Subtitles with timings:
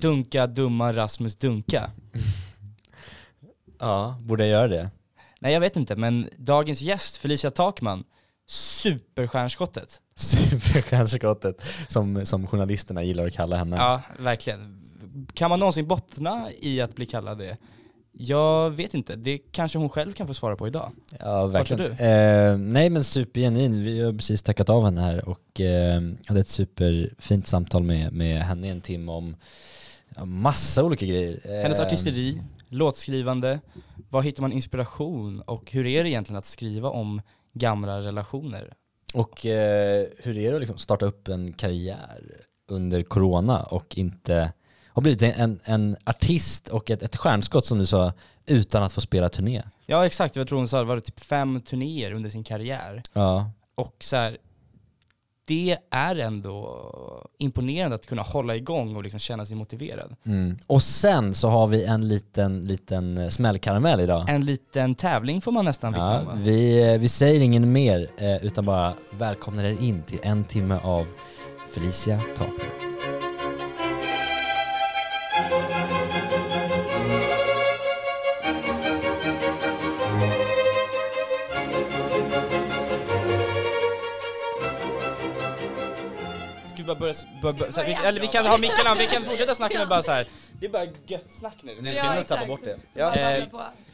[0.00, 1.90] Dunka, dumma Rasmus Dunka.
[3.78, 4.90] Ja, borde jag göra det?
[5.40, 8.04] Nej jag vet inte, men dagens gäst, Felicia Takman,
[8.46, 10.00] superstjärnskottet.
[10.14, 13.76] Superstjärnskottet, som, som journalisterna gillar att kalla henne.
[13.76, 14.82] Ja, verkligen.
[15.34, 17.56] Kan man någonsin bottna i att bli kallad det?
[18.12, 20.92] Jag vet inte, det kanske hon själv kan få svara på idag.
[21.18, 21.96] Ja, verkligen.
[21.96, 26.40] tror Eh, nej men supergenuin, vi har precis tackat av henne här och eh, hade
[26.40, 29.36] ett superfint samtal med, med henne i en timme om
[30.16, 31.62] ja, massa olika grejer.
[31.62, 33.60] Hennes artisteri, låtskrivande,
[34.10, 37.22] var hittar man inspiration och hur är det egentligen att skriva om
[37.52, 38.74] gamla relationer?
[39.14, 44.52] Och eh, hur är det att liksom starta upp en karriär under corona och inte
[44.88, 48.12] har blivit en, en artist och ett, ett stjärnskott som du sa,
[48.46, 49.62] utan att få spela turné?
[49.86, 53.02] Ja exakt, jag tror hon sa det var typ fem turnéer under sin karriär.
[53.12, 54.38] Ja, Och så här,
[55.48, 56.82] det är ändå
[57.38, 60.16] imponerande att kunna hålla igång och liksom känna sig motiverad.
[60.26, 60.58] mm.
[60.66, 64.28] Och sen så har vi en liten, liten smällkaramell idag.
[64.28, 68.44] En liten tävling får man nästan vittna Ja, om vi, vi säger ingen mer eh,
[68.44, 71.06] utan bara välkomnar er in till en timme av
[71.74, 72.99] Felicia Takman.
[86.94, 89.54] Bara börja, börja, börja så här, vi, eller vi kan ha mickarna, vi kan fortsätta
[89.54, 90.26] snacka med bara så här.
[90.60, 91.74] det är bara gött snack nu.
[91.80, 92.78] Det är synd att tappa bort det.
[92.94, 93.44] Ja, eh?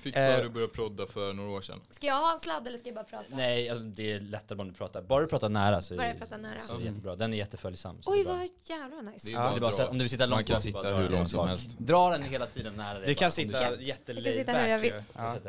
[0.02, 0.36] Fick Eh.
[0.36, 1.80] för att börja prodda för några år sedan.
[1.90, 3.24] Ska jag ha en sladd eller ska jag bara prata?
[3.30, 5.02] Nej, alltså, det är lättare om du pratar.
[5.02, 6.60] Bara du pratar nära så Bara pratar nära.
[6.60, 7.16] så är det jättebra.
[7.16, 8.02] Den är jätteföljsam.
[8.02, 9.26] så Oj vad jävla nice.
[9.26, 10.82] Det är Ja, det är bara så, om du vill sitta långt Man kan sitta
[10.82, 11.78] dra hur den långt som helst.
[11.78, 13.70] Dra den hela tiden nära dig Du kan sitta känner.
[13.70, 14.92] Jag kan jättelaid sitta hur jag vill.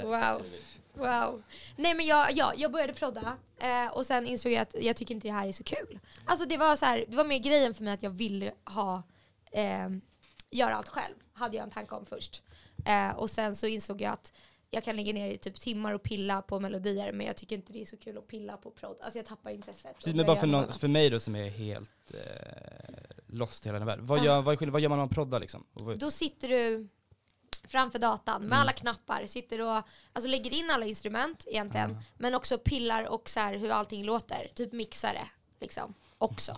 [0.03, 0.41] Wow.
[0.97, 1.43] Wow.
[1.75, 5.15] Nej men jag, ja, jag började prodda eh, och sen insåg jag att jag tycker
[5.15, 5.99] inte det här är så kul.
[6.25, 9.03] Alltså det var så här, det var mer grejen för mig att jag ville ha,
[9.51, 9.89] eh,
[10.51, 12.43] göra allt själv, hade jag en tanke om först.
[12.85, 14.33] Eh, och sen så insåg jag att
[14.69, 17.73] jag kan lägga ner i typ timmar och pilla på melodier men jag tycker inte
[17.73, 18.97] det är så kul att pilla på prodd.
[19.02, 19.95] Alltså jag tappar intresset.
[19.95, 23.80] Precis, men bara för, någon, för mig då som är helt eh, lost i hela
[23.80, 24.05] den världen.
[24.05, 25.63] Vad gör, vad, vad gör man om man proddar liksom?
[25.97, 26.87] Då sitter du
[27.67, 28.60] framför datan med Mm.
[28.60, 29.83] alla knappar, sitter och
[30.14, 32.02] alltså lägger in alla instrument egentligen, Ja.
[32.17, 35.28] men också pillar och så här hur allting låter, typ mixare
[35.60, 36.58] liksom också.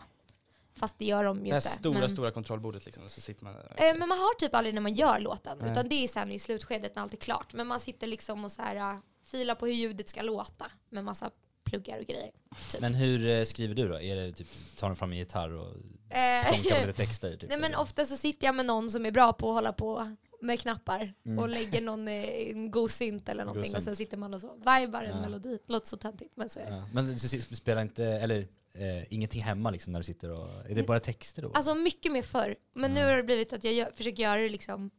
[0.76, 1.70] Fast det gör de ju Det här inte.
[1.70, 4.74] stora, men, stora kontrollbordet liksom, och så sitter man Eh, men man har typ aldrig
[4.76, 5.72] när man gör låten, Nej.
[5.72, 7.54] utan det är sen i slutskedet när allt är klart.
[7.54, 11.04] Men man sitter liksom och så här uh, filar på hur ljudet ska låta med
[11.04, 11.32] massa
[11.64, 12.32] pluggar och grejer.
[12.72, 12.82] Typ.
[12.82, 14.02] Men hur eh, skriver du då?
[14.02, 14.48] Är det typ,
[14.78, 15.76] tar du fram en gitarr och
[16.12, 17.38] Eh, på lite texter?
[17.38, 17.80] Typ, Nej men eller?
[17.82, 21.14] ofta så sitter jag med någon som är bra på att hålla på med knappar
[21.26, 21.40] Mm.
[21.40, 25.04] och lägger någon en god synt eller någonting och sen sitter man och så vibar
[25.04, 25.22] en Ja.
[25.22, 25.60] melodi.
[25.68, 26.78] Låter så töntigt men så är det.
[26.78, 26.88] Ja.
[26.94, 27.06] Men
[27.50, 28.40] du spelar inte, eller
[28.74, 31.52] eh, ingenting hemma liksom när du sitter och, är det bara texter då?
[31.54, 32.56] Alltså mycket mer förr.
[32.76, 33.08] Men nu Ja.
[33.08, 34.92] har det blivit att jag gör, försöker göra det liksom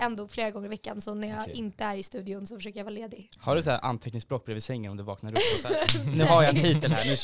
[0.00, 1.00] ändå flera gånger i veckan.
[1.00, 1.54] Så när jag Okej.
[1.54, 3.30] inte är i studion så försöker jag vara ledig.
[3.38, 6.24] Har du så här anteckningsblock bredvid sängen om du vaknar upp och så här, nu
[6.24, 7.16] har jag en titel här, nu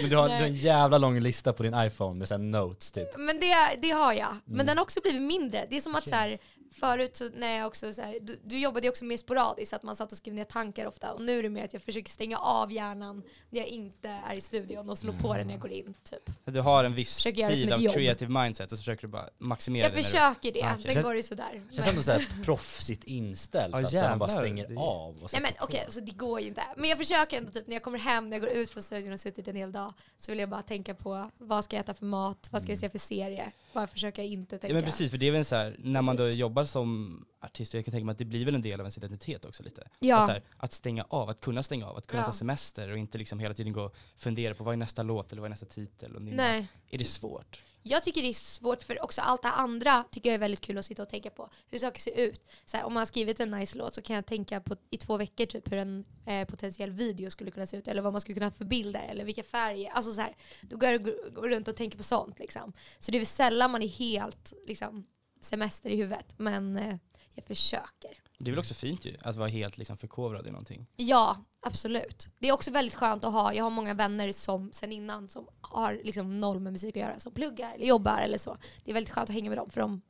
[0.00, 2.38] Men du har, du har en jävla lång lista på din iPhone med så här
[2.42, 3.08] notes typ.
[3.18, 4.36] Men det, det har jag.
[4.44, 4.66] Men Mm.
[4.66, 5.66] den har också blivit mindre.
[5.70, 6.10] Det är som att Okej.
[6.10, 6.38] så här,
[6.80, 9.82] förut så när jag också så här, du, du jobbade ju också mer sporadiskt, att
[9.82, 11.12] man satt och skrev ner tankar ofta.
[11.12, 14.34] Och nu är det mer att jag försöker stänga av hjärnan när jag inte är
[14.34, 15.94] i studion och slå på den när jag går in.
[16.10, 16.30] Typ.
[16.44, 17.94] Du har en viss det tid av jobb.
[17.94, 19.96] creative mindset och så försöker du bara maximera Jag det.
[19.96, 20.82] du- försöker det, Ah, okej.
[20.84, 21.52] sen Känns- går det sådär.
[21.70, 24.42] Känns Men- ändå så här proffsigt inställt, Ja, att så här man bara jävlar.
[24.42, 26.62] stänger Det- av och Nej men okej, så det går ju inte.
[26.76, 29.12] Men jag försöker ändå typ när jag kommer hem, när jag går ut från studion
[29.12, 31.94] och suttit en hel dag, så vill jag bara tänka på vad ska jag äta
[31.94, 34.68] för mat, vad ska jag se för serie, bara försöka inte tänka.
[34.68, 37.74] Ja men precis, för det är väl så här, när man då jobbar som artist,
[37.74, 39.62] och jag kan tänka mig att det blir väl en del av ens identitet också
[39.62, 39.88] lite.
[39.98, 40.22] Ja.
[40.22, 42.26] Att, här, att stänga av, att kunna stänga av, att kunna Ja.
[42.26, 45.32] ta semester och inte liksom hela tiden gå och fundera på vad är nästa låt
[45.32, 46.16] eller vad är nästa titel.
[46.16, 46.42] Och nynna.
[46.42, 46.66] Nej.
[46.90, 47.62] Är det svårt?
[47.88, 50.78] Jag tycker det är svårt för också allt det andra tycker jag är väldigt kul
[50.78, 51.50] att sitta och tänka på.
[51.70, 52.40] Hur saker ser ut.
[52.64, 54.96] Så här, om man har skrivit en nice låt så kan jag tänka på i
[54.96, 57.88] två veckor typ hur en eh, potentiell video skulle kunna se ut.
[57.88, 59.90] Eller vad man skulle kunna ha för bilder eller vilka färger.
[59.90, 62.72] Alltså så här, då går jag går- runt och tänker på sånt liksom.
[62.98, 65.06] Så det är väl sällan man är helt liksom,
[65.40, 66.34] semester i huvudet.
[66.38, 66.96] Men eh,
[67.34, 68.25] jag försöker.
[68.38, 70.86] Det är väl också fint ju, att vara helt liksom förkovrad i någonting.
[70.96, 72.28] Ja, absolut.
[72.38, 73.54] Det är också väldigt skönt att ha.
[73.54, 77.18] Jag har många vänner som sen innan som har liksom noll med musik att göra,
[77.20, 78.56] som pluggar eller jobbar eller så.
[78.84, 80.02] Det är väldigt skönt att hänga med dem för de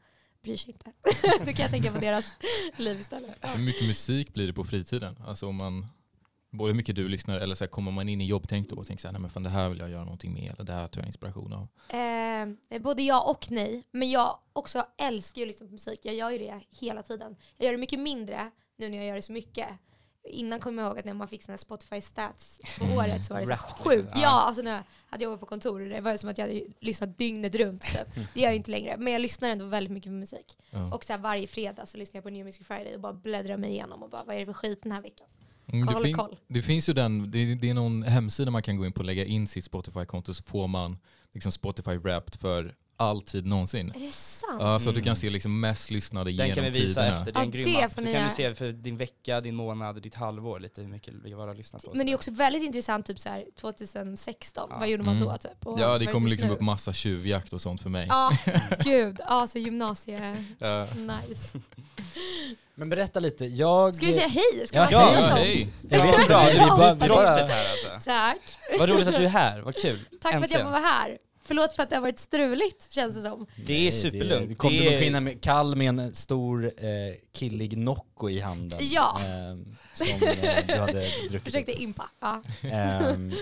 [0.42, 0.92] bryr sig inte.
[1.38, 2.24] Då kan jag tänka på deras
[2.76, 3.38] liv istället.
[3.40, 3.48] Ja.
[3.48, 5.16] Hur mycket musik blir det på fritiden?
[5.26, 5.86] Alltså om man,
[6.50, 8.86] både hur mycket du lyssnar eller så här, kommer man in i jobbtänk då och
[8.86, 10.72] tänker så här, nej men fan det här vill jag göra någonting med eller det
[10.72, 11.68] här tar jag inspiration av.
[12.70, 13.84] Eh, både ja och nej.
[13.90, 16.00] Men jag också älskar ju på musik.
[16.02, 17.36] Jag gör ju det hela tiden.
[17.56, 19.68] Jag gör det mycket mindre nu när jag gör det så mycket.
[20.28, 23.40] innan kommer jag ihåg att när man fick här Spotify stats på året så var
[23.40, 24.02] det så sjukt.
[24.02, 24.20] liksom.
[24.22, 26.60] Ja, alltså när jag hade jobbat på kontor, det var ju som att jag hade
[26.80, 27.82] lyssnat dygnet runt.
[27.82, 28.14] Typ.
[28.34, 30.58] Det gör jag inte längre, men jag lyssnar ändå väldigt mycket på musik.
[30.94, 33.56] Och så här, varje fredag så lyssnar jag på New Music Friday och bara bläddrar
[33.56, 35.26] mig igenom och bara vad är det för skit den här veckan?
[35.72, 36.36] Mm, Koll, det, fin- koll.
[36.48, 39.04] det finns ju den, det, det är någon hemsida man kan gå in på och
[39.04, 40.98] lägga in sitt Spotify-konto så får man
[41.32, 43.92] liksom Spotify Wrapped för alltid någonsin.
[43.96, 44.56] Är det sant?
[44.60, 45.16] Ja, så att du kan Mm.
[45.16, 47.18] se liksom mest lyssnade Den genom kan vi visa tiderna.
[47.18, 47.92] efter, det är en Ja, grym det app.
[47.94, 51.32] Så kan du se för din vecka, din månad, ditt halvår lite hur mycket vi
[51.32, 51.92] har att lyssna på.
[51.94, 54.78] Men det är också väldigt intressant, typ så här, 2016, Ja.
[54.78, 55.28] vad gjorde man Mm.
[55.28, 55.36] då?
[55.36, 55.66] Typ?
[55.66, 56.54] Och Ja, det kommer liksom nu.
[56.54, 58.06] upp massa tjuvjakt och sånt för mig.
[58.08, 58.32] Ja,
[58.84, 59.16] gud.
[59.28, 60.44] Ja, så gymnasie...
[60.58, 60.86] Ja.
[60.94, 61.58] Nice.
[62.74, 63.94] Men berätta lite, jag...
[63.94, 64.66] Ska vi säga hej?
[64.66, 65.38] Ska Ja, man ja, säga ja, sånt?
[65.40, 65.68] hej.
[65.90, 67.26] Jag vet inte, bra, vi, bara, vi bara...
[67.28, 67.48] alltså.
[68.04, 68.38] Tack.
[68.78, 69.98] Vad roligt att du är här, vad kul.
[69.98, 70.64] Tack för att jag Äntligen.
[70.64, 71.18] får vara här.
[71.46, 73.46] Förlåt för att det har varit struligt, känns det som.
[73.66, 74.48] Det är superlugnt.
[74.48, 78.78] Det kom Det du med, kall med en stor eh, killig Nocco i handen.
[78.82, 79.20] Ja.
[79.20, 79.56] Eh,
[79.94, 81.42] som eh, du hade druckit.
[81.44, 82.10] Försökte impa.
[82.20, 82.42] Ja.
[82.62, 83.32] Ehm,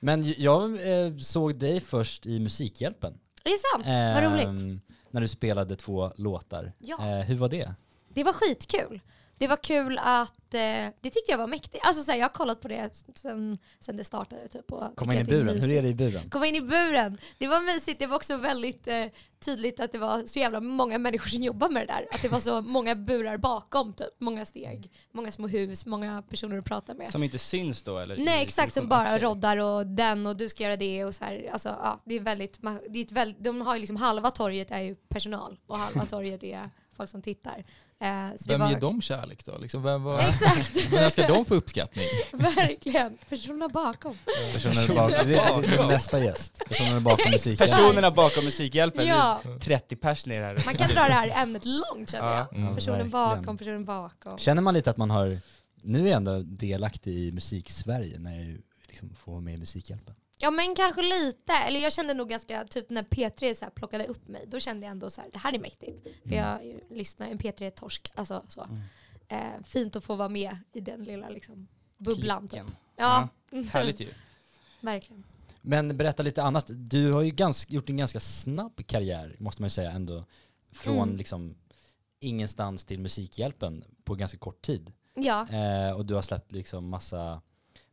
[0.00, 0.64] men jag
[1.04, 3.14] eh, såg dig först i Musikhjälpen.
[3.44, 3.86] Det är sant.
[4.22, 4.62] Vad roligt.
[4.62, 4.80] Ehm,
[5.10, 6.72] När du spelade två låtar.
[6.78, 6.96] Ja.
[7.18, 7.74] Eh, hur var det?
[8.08, 9.00] Det var skitkul.
[9.38, 10.60] Det var kul att, eh,
[11.00, 11.84] det tyckte jag var mäktigt.
[11.84, 14.48] Alltså så här, jag har kollat på det sen, sen det startade.
[14.48, 16.30] Typ, och Komma in i är buren, hur är det i buren?
[16.30, 17.18] Komma in i buren.
[17.38, 17.98] Det var mysigt.
[17.98, 19.04] Det var också väldigt eh,
[19.44, 22.06] tydligt att det var så jävla många människor som jobbar med det där.
[22.10, 24.06] Att det var så många burar bakom, typ.
[24.18, 27.10] många steg, många små hus, många personer att prata med.
[27.10, 28.16] Som inte syns då eller?
[28.16, 29.18] Nej exakt, som bara Okej.
[29.18, 31.50] roddar och den och du ska göra det och så här.
[31.52, 32.60] Alltså, ja, det är väldigt,
[32.90, 36.04] det är ett väldigt, de har ju liksom halva torget är ju personal och halva
[36.04, 37.64] torget är folk som tittar.
[38.00, 39.58] Eh, så Vem var, ger dem kärlek då?
[39.58, 42.06] Liksom, vem, vad, Exakt, men när ska de få uppskattning?
[42.32, 43.18] verkligen.
[43.28, 44.14] Personerna bakom.
[44.52, 46.62] Personer bakom, det, är nästa gäst.
[46.68, 47.66] Personer bakom musiken.
[47.66, 49.40] Personerna bakom Musikhjälpen, Ja.
[49.44, 50.62] det är 30 pers ner här.
[50.66, 52.48] Man kan dra det här ämnet långt känner Ja.
[52.50, 52.60] jag.
[52.60, 52.74] Mm.
[52.74, 54.38] Personen bakom, personen bakom.
[54.38, 55.38] Känner man lite att man har,
[55.82, 58.58] nu är jag ändå delaktig i musiksverige när jag
[58.88, 60.14] liksom får med Musikhjälpen.
[60.38, 64.28] Ja men kanske lite, eller jag kände nog ganska, typ när P3 så plockade upp
[64.28, 66.06] mig, då kände jag ändå så här, det här är mäktigt.
[66.28, 68.62] För jag lyssnar, en P3-torsk, alltså så.
[68.64, 68.80] Mm.
[69.28, 71.68] Eh, fint att få vara med i den lilla liksom,
[71.98, 72.42] bubblan.
[72.48, 72.50] Typ.
[72.50, 72.76] Klicken.
[72.96, 73.28] Ja,
[73.70, 74.08] Härligt ju.
[74.80, 75.24] verkligen.
[75.62, 76.70] Men berätta lite annat.
[76.74, 80.24] Du har ju ganska, gjort en ganska snabb karriär, måste man ju säga ändå.
[80.72, 81.16] Från Mm.
[81.16, 81.54] liksom
[82.20, 84.92] ingenstans till Musikhjälpen på ganska kort tid.
[85.14, 87.40] Ja, Eh, och du har släppt liksom massa,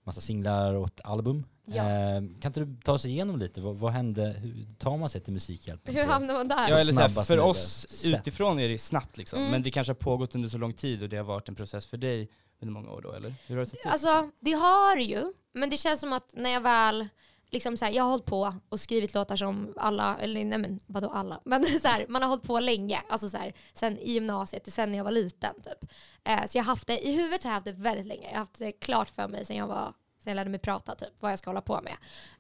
[0.04, 1.46] massa singlar och ett album.
[1.66, 1.84] Ja.
[1.84, 3.62] Eh, kan inte du ta oss igenom lite?
[3.62, 4.36] Vad, vad hände?
[4.40, 5.96] Hur tar man sig till Musikhjälpen?
[5.96, 6.70] hur hamnar man där?
[6.70, 8.20] Ja, eller så här, snabbast för oss sätt.
[8.20, 9.40] utifrån är det snabbt liksom.
[9.40, 9.52] Mm.
[9.52, 11.88] Men det kanske har pågått under så lång tid och det har varit en process
[11.88, 12.30] för dig
[12.62, 13.34] under många år då, eller?
[13.48, 13.86] Hur har det sett ut?
[13.86, 15.24] Alltså det har ju,
[15.54, 17.08] men det känns som att när jag väl,
[17.50, 20.80] liksom så här, jag har hållit på och skrivit låtar som alla, eller nej men
[20.86, 24.12] vadå alla, men så här, man har hållit på länge, alltså så här, sen i
[24.12, 25.92] gymnasiet, sen när jag var liten typ.
[26.24, 28.32] Eh, så jag har haft det, i huvudet har jag haft det väldigt länge, jag
[28.32, 29.94] har haft det klart för mig sen jag var
[30.24, 31.94] sen jag lärde mig prata typ, vad jag ska hålla på med.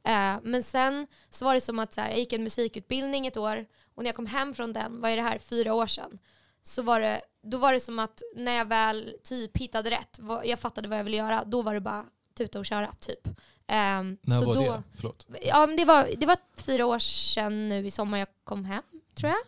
[0.03, 3.38] Eh, men sen så var det som att så här, jag gick en musikutbildning ett
[3.38, 3.65] år
[3.95, 6.19] och när jag kom hem från den, vad är det här, fyra år sedan,
[6.63, 10.45] så var det, då var det som att när jag väl typ hittade rätt, vad,
[10.45, 12.06] jag fattade vad jag ville göra, då var det bara
[12.38, 13.27] tuta och köra typ.
[13.68, 14.83] Ehm, När så var då, det?
[14.95, 15.27] Förlåt.
[15.41, 18.83] Ja, men det, var, det var fyra år sedan nu i sommar jag kom hem,
[19.15, 19.39] tror jag.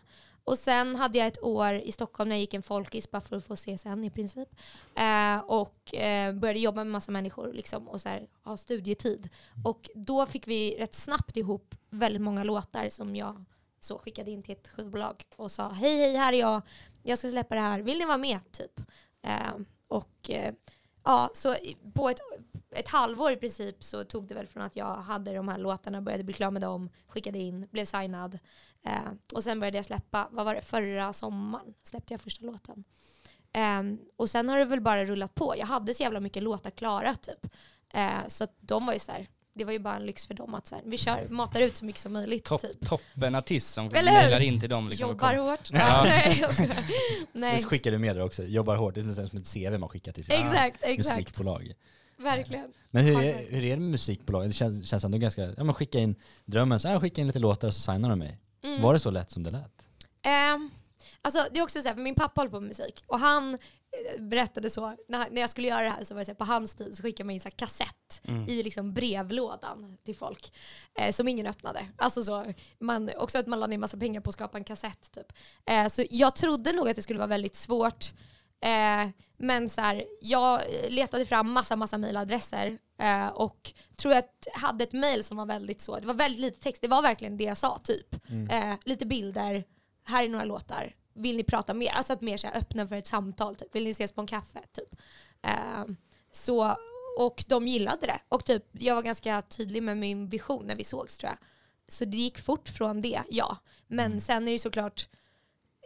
[0.46, 3.36] Och sen hade jag ett år i Stockholm när jag gick en folkis bara för
[3.36, 4.48] att få CSN i princip.
[4.94, 9.28] Eh, och eh, började jobba med massa människor liksom, och så här, ha studietid.
[9.64, 13.44] Och då fick vi rätt snabbt ihop väldigt många låtar som jag
[13.80, 16.62] så skickade in till ett skivbolag och sa hej hej här är jag,
[17.02, 18.40] jag ska släppa det här, vill ni vara med?
[18.50, 18.80] Typ.
[19.22, 19.54] Eh,
[19.88, 20.54] och eh,
[21.04, 21.56] ja, så
[21.94, 22.20] på ett,
[22.78, 26.00] ett halvår i princip så tog det väl från att jag hade de här låtarna,
[26.02, 28.38] började bli klar med dem, skickade in, blev signad.
[28.86, 32.84] Eh, och sen började jag släppa, vad var det, förra sommaren släppte jag första låten.
[33.52, 35.54] Ehm, och sen har det väl bara rullat på.
[35.58, 37.46] Jag hade så jävla mycket låtar klara typ.
[37.94, 40.34] Eh, så att de var ju så här, det var ju bara en lyx för
[40.34, 42.88] dem att så här, vi kör, matar ut så mycket som möjligt Topp, typ.
[42.88, 45.08] toppen artist som mejlar in till dem liksom.
[45.08, 45.70] Jobbar hårt.
[45.72, 46.02] Ja.
[46.04, 46.84] Nej, jag skojar.
[47.32, 47.56] Nej.
[47.56, 48.42] Det skickar du med dig också.
[48.44, 48.94] Jobbar hårt.
[48.94, 51.16] Det är nästan som ett CV man skickar till sina Exakt, exakt.
[51.16, 51.72] musikbolag.
[52.18, 52.72] Verkligen.
[52.90, 54.48] Men hur är, hur är det med musikbolag?
[54.48, 57.38] Det känns, känns ändå ganska, ja men skicka in drömmen, så här, skicka in lite
[57.38, 58.38] låtar och så signar de mig.
[58.64, 58.82] Mm.
[58.82, 59.86] Var det så lätt som det lät?
[60.22, 60.70] Ehm,
[61.22, 63.54] alltså det är också så här, för min pappa håller på med musik och han
[63.54, 66.36] eh, berättade så, när, när jag skulle göra det här så var det så här,
[66.36, 67.92] på hans tid så skickade man in så här kassett
[68.28, 68.48] Mm.
[68.48, 70.52] i liksom brevlådan till folk
[70.98, 71.86] eh, som ingen öppnade.
[71.96, 72.44] Alltså så,
[72.78, 75.32] man, också att man la ner massa pengar på att skapa en kassett typ.
[75.66, 78.12] Eh, så jag trodde nog att det skulle vara väldigt svårt
[78.60, 84.84] Eh, men så här, jag letade fram massa, massa mejladresser eh, och tror jag hade
[84.84, 87.44] ett mejl som var väldigt så, det var väldigt lite text, det var verkligen det
[87.44, 88.14] jag sa typ.
[88.50, 89.64] Eh, lite bilder,
[90.04, 91.90] här är några låtar, vill ni prata mer?
[91.92, 93.74] Alltså att mer så här, öppna för ett samtal, typ.
[93.74, 94.60] vill ni ses på en kaffe?
[94.72, 95.00] Typ.
[95.42, 95.84] Eh,
[96.32, 96.76] Så,
[97.18, 98.20] och de gillade det.
[98.28, 101.38] Och typ, jag var ganska tydlig med min vision när vi sågs tror jag.
[101.88, 103.56] Så det gick fort från det, ja.
[103.86, 105.08] Men sen är det såklart,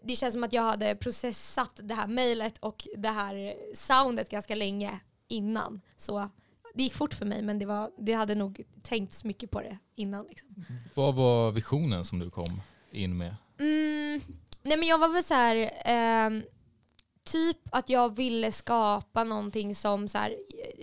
[0.03, 4.55] det känns som att jag hade processat det här mejlet och det här soundet ganska
[4.55, 5.81] länge innan.
[5.97, 6.29] Så
[6.75, 9.79] det gick fort för mig men det, var, det hade nog tänkts mycket på det
[9.95, 10.27] innan.
[10.29, 10.65] Liksom.
[10.95, 13.35] Vad var visionen som du kom in med?
[13.59, 14.21] Mm,
[14.63, 16.43] nej men jag var väl så här, ehm,
[17.33, 20.37] typ att jag ville skapa någonting som så här,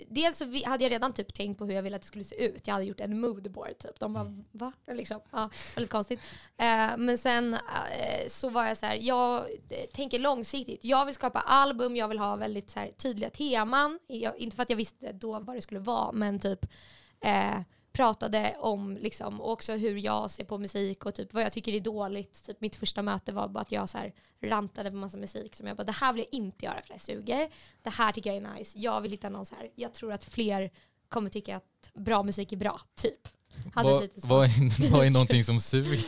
[0.08, 2.66] dels hade jag redan typ tänkt på hur jag ville att det skulle se ut.
[2.66, 4.00] Jag hade gjort en moodboard typ.
[4.00, 4.72] De bara va?
[4.86, 6.20] Liksom, ja, väldigt konstigt.
[6.56, 9.38] Eh, men sen eh, så var jag så här, jag
[9.68, 10.84] eh, tänker långsiktigt.
[10.84, 13.98] Jag vill skapa album, jag vill ha väldigt så här, tydliga teman.
[14.06, 16.66] Jag, inte för att jag visste då vad det skulle vara, men typ
[17.20, 17.60] eh,
[17.98, 21.72] pratade om liksom, och också hur jag ser på musik och typ vad jag tycker
[21.72, 22.44] är dåligt.
[22.44, 25.66] Typ mitt första möte var bara att jag så här rantade på massa musik som
[25.66, 27.50] jag bara, det här vill jag inte göra för det suger.
[27.82, 28.78] Det här tycker jag är nice.
[28.78, 30.70] Jag vill hitta någon så här, jag tror att fler
[31.08, 33.28] kommer tycka att bra musik är bra, typ.
[33.74, 36.00] Hade Vad, är, vad är någonting som suger?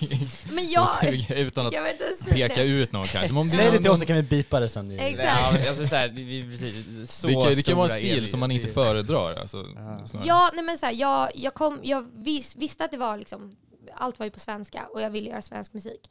[0.55, 2.67] Men Som jag, suger utan att jag vet inte säga peka det.
[2.69, 3.37] ut någon kanske.
[3.37, 4.91] Om Säg det till oss så kan vi bipa det sen.
[4.91, 5.41] Exakt.
[5.65, 8.29] Ja, alltså så här, vi, vi, precis, så det, kan, det kan vara en stil
[8.29, 9.35] som man inte föredrar.
[9.35, 10.07] Alltså, Ja.
[10.07, 10.29] snarare.
[10.29, 13.57] Ja, nej men så här, jag, jag, kom, jag vis, visste att det var liksom,
[13.95, 16.11] allt var ju på svenska och jag ville göra svensk musik.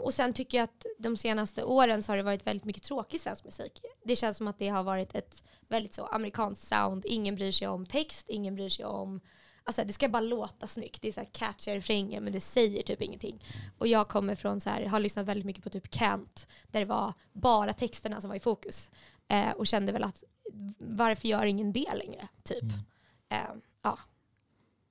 [0.00, 3.20] Och sen tycker jag att de senaste åren så har det varit väldigt mycket tråkig
[3.20, 3.72] svensk musik.
[4.04, 7.04] Det känns som att det har varit ett väldigt så amerikanskt sound.
[7.06, 9.20] Ingen bryr sig om text, ingen bryr sig om
[9.68, 11.02] Alltså det ska bara låta snyggt.
[11.02, 13.44] Det är så här catchy refränger men det säger typ ingenting.
[13.78, 16.86] Och jag kommer från så här, har lyssnat väldigt mycket på typ Kant där det
[16.86, 18.90] var bara texterna som var i fokus.
[19.28, 20.24] Eh, och kände väl att
[20.78, 22.28] varför gör ingen det längre?
[22.42, 22.62] Typ.
[22.62, 22.74] Mm.
[23.28, 23.50] Eh,
[23.82, 23.98] ja,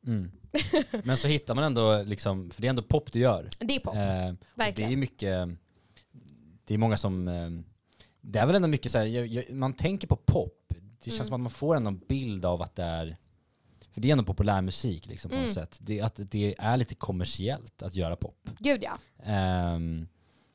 [0.07, 0.31] Mm.
[1.03, 3.49] Men så hittar man ändå, liksom, för det är ändå pop du gör.
[3.59, 3.95] det är pop.
[3.95, 4.99] Eh, och det är Verkligen.
[4.99, 5.47] mycket,
[6.65, 7.49] det är många som, eh,
[8.21, 10.65] det är väl ändå mycket så här, jag, jag, man tänker på pop,
[10.99, 11.25] det känns Mm.
[11.27, 13.17] som att man får ändå en bild av att det är,
[13.95, 15.45] för det är ändå populärmusik liksom på Mm.
[15.45, 15.77] något sätt.
[15.81, 18.49] Det, att det är lite kommersiellt att göra pop.
[18.59, 18.97] Gud ja.
[19.23, 20.07] Ehm,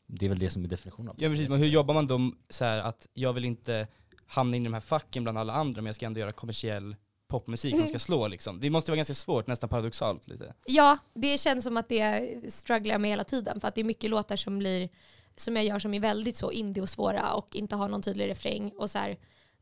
[0.06, 2.32] det är väl det som är definitionen av Ja precis, men hur jobbar man då
[2.50, 3.86] så här att jag vill inte
[4.26, 6.96] hamna in i de här facken bland alla andra men jag ska ändå göra kommersiell
[7.28, 7.88] popmusik som Mm.
[7.88, 8.60] ska slå liksom.
[8.60, 10.54] Det måste vara ganska svårt, nästan paradoxalt lite.
[10.66, 13.84] Ja, det känns som att det strugglar jag med hela tiden för att det är
[13.84, 14.88] mycket låtar som blir
[15.36, 18.28] som jag gör som är väldigt så indie och svåra och inte har någon tydlig
[18.28, 19.18] refräng och så här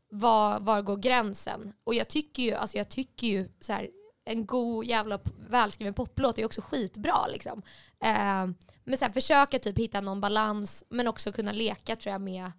[0.09, 1.73] var, var går gränsen?
[1.83, 3.89] Och jag tycker ju, alltså jag tycker ju så här
[4.25, 7.61] en god jävla välskriven poplåt är också skitbra liksom.
[8.03, 8.47] Eh,
[8.83, 12.51] men så här, försöka typ hitta någon balans men också kunna leka tror jag med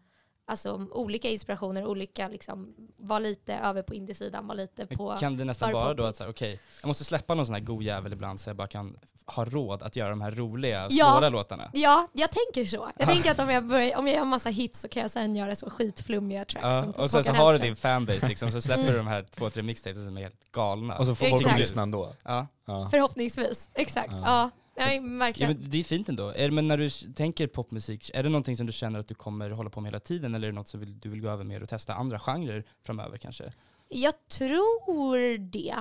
[0.50, 5.16] alltså, olika inspirationer, olika liksom, vara lite över på indiesidan, vara lite på...
[5.21, 8.12] kan det nästan vara då att okej, jag måste släppa någon sån här god jävel
[8.12, 11.11] ibland så jag bara kan ha råd att göra de här roliga, Ja.
[11.12, 11.71] svåra låtarna?
[11.73, 12.76] Ja, jag tänker så.
[12.76, 13.12] Jag Ja.
[13.12, 15.54] tänker att om jag, börjar, om jag gör massa hits så kan jag sen göra
[15.57, 16.64] så skitflummiga tracks.
[16.64, 18.92] Ja, som typ och sen så har du din fanbase liksom, så släpper Mm.
[18.92, 20.99] du de här två, tre mixtapes som är helt galna.
[20.99, 22.12] Och så får folk lyssna ändå.
[22.25, 22.47] ja.
[22.66, 22.88] Ja.
[22.90, 24.12] Förhoppningsvis, exakt.
[24.25, 24.50] Ja.
[24.80, 25.02] Ja, ja.
[25.02, 25.52] Ja, verkligen.
[25.52, 26.28] men det är fint ändå.
[26.28, 29.50] Är, men när du tänker popmusik, är det någonting som du känner att du kommer
[29.50, 31.62] hålla på med hela tiden eller är det något som du vill gå över mer
[31.62, 33.52] och testa andra genrer framöver kanske?
[33.88, 35.75] Jag tror det.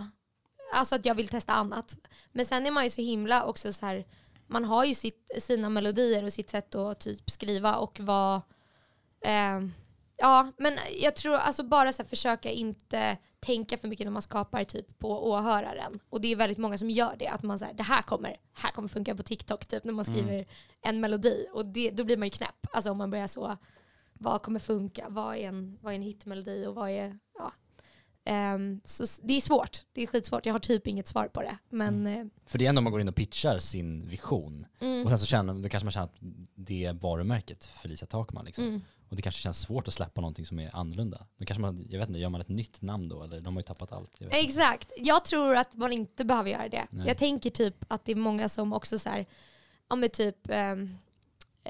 [0.74, 1.98] Alltså att jag vill testa annat.
[2.32, 4.06] Men sen är man ju så himla också så här.
[4.48, 8.41] Man har ju sitt, sina melodier och sitt sätt att typ skriva och vara...
[9.25, 9.60] Eh,
[10.18, 14.22] ja, men jag tror alltså bara så här, försöka inte tänka för mycket när man
[14.22, 16.00] skapar typ på åhöraren.
[16.10, 17.27] Och det är väldigt många som gör det.
[17.27, 20.46] Att man säger det här kommer, här kommer funka på TikTok typ när man skriver
[20.81, 21.46] en melodi.
[21.53, 22.67] Och det, då blir man ju knäpp.
[22.72, 23.58] Alltså om man börjar så,
[24.13, 25.05] vad kommer funka?
[25.10, 27.51] Vad är en, vad är en hitmelodi och vad är, ja.
[28.25, 29.84] Ehm, så det är svårt.
[29.93, 30.46] Det är skitsvårt.
[30.46, 31.58] Jag har typ inget svar på det.
[31.69, 34.65] Men eh, För det är ändå om man går in och pitchar sin vision.
[34.79, 36.17] mm, Och sen så känner, då kanske man känner att
[36.55, 38.65] det är varumärket Felicia Takman liksom.
[39.10, 41.25] Och det kanske känns svårt att släppa någonting som är annorlunda.
[41.38, 43.24] Då kanske man, jag vet inte, gör man ett nytt namn då?
[43.24, 44.12] Eller de har ju tappat allt.
[44.18, 44.48] Jag vet inte.
[44.48, 44.92] Exakt.
[44.98, 46.88] Jag tror att man inte behöver göra det.
[46.89, 47.08] Nej.
[47.08, 49.25] Jag tänker typ att det är många som också så här,
[49.89, 50.98] ja men typ um,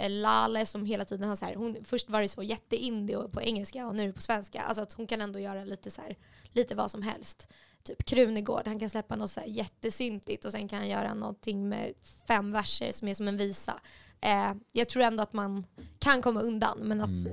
[0.08, 3.42] Lale som hela tiden har så här, hon, först var det så jätteindie och på
[3.42, 4.62] engelska och nu är det på svenska.
[4.62, 6.18] Alltså att hon kan ändå göra lite så här,
[6.54, 7.48] lite vad som helst.
[7.84, 11.70] Typ Krunegård, han kan släppa något så här jättesyntigt och sen kan han göra någonting
[11.70, 11.94] med
[12.28, 13.80] fem verser som är som en visa.
[14.22, 15.64] Eh, jag tror ändå att man
[16.00, 17.28] kan komma undan men att Mm.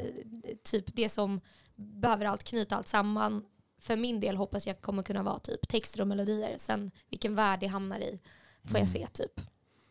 [0.45, 1.41] eh, typ det som
[1.77, 3.45] behöver allt knyta allt samman
[3.81, 6.55] för min del hoppas jag kommer kunna vara typ texter och melodier.
[6.59, 8.21] Sen vilken värld det hamnar i
[8.65, 8.93] får jag Mm.
[8.93, 9.41] se typ.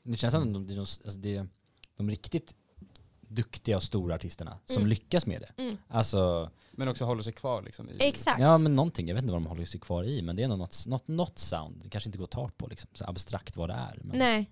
[0.03, 1.47] Det känns som att de, de, alltså är
[1.97, 2.55] de riktigt
[3.21, 4.87] duktiga och stora artisterna som Mm.
[4.89, 5.61] lyckas med det.
[5.63, 5.77] Mm.
[5.87, 7.97] Alltså, Men också håller sig kvar liksom i...
[7.99, 8.39] Exakt.
[8.39, 10.47] ja men någonting, jag vet inte vad de håller sig kvar i, men det är
[10.47, 11.81] något, något, något sound.
[11.83, 13.99] Det kanske inte går att ta på liksom, så abstrakt vad det är.
[14.03, 14.51] Men, Nej.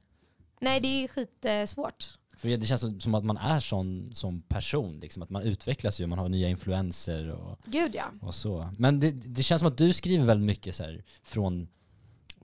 [0.59, 2.17] Nej, det är skitsvårt.
[2.37, 6.07] För det känns som, att man är sån som person, liksom, att man utvecklas ju,
[6.07, 8.05] man har nya influenser och, Gud ja.
[8.21, 8.69] och så.
[8.77, 11.67] Men det, det känns som att du skriver väldigt mycket så här, från,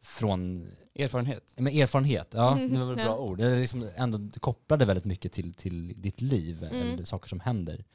[0.01, 1.43] från Erfarenhet.
[1.57, 3.37] med erfarenhet, ja Mm, det var ett bra ord.
[3.37, 6.93] Det är liksom ändå kopplade väldigt mycket till, till ditt liv, Mm.
[6.93, 7.85] eller saker som händer.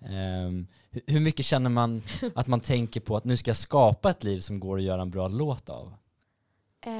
[0.00, 2.02] Ehm, hur, hur mycket känner man
[2.34, 5.02] att man tänker på att nu ska jag skapa ett liv som går att göra
[5.02, 5.94] en bra låt av?
[6.86, 6.92] Eh,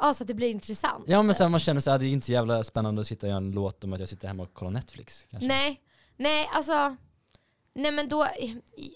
[0.00, 1.04] ja, så att det blir intressant.
[1.06, 3.26] Ja men sen man känner så här, det är inte så jävla spännande att sitta
[3.26, 5.26] och göra en låt om att jag sitter hemma och kollar Netflix.
[5.30, 5.48] Kanske.
[5.48, 5.80] Nej,
[6.16, 6.96] nej alltså.
[7.76, 8.26] Nej men då,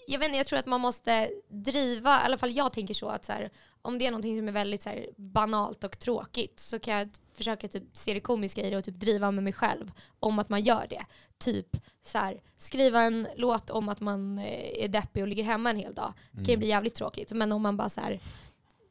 [0.07, 3.07] jag vet inte, jag tror att man måste driva, i alla fall jag tänker så
[3.09, 3.49] att så här,
[3.81, 7.09] om det är någonting som är väldigt så här, banalt och tråkigt så kan jag
[7.33, 10.49] försöka typ se det komiska i det och typ driva med mig själv om att
[10.49, 11.05] man gör det.
[11.37, 11.67] Typ
[12.05, 15.77] så här, skriva en låt om att man eh, är deppig och ligger hemma en
[15.77, 16.13] hel dag.
[16.31, 16.59] Det kan ju Mm.
[16.59, 17.31] bli jävligt tråkigt.
[17.31, 18.19] Men om man bara så här,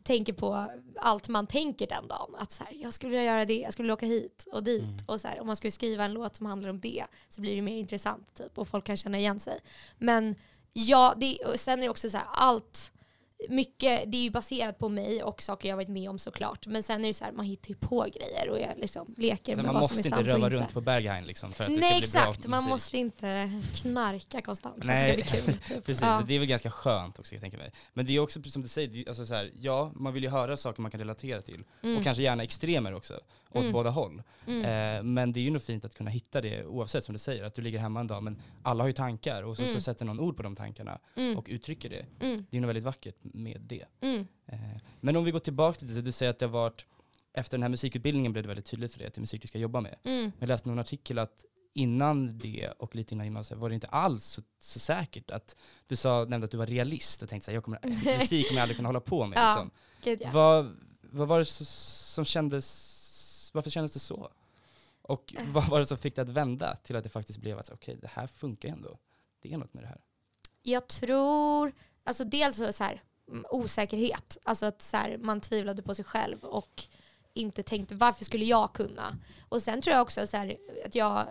[0.08, 2.34] tänker på allt man tänker den dagen.
[2.38, 4.82] Att så här, jag skulle vilja göra det, jag skulle vilja åka hit och dit.
[4.82, 5.04] Mm.
[5.06, 7.56] Och så här, om man skulle skriva en låt som handlar om det så blir
[7.56, 9.60] det mer intressant typ, och folk kan känna igen sig.
[9.98, 10.34] Men
[10.72, 12.92] ja, det, och sen är det också så här, allt,
[13.48, 16.66] mycket, det är ju baserat på mig och saker jag varit med om såklart.
[16.66, 19.56] Men sen är det så här, man hittar ju på grejer och jag liksom leker
[19.56, 20.56] med man vad som måste är inte sant och röva inte.
[20.56, 23.50] runt på Berghain liksom för att det Nej ska bli bra exakt, man måste inte
[23.82, 25.14] knarka konstant Nej.
[25.14, 25.60] för att det ska bli kul.
[25.76, 25.86] Typ.
[25.86, 26.22] Precis, Ja.
[26.26, 27.70] det är väl ganska skönt också jag tänka mig.
[27.94, 30.28] Men det är också som du säger, det alltså så här, ja, man vill ju
[30.28, 31.64] höra saker man kan relatera till.
[31.82, 31.96] Mm.
[31.96, 33.14] Och kanske gärna extremer också,
[33.50, 33.72] åt Mm.
[33.72, 34.22] båda håll.
[34.46, 34.64] Mm.
[34.64, 37.44] Eh, men det är ju nog fint att kunna hitta det oavsett som du säger,
[37.44, 39.80] att du ligger hemma en dag men alla har ju tankar och så, så Mm.
[39.80, 41.38] sätter någon ord på de tankarna Mm.
[41.38, 42.06] och uttrycker det.
[42.26, 42.46] Mm.
[42.50, 43.84] Det är nog väldigt vackert med det.
[44.00, 44.26] Mm.
[44.46, 44.58] Eh,
[45.00, 46.86] men om vi går tillbaka till det, du säger att det har varit,
[47.32, 49.48] efter den här musikutbildningen blev det väldigt tydligt för dig att det är musik du
[49.48, 49.96] ska jobba med.
[50.38, 54.24] Jag läste någon artikel att innan det och lite innan gymnasiet var det inte alls
[54.24, 57.56] så, så säkert att du sa, nämnde att du var realist och tänkte så här,
[57.56, 57.80] jag kommer,
[58.18, 59.38] musik kommer jag aldrig kunna hålla på med.
[59.38, 59.68] Ja,
[60.02, 60.26] Liksom.
[60.26, 60.30] Ja.
[60.32, 62.66] Vad, vad var det så, som kändes,
[63.54, 64.30] varför kändes det så?
[65.02, 65.44] Och Eh.
[65.52, 67.98] vad var det som fick dig att vända till att det faktiskt blev att okej,
[68.00, 68.98] det här funkar ändå.
[69.42, 70.00] Det är något med det här.
[70.62, 71.72] Jag tror,
[72.04, 74.38] alltså dels så, så här, mm, osäkerhet.
[74.42, 76.82] Alltså att så här, man tvivlade på sig själv och
[77.34, 79.16] inte tänkte varför skulle jag kunna?
[79.48, 81.26] Och sen tror jag också så här, att jag eh,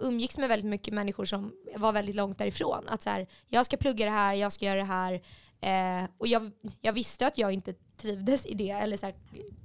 [0.00, 2.88] umgicks med väldigt mycket människor som var väldigt långt därifrån.
[2.88, 5.22] Att så här, jag ska plugga det här, jag ska göra det här.
[5.62, 9.14] Eh, och jag, jag visste att jag inte trivdes i det, eller så här,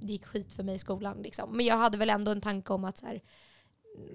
[0.00, 1.22] det gick skit för mig i skolan.
[1.22, 1.56] Liksom.
[1.56, 3.22] Men jag hade väl ändå en tanke om att så här,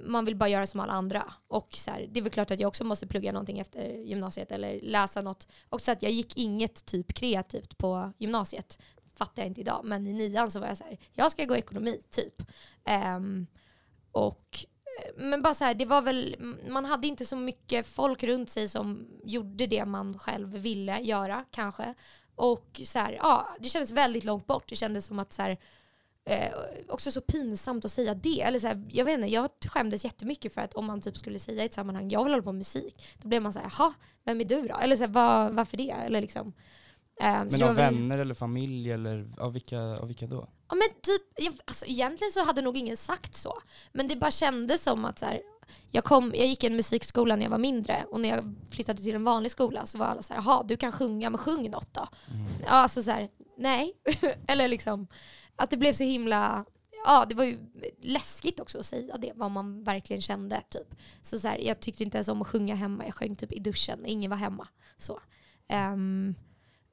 [0.06, 1.34] man vill bara göra som alla andra.
[1.48, 4.52] Och så här, det är väl klart att jag också måste plugga någonting efter gymnasiet
[4.52, 5.48] eller läsa något.
[5.70, 8.80] Och så att jag gick inget typ kreativt på gymnasiet.
[9.16, 9.82] Fattar jag inte idag.
[9.84, 12.42] Men i nian så var jag så här, jag ska gå ekonomi typ.
[12.86, 13.48] Ehm,
[14.12, 14.66] och
[15.16, 16.36] men bara så här, det var väl,
[16.70, 21.46] man hade inte så mycket folk runt sig som gjorde det man själv ville göra
[21.52, 21.94] kanske.
[22.36, 24.70] Och så här, ja, det kändes väldigt långt bort.
[24.70, 25.58] Det kändes som att så här,
[26.26, 26.54] eh,
[26.90, 28.42] också så pinsamt att säga det.
[28.42, 31.40] Eller så här, jag vet inte, jag skämdes jättemycket för att om man typ skulle
[31.40, 33.74] säga i ett sammanhang, jag vill hålla på med musik, då blev man så här,
[33.78, 34.76] jaha, vem är du då?
[34.76, 35.90] Eller så här, var, varför det?
[35.90, 36.54] Eller liksom, eh,
[37.20, 40.50] men det var av vänner eller familj eller av vilka, av vilka då?
[40.70, 43.54] Ja men typ, jag, alltså egentligen så hade nog ingen sagt så.
[43.92, 45.42] Men det bara kändes som att så här,
[45.92, 49.02] jag, kom, jag gick i en musikskola när jag var mindre och när jag flyttade
[49.02, 51.72] till en vanlig skola så var alla så här, jaha du kan sjunga, men sjung
[51.72, 52.08] något då.
[52.64, 53.94] Ja alltså så här, nej.
[54.48, 55.08] Eller liksom,
[55.56, 56.66] att det blev så himla,
[57.06, 57.58] ja det var ju
[58.02, 60.96] läskigt också att säga det, vad man verkligen kände typ.
[61.22, 63.60] Så, så här, jag tyckte inte ens om att sjunga hemma, jag sjöng typ i
[63.60, 64.68] duschen när ingen var hemma.
[64.98, 65.20] Så.
[65.68, 66.36] Ehm,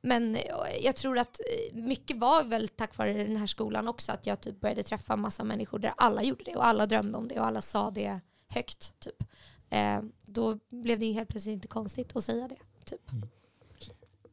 [0.01, 0.43] men eh,
[0.81, 4.41] jag tror att eh, mycket var väl tack vare den här skolan också, att jag
[4.41, 7.47] typ började träffa massa människor där alla gjorde det och alla drömde om det och
[7.47, 9.01] alla sa det högt.
[9.01, 9.25] Typ.
[9.71, 12.59] Eh, då blev det helt plötsligt inte konstigt att säga det.
[12.85, 13.11] Typ.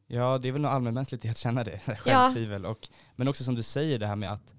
[0.06, 2.66] Ja, det är väl något allmänmänskligt i att känna det, självtvivel.
[2.66, 4.54] Och, men också som du säger det här med att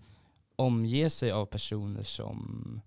[0.55, 2.81] omge sig av personer som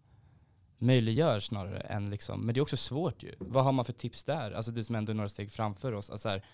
[0.79, 3.35] möjliggör snarare än liksom, men det är också svårt ju.
[3.39, 4.53] Vad har man för tips där?
[4.53, 6.11] Alltså du som ändå är några steg framför oss.
[6.11, 6.45] Alltså här,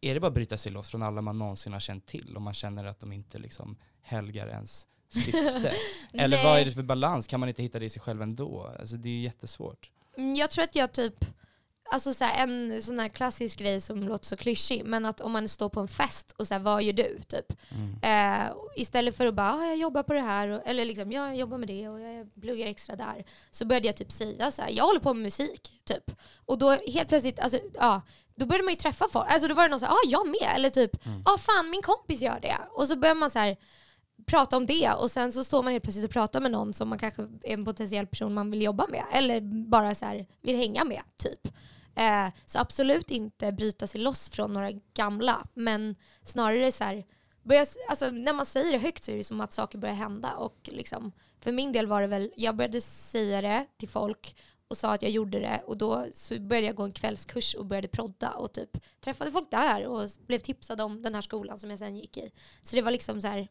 [0.00, 2.42] är det bara att bryta sig loss från alla man någonsin har känt till om
[2.42, 5.72] man känner att de inte liksom helgar ens syfte?
[6.12, 7.26] Eller vad är det för balans?
[7.26, 8.74] Kan man inte hitta det i sig själv ändå?
[8.78, 9.90] Alltså det är ju jättesvårt.
[10.16, 11.24] Mm, Jag tror att jag typ,
[11.92, 15.32] alltså så här, en sån här klassisk grej som låter så klyschig, men att om
[15.32, 17.18] man står på en fest och så här, vad gör du?
[17.28, 17.52] Typ.
[18.02, 21.36] Eh, istället för att bara, ah, jag jobbar på det här, och, eller liksom, jag
[21.36, 23.24] jobbar med det och jag pluggar extra där.
[23.50, 25.72] Så började jag typ säga så här, jag håller på med musik.
[25.84, 26.10] Typ.
[26.46, 28.02] Och då helt plötsligt, alltså, ja,
[28.38, 29.26] då började man ju träffa folk.
[29.28, 30.52] Alltså då var det någon som ah jag med.
[30.54, 30.90] Eller typ,
[31.24, 32.56] ah fan min kompis gör det.
[32.70, 33.56] Och så börjar man så här
[34.26, 36.88] prata om det och sen så står man helt plötsligt och pratar med någon som
[36.88, 39.04] man kanske är en potentiell person man vill jobba med.
[39.12, 41.48] Eller bara så här vill hänga med, typ.
[41.94, 47.04] Eh, så absolut inte bryta sig loss från några gamla, men snarare så här,
[47.42, 50.32] börjar, alltså, när man säger det högt så är det som att saker börjar hända.
[50.32, 54.36] Och liksom, för min del var det väl, jag började säga det till folk
[54.68, 57.66] och sa att jag gjorde det och då så började jag gå en kvällskurs och
[57.66, 61.70] började prodda och typ träffade folk där och blev tipsad om den här skolan som
[61.70, 62.30] jag sen gick i.
[62.62, 63.48] Så det var liksom så här,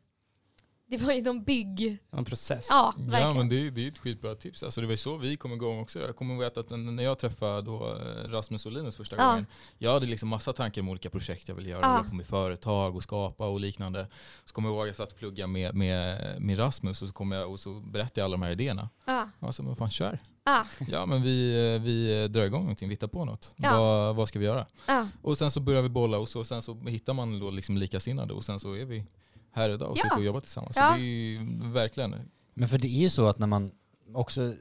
[0.90, 1.98] det var ju någon bygg...
[2.12, 2.68] En process.
[2.70, 3.22] Ja, verkligen.
[3.28, 4.64] Ja men det, det är ett skitbra tips.
[4.64, 6.00] Alltså det var ju så vi kom igång också.
[6.00, 9.30] Jag kommer ihåg att när jag träffade då eh, Rasmus och Linus första Ja.
[9.30, 9.46] gången.
[9.78, 11.82] Jag hade liksom massa tankar om olika projekt jag ville göra.
[11.82, 12.06] Ja.
[12.10, 14.08] På med företag och skapa och liknande.
[14.46, 17.14] Så kommer jag ihåg att jag satt och pluggade med, med, med Rasmus och så,
[17.14, 18.90] kom jag, och så berättade jag alla de här idéerna.
[19.06, 20.20] Ja, Jag sa, men fan kör.
[20.48, 23.54] Ja, Ja men vi, eh, vi drar igång någonting, vi hittar på något.
[23.58, 23.80] Ja.
[23.80, 24.66] Vad, vad ska vi göra?
[24.88, 25.08] ja.
[25.22, 28.34] Och sen så börjar vi bolla och så, sen så hittar man då liksom likasinnade
[28.34, 29.06] och sen så är vi
[29.52, 30.04] här idag och Ja.
[30.04, 30.76] sitter och jobbar tillsammans.
[30.76, 30.92] Ja.
[30.92, 31.40] Så det är ju
[31.74, 32.16] verkligen
[32.54, 33.72] Men för det är ju så att när man
[34.14, 34.54] också,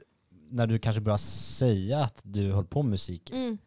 [0.49, 3.57] när du kanske börjar säga att du håller på med musik Mm.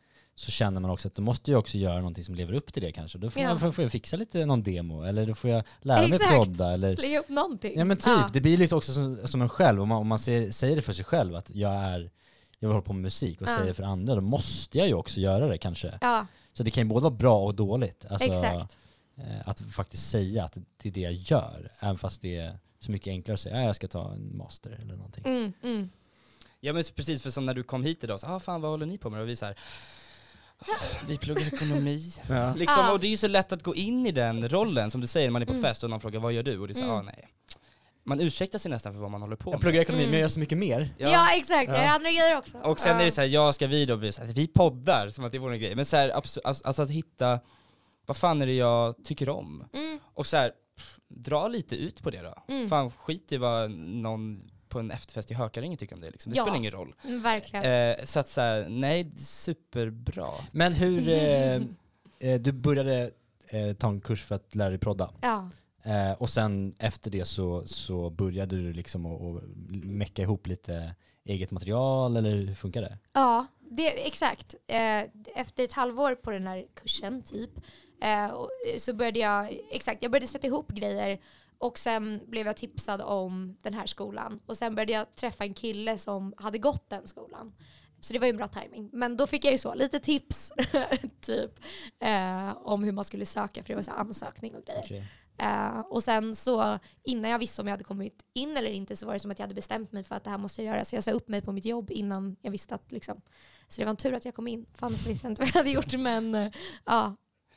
[0.41, 2.83] Så känner man också att du måste ju också göra någonting som lever upp till
[2.83, 3.19] det kanske.
[3.19, 3.49] Då får, Ja.
[3.49, 6.35] man, får, får jag fixa lite någon demo eller då får jag lära mig Exakt.
[6.35, 7.79] prodda eller Slänga upp någonting.
[7.79, 10.19] Ja men typ, det blir lite också som, som en själv, om man, om man
[10.19, 12.11] säger, säger det för sig själv att jag är
[12.59, 13.55] jag vill hålla på med musik och Ja.
[13.55, 15.99] säger det för andra, då måste jag ju också göra det kanske.
[16.01, 18.05] Ja, Så det kan ju både vara bra och dåligt.
[18.11, 18.77] Alltså, exakt.
[19.17, 22.91] eh, Att faktiskt säga att det är det jag gör, även fast det är så
[22.93, 25.25] mycket enklare att säga att jag ska ta en master eller någonting.
[25.27, 25.91] Mm, mm.
[26.61, 28.87] Ja men precis, för som när du kom hit idag, så, ah, fan vad håller
[28.87, 29.21] ni på med?
[29.21, 29.57] Och vi så här, "Ah,
[31.09, 32.13] vi pluggar ekonomi.
[32.29, 32.55] Ja.
[32.55, 32.93] Liksom, Ja.
[32.93, 35.27] Och det är ju så lätt att gå in i den rollen, som du säger
[35.29, 35.63] när man är på Mm.
[35.63, 36.59] fest och någon frågar vad gör du?
[36.59, 36.95] Och det är så, Mm.
[36.97, 37.29] ah, nej.
[38.05, 39.61] Man ursäktar sig nästan för vad man håller på Jag med.
[39.61, 40.11] pluggar ekonomi Mm.
[40.11, 40.95] men jag gör så mycket mer.
[40.99, 41.33] Ja.
[41.35, 41.91] exakt, det är Ja.
[41.91, 42.59] andra grejer också.
[42.59, 43.01] Och sen ja.
[43.01, 45.33] är det så här, ja ska vi då bli så här, vi poddar, som att
[45.33, 45.75] det vore en grej.
[45.77, 47.41] Men så här, alltså, alltså att hitta,
[48.07, 49.65] vad fan är det jag tycker om?
[49.73, 52.35] Mm, Och så här, pff, dra lite ut på det då.
[52.55, 52.69] Mm.
[52.69, 56.33] Fan skit i vad någon på en efterfest i Hökarängen tycker om det liksom.
[56.33, 56.45] Det Ja.
[56.45, 56.95] spelar ingen roll.
[57.05, 57.65] mm, verkligen.
[57.65, 60.29] Eh, så att så här, nej, superbra.
[60.53, 61.55] Men hur, eh,
[62.19, 63.11] eh, du började
[63.49, 65.11] eh, ta en kurs för att lära dig prodda.
[65.21, 65.51] ja.
[65.83, 69.43] Eh, och sen efter det så, så började du liksom att
[69.85, 72.99] mecka ihop lite eget material eller hur funkar det?
[73.13, 74.55] Ja, det, exakt.
[74.67, 75.03] Eh,
[75.35, 77.51] efter ett halvår på den här kursen typ
[78.03, 78.33] eh,
[78.79, 81.19] så började jag, exakt, jag började sätta ihop grejer
[81.61, 85.55] och sen blev jag tipsad om den här skolan och sen började jag träffa en
[85.55, 87.53] kille som hade gått den skolan.
[88.01, 88.91] Så det var ju en bra timing.
[88.93, 90.53] Men då fick jag ju så lite tips
[91.21, 91.61] typ
[91.99, 94.83] eh, om hur man skulle söka för det var så ansökning och grejer.
[94.85, 95.05] Okej.
[95.39, 99.07] Eh, och sen så innan jag visste om jag hade kommit in eller inte så
[99.07, 100.85] var det som att jag hade bestämt mig för att det här måste jag göra.
[100.85, 103.21] Så jag sa upp mig på mitt jobb innan jag visste att liksom.
[103.69, 104.67] Så det var en tur att jag kom in.
[104.75, 105.93] För annars visste jag inte vad jag hade gjort.
[105.93, 106.53] Men eh,
[106.85, 107.17] ja.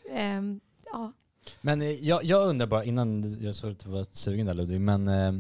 [0.10, 1.14] ehm, ja.
[1.62, 4.82] Men eh, jag, jag undrar bara, innan jag såg att du var sugen där Ludvig,
[4.82, 5.32] men eh,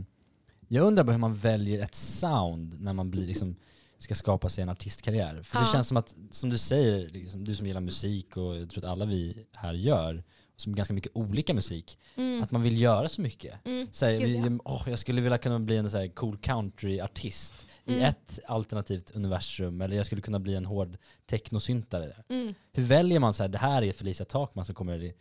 [0.68, 3.56] jag undrar bara hur man väljer ett sound när man blir liksom,
[3.98, 5.42] ska skapa sig en artistkarriär.
[5.44, 5.72] För det Ja.
[5.72, 8.92] känns som att, som du säger, liksom, du som gillar musik och jag tror att
[8.92, 10.24] alla vi här gör,
[10.56, 12.44] som ganska mycket olika musik, Mm.
[12.44, 13.66] att man vill göra så mycket.
[13.66, 13.88] Mm.
[13.92, 14.60] Så här, Gud, vi, ja.
[14.66, 17.54] åh, jag skulle vilja kunna bli en så här cool country-artist
[17.86, 18.06] i Mm.
[18.06, 22.14] ett alternativt universum, eller jag skulle kunna bli en hård technosyntare.
[22.30, 22.54] Mm.
[22.72, 25.14] Hur väljer man så här, det här är Felicia Takman som kommer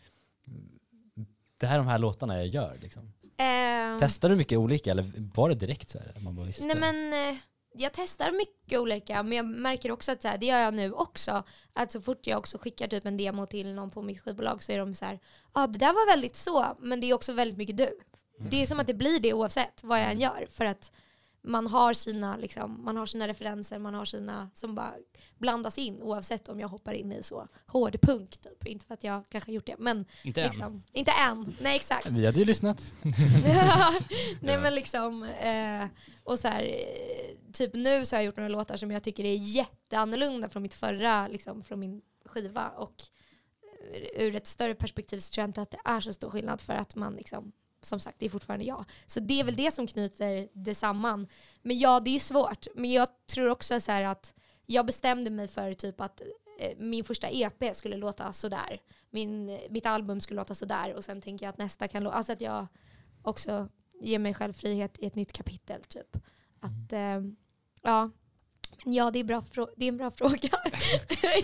[1.58, 3.12] det, här är de här låtarna jag gör liksom.
[3.36, 6.12] Ehm, Testar du mycket olika eller var det direkt så här?
[6.20, 6.66] Man bara visste?
[6.66, 7.38] Nej men eh,
[7.74, 10.92] jag testar mycket olika men jag märker också att så här, det gör jag nu
[10.92, 11.42] också.
[11.72, 14.72] Att så fort jag också skickar typ en demo till någon på mitt skivbolag så
[14.72, 15.14] är de så här,
[15.54, 17.98] ja ah, det där var väldigt så men det är också väldigt mycket du.
[18.50, 20.92] Det är som att det blir det oavsett vad jag än gör för att
[21.44, 24.94] man har sina, liksom, man har sina referenser, man har sina som bara
[25.38, 28.66] blandas in oavsett om jag hoppar in i så hård punk typ.
[28.66, 30.46] Inte för att jag kanske har gjort det men Inte än.
[30.46, 31.54] liksom, inte än.
[31.60, 32.06] Nej exakt.
[32.06, 32.92] Vi hade ju lyssnat.
[34.40, 35.86] Nej men liksom, eh,
[36.24, 39.24] och så här, eh, typ nu så har jag gjort några låtar som jag tycker
[39.24, 42.94] är jätteannorlunda från mitt förra, liksom från min skiva och
[43.92, 46.60] eh, ur ett större perspektiv så tror jag inte att det är så stor skillnad
[46.60, 48.84] för att man liksom, som sagt det är fortfarande jag.
[49.06, 51.28] Så det är väl det som knyter det samman.
[51.62, 52.66] Men ja, det är ju svårt.
[52.74, 54.34] Men jag tror också så här att
[54.66, 56.22] jag bestämde mig för typ att
[56.58, 58.80] eh, min första EP skulle låta sådär.
[59.10, 62.32] Min, mitt album skulle låta sådär och sen tänker jag att nästa kan låta, alltså
[62.32, 62.66] att jag
[63.22, 63.68] också
[64.00, 66.16] ger mig själv frihet i ett nytt kapitel typ.
[66.60, 67.20] Att, eh,
[67.82, 68.10] ja.
[68.84, 69.42] Men ja, det är, bra
[69.76, 70.36] det är en bra fråga.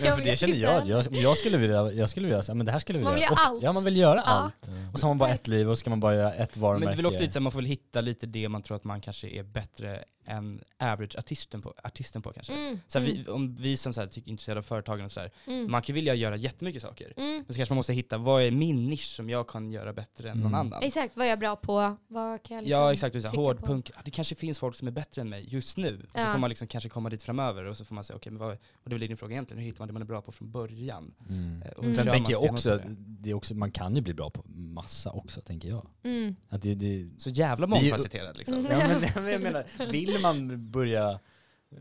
[0.03, 0.87] Ja, för det känner jag.
[0.87, 3.29] Jag, jag skulle vilja, jag skulle vilja säga, men det här skulle jag Man vilja
[3.29, 3.41] vill göra.
[3.41, 3.63] göra Och- allt.
[3.63, 4.31] Ja, man vill göra Ja.
[4.31, 4.69] allt.
[4.93, 6.89] Och så har man bara ett liv och ska man bara göra ett Men varumärke.
[6.91, 8.77] det är väl också lite så att man får väl hitta lite det man tror
[8.77, 12.53] att man kanske är bättre än average-artisten på, artisten på kanske.
[12.53, 12.79] Mm.
[12.87, 15.71] Så mm, vi, om vi som så här, är intresserade av företagen och sådär, mm,
[15.71, 17.13] man kan vilja göra jättemycket saker.
[17.17, 17.35] mm.
[17.35, 20.29] Men så kanske man måste hitta, vad är min nisch som jag kan göra bättre
[20.29, 20.59] än någon Mm.
[20.59, 20.83] annan?
[20.83, 21.97] Exakt, vad är jag bra på?
[22.07, 24.91] Vad kan jag liksom Ja exakt, så här, hårdpunk, det kanske finns folk som är
[24.91, 25.97] bättre än mig just nu.
[26.13, 26.31] Så Ja.
[26.31, 28.51] får man liksom kanske komma dit framöver och så får man säga, okej men vad,
[28.51, 30.31] och det är väl din fråga egentligen, hur hittar man det man är bra på
[30.31, 31.13] från början?
[31.29, 31.61] Mm.
[31.61, 31.95] Eh, och Mm.
[31.95, 33.29] Sen man tänker jag också, det.
[33.29, 35.87] är också, man kan ju bli bra på massa också, tänker jag.
[36.03, 36.35] Mm.
[36.49, 38.67] Att det, det, Så jävla mångfacetterad liksom.
[38.71, 41.19] Ja, men jag menar, vill man börja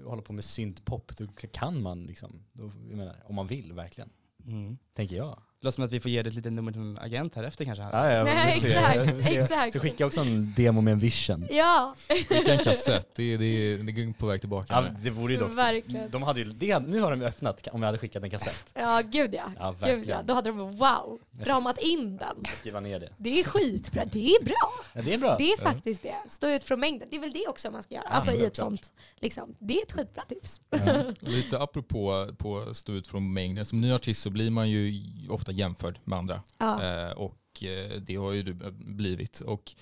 [0.04, 4.10] hålla på med syntpop, då kan man liksom, då, menar, om man vill verkligen,
[4.46, 4.78] Mm.
[4.94, 5.42] tänker jag.
[5.60, 7.64] Låter som att vi får ge dig ett litet nummer till en agent här efter
[7.64, 7.82] kanske.
[7.82, 9.72] Ja, ja, Nej, exakt, exakt.
[9.72, 11.46] Så skicka också en demo med en vision.
[11.50, 14.66] Ja, Skicka en kassett, det, är- det, är- det är på väg tillbaka.
[14.74, 14.88] Ja, nu.
[15.02, 16.10] det vore ju dock, verkligen.
[16.10, 18.66] de hade ju, det, nu har de öppnat om jag hade skickat en kassett.
[18.74, 19.52] Ja, gud ja.
[19.58, 20.22] Ja, Gud ja.
[20.24, 22.36] Då hade de wow, ramat in den.
[22.60, 23.10] Skriva ner det.
[23.16, 24.70] Det är skitbra, det är bra.
[24.94, 25.36] Ja, det är bra.
[25.38, 26.14] Det är faktiskt det.
[26.30, 27.08] Stå ut från mängden.
[27.10, 28.04] Det är väl det också man ska göra.
[28.08, 28.66] Alltså i ett självklart.
[28.68, 29.54] sånt, liksom.
[29.58, 30.60] Det är ett skitbra tips.
[30.70, 31.04] Ja.
[31.20, 34.92] Lite apropå på stå ut från mängden, som ny artist så blir man ju
[35.30, 36.42] ofta jämförd med andra.
[36.58, 36.82] Ja.
[36.82, 39.40] Eh, och eh, det har ju du blivit.
[39.40, 39.72] Och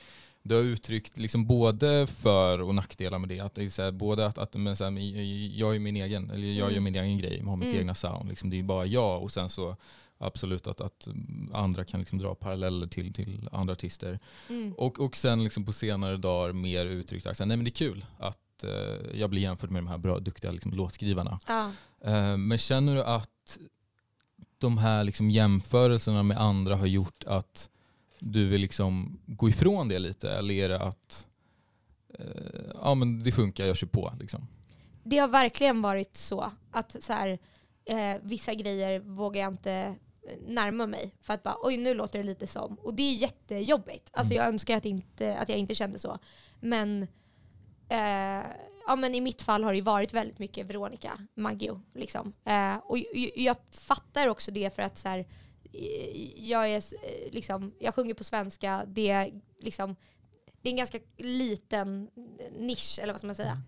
[0.43, 3.41] du har uttryckt liksom både för och nackdelar med det.
[3.41, 4.91] Att det här, både att, att men så här,
[5.59, 6.75] jag är min egen, eller jag Mm.
[6.75, 7.79] gör min egen grej, har mitt Mm.
[7.81, 8.29] egna sound.
[8.29, 9.77] Liksom, det är bara jag och sen så
[10.19, 11.09] absolut att, att
[11.53, 14.19] andra kan liksom dra paralleller till, till andra artister.
[14.49, 14.73] Mm.
[14.73, 18.07] Och, och sen liksom på senare dagar mer uttryckt att nej men det är kul
[18.19, 21.39] att eh, jag blir jämförd med de här bra, duktiga liksom, låtskrivarna.
[21.47, 21.71] Ja.
[22.05, 23.59] Eh, men känner du att
[24.67, 27.71] de här liksom jämförelserna med andra har gjort att
[28.19, 30.31] du vill liksom gå ifrån det lite?
[30.31, 31.29] Eller är det att
[32.19, 34.13] eh, ja, men det funkar, jag kör på?
[34.21, 34.47] Liksom?
[35.05, 37.39] Det har verkligen varit så att så här,
[37.85, 39.95] eh, vissa grejer vågar jag inte eh,
[40.47, 42.75] närma mig för att bara oj nu låter det lite som.
[42.75, 44.11] Och det är jättejobbigt.
[44.13, 46.19] Alltså jag önskar att, inte, att jag inte kände så.
[46.61, 47.03] Men,
[47.89, 48.47] eh,
[48.87, 51.83] ja, men i mitt fall har det varit väldigt mycket Veronica Maggio.
[51.95, 52.33] Liksom.
[52.45, 52.99] Eh, och
[53.35, 55.19] jag fattar också det för att så här,
[55.73, 58.85] eh, jag, är, eh, liksom, jag sjunger på svenska.
[58.87, 59.97] Det är, liksom,
[60.63, 62.11] det är en ganska liten
[62.59, 63.63] nisch, eller vad ska man säga?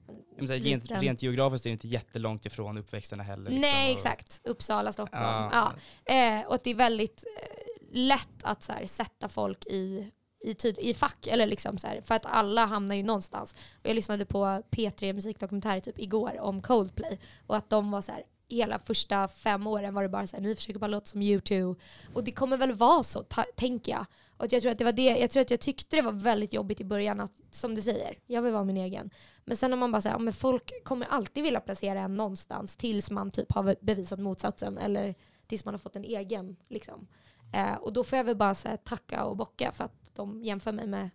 [0.47, 3.51] Så här, rent, rent geografiskt är det inte jättelångt ifrån uppväxterna heller.
[3.51, 4.41] Liksom, Nej, exakt.
[4.45, 5.25] Uppsala, Stockholm.
[5.25, 5.73] Ja.
[6.07, 6.15] Ja.
[6.15, 7.57] Eh, och det är väldigt eh,
[7.93, 11.27] lätt att så här, sätta folk i, i, tid, i fack.
[11.27, 13.53] Eller liksom, så här, för att alla hamnar ju någonstans.
[13.53, 17.19] Och jag lyssnade på P3 musikdokumentär typ igår om Coldplay.
[17.47, 20.43] Och att de var så här, hela första fem åren var det bara så här,
[20.43, 21.77] ni försöker bara låta som U2.
[22.15, 23.25] Och det kommer väl vara så,
[23.57, 24.07] tänker jag.
[24.37, 26.53] Och jag tror att det var det, jag tror att jag tyckte det var väldigt
[26.53, 29.11] jobbigt i början att, som du säger, jag vill vara min egen.
[29.45, 32.77] Men sen om man bara säger, ja, men folk kommer alltid vilja placera en någonstans
[32.77, 35.15] tills man typ har bevisat motsatsen eller
[35.47, 36.57] tills man har fått en egen.
[36.69, 37.07] Liksom.
[37.53, 40.43] Eh, och då får jag väl bara så här, tacka och bocka för att de
[40.43, 41.11] jämför mig med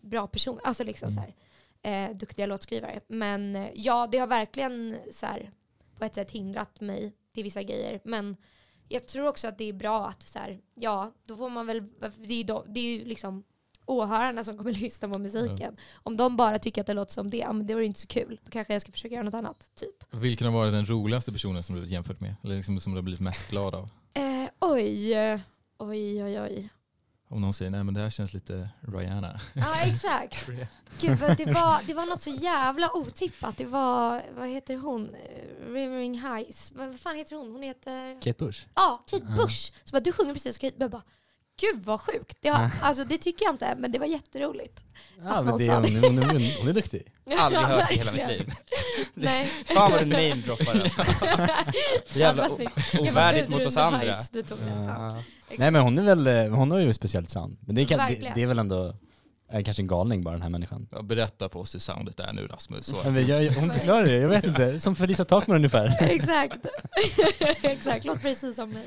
[0.00, 1.34] bra personer, alltså liksom så här,
[1.82, 3.00] eh, duktiga låtskrivare.
[3.06, 5.50] Men eh, ja, det har verkligen så här,
[5.98, 8.00] på ett sätt hindrat mig till vissa grejer.
[8.04, 8.36] Men
[8.88, 11.84] jag tror också att det är bra att så här, ja, då får man väl,
[12.00, 13.44] det är ju, då, det är ju liksom
[13.88, 15.76] åhörarna som kommer lyssna på musiken.
[15.92, 18.00] Om de bara tycker att det låter som det, ja, men det var ju inte
[18.00, 18.40] så kul.
[18.44, 20.04] Då kanske jag ska försöka göra något annat, typ.
[20.10, 22.34] Vilken har varit den roligaste personen som du blivit jämfört med?
[22.42, 23.88] Eller liksom som du har blivit mest glad av?
[24.14, 25.40] Eh, oj, eh,
[25.78, 26.70] oj, oj, oj.
[27.30, 29.40] Om någon säger nej men det här känns lite Rihanna.
[29.54, 30.46] Ja, exakt.
[31.00, 33.56] Gud, det, var, det var något så jävla otippat.
[33.56, 35.16] Det var, vad heter hon?
[35.66, 36.72] Rivering Heights.
[36.72, 37.52] Vad fan heter hon?
[37.52, 38.20] Hon heter...
[38.22, 38.66] Kate Bush.
[38.74, 39.24] Ja, Kate.
[39.24, 39.72] Bush.
[39.84, 41.02] Så bara, du sjunger precis som Kate Jag bara,
[41.60, 42.38] Gud vad sjukt.
[42.40, 44.84] Det, har, alltså, det tycker jag inte, men det var jätteroligt.
[45.24, 46.08] Ja, men det, hon, det.
[46.08, 47.02] hon, hon, hon är duktig.
[47.38, 48.52] Aldrig Ja, hört i hela mitt liv.
[49.14, 49.46] Nej.
[49.64, 51.02] Fan vad du namedroppar alltså.
[52.18, 52.48] Jävla
[53.00, 53.98] ovärdigt mot oss andra.
[53.98, 54.44] Heights, det.
[54.86, 55.22] Ja.
[55.56, 57.58] Nej men hon är väl, eh, hon har ju ett speciellt sound.
[57.60, 58.94] Men det, kan, det, det är väl ändå,
[59.48, 60.88] är kanske en galning bara den här människan.
[60.90, 62.94] Ja, berätta för oss hur soundet är nu Rasmus.
[63.04, 64.80] Men jag, hon förklarar det, jag vet inte.
[64.80, 65.96] Som Felicia Takman ungefär.
[66.00, 66.66] Exakt.
[67.62, 68.86] Exakt, låt precis som mig.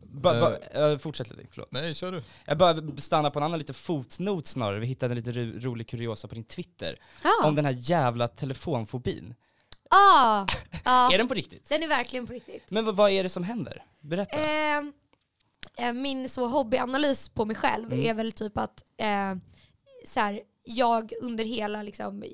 [0.00, 1.72] Ba, ba, eh, fortsätt lite, förlåt.
[1.72, 2.22] nej, kör du.
[2.44, 4.78] Jag bara stannar på en annan lite fotnot snarare.
[4.78, 6.96] Vi hittade en lite ro, rolig kuriosa på din Twitter.
[7.22, 7.30] Ja.
[7.44, 9.34] Om den här jävla telefonfobin.
[9.90, 10.46] Ah,
[10.84, 11.10] ja.
[11.14, 11.68] Är den på riktigt?
[11.68, 12.70] Den är verkligen på riktigt.
[12.70, 13.82] Men vad, vad är det som händer?
[14.00, 14.38] Berätta.
[14.38, 14.82] Eh,
[15.92, 18.04] min så hobbyanalys på mig själv Mm.
[18.06, 19.34] är väl typ att eh,
[20.06, 22.24] så här, jag under hela liksom,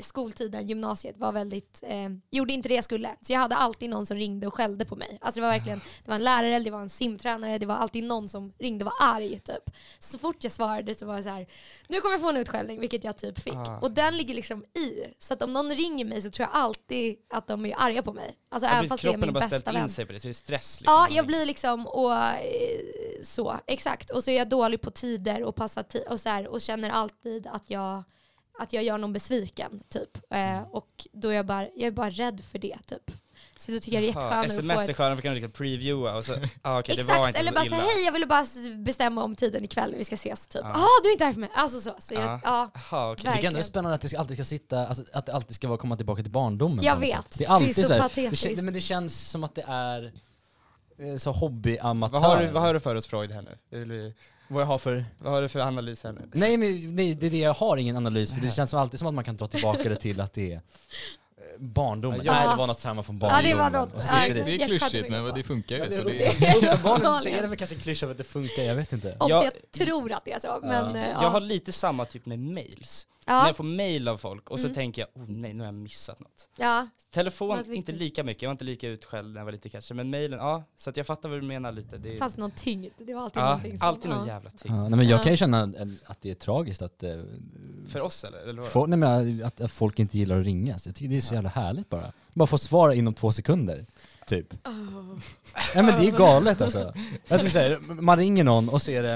[0.00, 3.16] skoltiden, gymnasiet, var väldigt, eh, gjorde inte det jag skulle.
[3.20, 5.18] Så jag hade alltid någon som ringde och skällde på mig.
[5.20, 8.04] Alltså det var verkligen, det var en lärare, det var en simtränare, det var alltid
[8.04, 9.70] någon som ringde och var arg typ.
[9.98, 11.46] Så fort jag svarade så var jag så här,
[11.88, 13.54] nu kommer jag få en utskällning, vilket jag typ fick.
[13.54, 13.78] Ah.
[13.78, 15.04] Och den ligger liksom i.
[15.18, 18.12] Så att om någon ringer mig så tror jag alltid att de är arga på
[18.12, 18.36] mig.
[18.48, 19.82] Alltså även fast det är kroppen har min bara bästa ställt vän.
[19.82, 20.94] in sig på det, så det är stress liksom.
[20.94, 24.10] Ja, jag blir liksom och eh, så, exakt.
[24.10, 27.46] Och så är jag dålig på tider och passar och så här, och känner alltid
[27.46, 28.04] att jag
[28.58, 30.18] att jag gör någon besviken typ.
[30.30, 33.10] Eh, och då är jag bara, jag är bara rädd för det typ.
[33.58, 35.34] Så då tycker jag det är jätteskönt att få Sms är skönare för att kunna
[35.34, 37.76] liksom previewa och så, ah, okej det var inte eller så bara illa.
[37.76, 40.60] säga hej jag ville bara bestämma om tiden ikväll när vi ska ses typ.
[40.64, 40.70] Ja.
[40.74, 41.50] Jaha du är inte här för mig.
[41.54, 41.94] Alltså så.
[41.98, 42.22] så jag.
[42.22, 43.64] Jag tycker ändå det är Verkligen.
[43.64, 46.32] spännande att det alltid ska sitta, alltså, att det alltid ska vara komma tillbaka till
[46.32, 46.84] barndomen.
[46.84, 47.38] Jag vet.
[47.38, 48.46] Det är alltid Det är så så, här, det, patetiskt.
[48.46, 50.12] kän- men det känns som att det är
[50.98, 52.18] eh, så hobbyamatör.
[52.18, 54.14] Vad har, du, vad har du för oss Freud här nu?
[54.48, 55.04] Vad jag har för...
[55.18, 56.28] Vad har du för analys här nu?
[56.32, 58.98] Nej men nej, det är det jag har ingen analys för det känns som alltid
[58.98, 60.60] som att man kan dra tillbaka det till att det är
[61.58, 62.20] barndomen.
[62.24, 62.32] Ja.
[62.32, 63.44] Nej det var något samma från Ja, barndomen.
[63.50, 64.04] det var något.
[64.12, 65.84] Ja, Det, det- det är klyschigt men det funkar ju.
[65.84, 68.24] Ja, Så det- det, Uppenbarligen så är det väl kanske en klyscha för att det
[68.24, 69.12] funkar, jag vet inte.
[69.18, 69.52] Också Jag- jag
[69.86, 70.58] tror att det är så.
[70.62, 71.28] Men, eh, Jag ja.
[71.28, 73.06] har lite samma typ med mails.
[73.26, 73.46] När ja.
[73.46, 74.74] jag får mail av folk och så Mm.
[74.74, 76.50] tänker jag, oh nej nu har jag missat något.
[76.58, 76.88] ja.
[77.10, 79.94] Telefon, Något inte lika mycket, jag var inte lika utskälld när jag var lite kanske,
[79.94, 80.64] men mailen, ja.
[80.76, 81.98] Så att jag fattar vad du menar lite.
[81.98, 82.92] Det fanns någon tyngd.
[82.98, 83.88] Det var alltid ja, någonting som...
[83.88, 84.34] alltid någon ja.
[84.34, 84.74] jävla ting.
[84.74, 85.22] Ja, nej, men jag Ja.
[85.22, 85.62] kan ju känna
[86.06, 87.10] att det är tragiskt att, eh,
[87.88, 88.38] För oss eller?
[88.48, 90.86] eller få, nej, men att, att folk inte gillar att ringas.
[90.86, 92.12] Jag tycker det är så jävla härligt bara.
[92.34, 93.86] Bara få svar inom två sekunder.
[94.26, 94.52] Typ.
[94.66, 95.18] Oh.
[95.74, 96.92] Nej men det är galet alltså.
[97.28, 99.14] Så här, man ringer någon och så är det,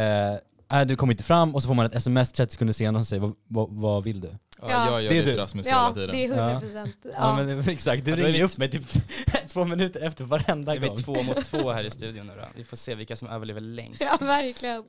[0.00, 0.38] eh,
[0.70, 3.06] nej du kommer inte fram och så får man ett sms 30 sekunder senare och
[3.06, 4.28] säger vad, vad, vad vill du?
[4.28, 4.90] ja, Ja.
[4.90, 5.32] jag gör Det är det du.
[5.32, 6.10] till Rasmus Ja, hela tiden.
[6.16, 6.96] det är 100 procent.
[7.04, 7.36] Ja, Ja.
[7.44, 8.82] men exakt, du Ja, är ringer vi upp mig typ
[9.48, 10.96] två minuter efter varenda Nu är gång.
[10.96, 12.44] vi två mot två här i studion nu då.
[12.56, 14.00] Vi får se vilka som överlever längst.
[14.00, 14.84] ja, verkligen.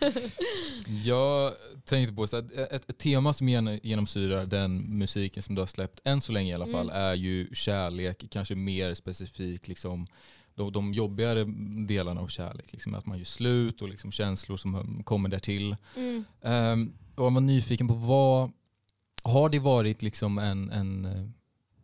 [1.04, 1.52] Jag
[1.84, 5.66] tänkte på så att ett, ett tema som gen- genomsyrar den musiken som du har
[5.66, 7.02] släppt, än så länge i alla fall, Mm.
[7.02, 10.06] är ju kärlek, kanske mer specifikt liksom
[10.54, 11.44] de, de jobbigare
[11.86, 12.72] delarna av kärlek.
[12.72, 15.76] Liksom att man gör slut och liksom känslor som kommer därtill.
[15.96, 16.24] Mm.
[16.40, 18.52] Um, och jag var nyfiken på vad,
[19.22, 21.26] har det varit liksom en, en eh,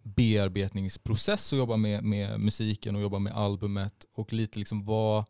[0.02, 5.24] bearbetningsprocess att jobba med, med musiken och jobba med albumet och lite liksom vad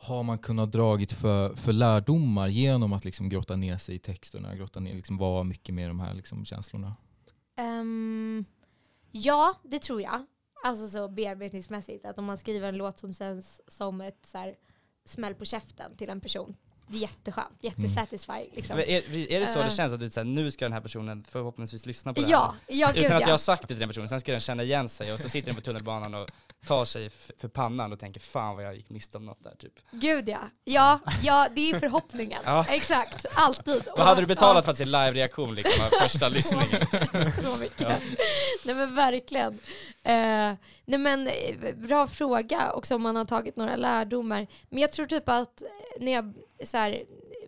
[0.00, 4.56] har man kunnat dragit för, för lärdomar genom att liksom grotta ner sig i texterna,
[4.56, 6.96] grotta ner, liksom vara mycket med de här liksom känslorna?
[7.56, 8.44] Ehm,
[9.10, 10.26] ja, det tror jag.
[10.62, 12.06] Alltså så bearbetningsmässigt.
[12.06, 14.56] Att om man skriver en låt som känns som ett så här,
[15.04, 16.56] smäll på käften till en person.
[16.88, 17.58] Det är jätteskönt.
[17.60, 18.50] Jättesatisfying.
[18.54, 18.76] Liksom.
[18.76, 19.64] Men Är, är det så Eh.
[19.64, 22.32] det känns att du säger nu ska den här personen förhoppningsvis lyssna på det här?
[22.32, 23.32] Ja, ja gud Utan att jag ja.
[23.32, 25.46] har sagt det till den personen, sen ska den känna igen sig och så sitter
[25.46, 26.28] den på tunnelbanan och
[26.66, 29.72] tar sig för pannan och tänker fan vad jag gick miste om något där typ.
[29.90, 30.38] Gud ja.
[30.64, 32.42] Ja, ja det är förhoppningen.
[32.48, 32.64] Ja.
[32.68, 33.82] Exakt, alltid.
[33.96, 36.86] Vad hade du betalat för att se live-reaktion liksom av första lyssningen?
[37.44, 37.88] Så mycket.
[38.64, 39.52] Nej men verkligen.
[40.02, 44.46] Eh, nej men eh, bra fråga också om man har tagit några lärdomar.
[44.70, 45.68] Men jag tror typ att eh,
[46.00, 47.04] när jag så här,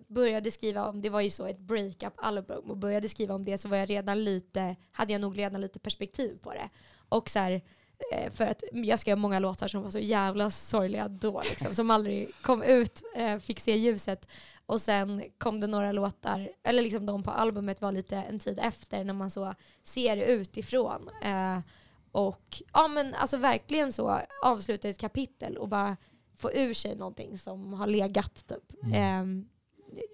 [0.06, 3.68] började skriva om, det var ju så ett breakup-album och började skriva om det så
[3.68, 6.70] var jag redan lite, hade jag nog redan lite perspektiv på det.
[7.08, 7.62] Och så här,
[8.12, 11.90] eh, för att jag skrev många låtar som var så jävla sorgliga då liksom, som
[11.90, 14.28] aldrig kom ut, eh, fick se ljuset.
[14.66, 18.58] Och sen kom det några låtar, eller liksom de på albumet var lite en tid
[18.62, 21.10] efter när man så ser utifrån.
[21.22, 21.58] Eh,
[22.12, 25.96] och ja men alltså verkligen så avsluta ett kapitel och bara
[26.40, 28.82] få ur sig någonting som har legat typ.
[28.82, 29.46] Mm.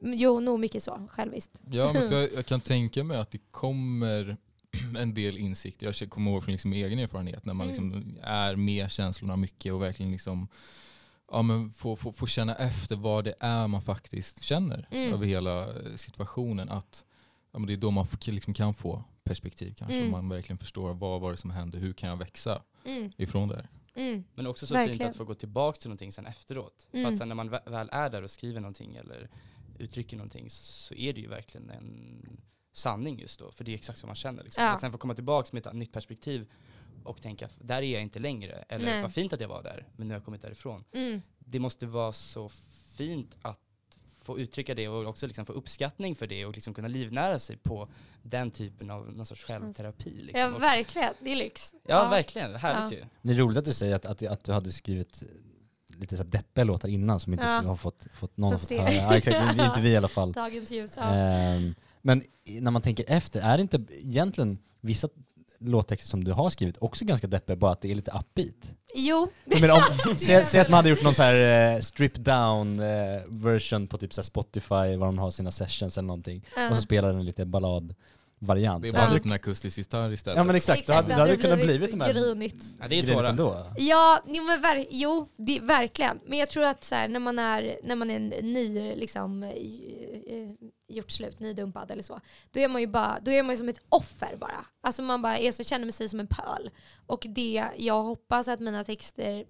[0.02, 1.50] Eh, jo, nog mycket så, självisst.
[1.70, 4.36] Ja, men jag, jag kan tänka mig att det kommer
[4.98, 5.82] en del insikt.
[5.82, 7.90] Jag kommer ihåg från liksom egen erfarenhet när man Mm.
[7.90, 10.48] liksom är med känslorna mycket och verkligen liksom,
[11.30, 15.12] ja, men får, får, får känna efter vad det är man faktiskt känner Mm.
[15.12, 16.68] över hela eh, situationen.
[16.68, 17.04] Att,
[17.52, 19.98] ja, men det är då man liksom kan få perspektiv kanske.
[19.98, 20.10] Mm.
[20.10, 23.54] Man verkligen förstår vad var det som hände, hur kan jag växa Mm, ifrån det
[23.54, 23.68] här.
[23.96, 24.98] Mm, Men också så Verkligen.
[24.98, 26.86] fint att få gå tillbaka till någonting sen efteråt.
[26.90, 27.12] För Mm.
[27.12, 29.28] att sen när man vä- väl är där och skriver någonting eller
[29.78, 32.40] uttrycker någonting så, så är det ju verkligen en
[32.72, 33.50] sanning just då.
[33.50, 34.44] För det är exakt så man känner.
[34.44, 34.64] Liksom.
[34.64, 34.70] Ja.
[34.70, 36.50] Att sen få komma tillbaka med ett nytt perspektiv
[37.04, 38.52] och tänka, där är jag inte längre.
[38.68, 39.02] Eller Nej.
[39.02, 40.84] vad fint att jag var där, men nu har jag kommit därifrån.
[40.92, 41.22] mm.
[41.38, 42.48] Det måste vara så
[42.96, 43.60] fint att
[44.26, 47.56] få uttrycka det och också liksom få uppskattning för det och liksom kunna livnära sig
[47.56, 47.88] på
[48.22, 50.10] den typen av någon sorts självterapi.
[50.10, 51.14] Liksom Ja, verkligen.
[51.20, 51.74] Det är lyx.
[51.88, 52.54] Ja, verkligen.
[52.54, 52.98] Härligt Ja.
[52.98, 53.04] ju.
[53.22, 55.22] Det är roligt att du säger att, att, att du hade skrivit
[55.98, 57.60] lite så här deppiga låtar innan som inte Ja.
[57.62, 58.78] har fått, fått någon fått se.
[58.80, 58.92] höra.
[58.92, 60.32] Ja, exakt, inte vi i alla fall.
[60.32, 60.92] Dagens ljus.
[60.96, 61.02] Ja.
[61.02, 62.22] Ehm, men
[62.60, 65.08] när man tänker efter, är det inte egentligen vissa
[65.58, 68.74] låttexter som du har skrivit också ganska deppiga, bara att det är lite upbeat?
[68.94, 69.28] Jo,
[69.60, 72.86] menar, om, säg, säg att man hade gjort någon så här eh, strip down eh,
[73.28, 76.70] version på typ så här Spotify, var de har sina sessions eller någonting, Ja.
[76.70, 78.82] och så spelar den lite balladvariant.
[78.82, 78.98] Det är Ja.
[78.98, 80.36] bara en liten akustisk gitarr istället.
[80.36, 82.64] Ja men exakt, hade, då hade det kunnat blivit de här grinigt.
[82.80, 83.30] Ja, det är tårar.
[83.30, 83.66] ändå.
[83.78, 86.20] Ja, jo, men ver- jo det, verkligen.
[86.26, 89.48] Men jag tror att så här, när, man är, när man är ny, liksom, eh,
[89.50, 90.50] eh,
[90.88, 92.20] gjort slut, nydumpad eller så,
[92.50, 94.66] då är man ju bara, då är man ju som ett offer bara.
[94.80, 96.70] Alltså man bara är så, känner sig som en pöl.
[97.06, 99.46] Och det, jag hoppas att mina texter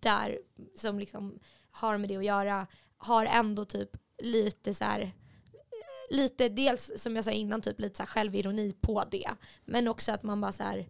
[0.00, 0.38] där,
[0.76, 1.38] som liksom
[1.70, 3.90] har med det att göra, har ändå typ
[4.22, 8.72] lite så här eh, lite, dels som jag sa innan, typ lite så här självironi
[8.80, 9.30] på det.
[9.64, 10.88] Men också att man bara så här,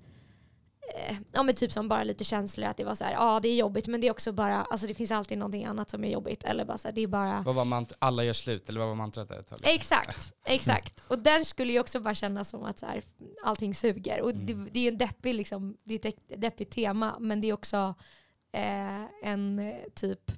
[1.32, 3.54] ja men typ som bara lite känslor att det var så här, ja det är
[3.56, 6.44] jobbigt men det är också bara, alltså det finns alltid någonting annat som är jobbigt.
[6.44, 8.88] Eller bara så här, det är bara Vad var mant- alla gör slut, eller vad
[8.88, 9.58] var mantrat där tag?
[9.62, 11.00] Exakt, exakt.
[11.08, 13.02] Och den skulle ju också bara kännas som att så här,
[13.44, 14.20] allting suger.
[14.20, 17.48] Och det, det är ju en deppig, liksom, det är ett deppigt tema, men det
[17.48, 17.94] är också
[18.52, 20.32] eh, en eh, typ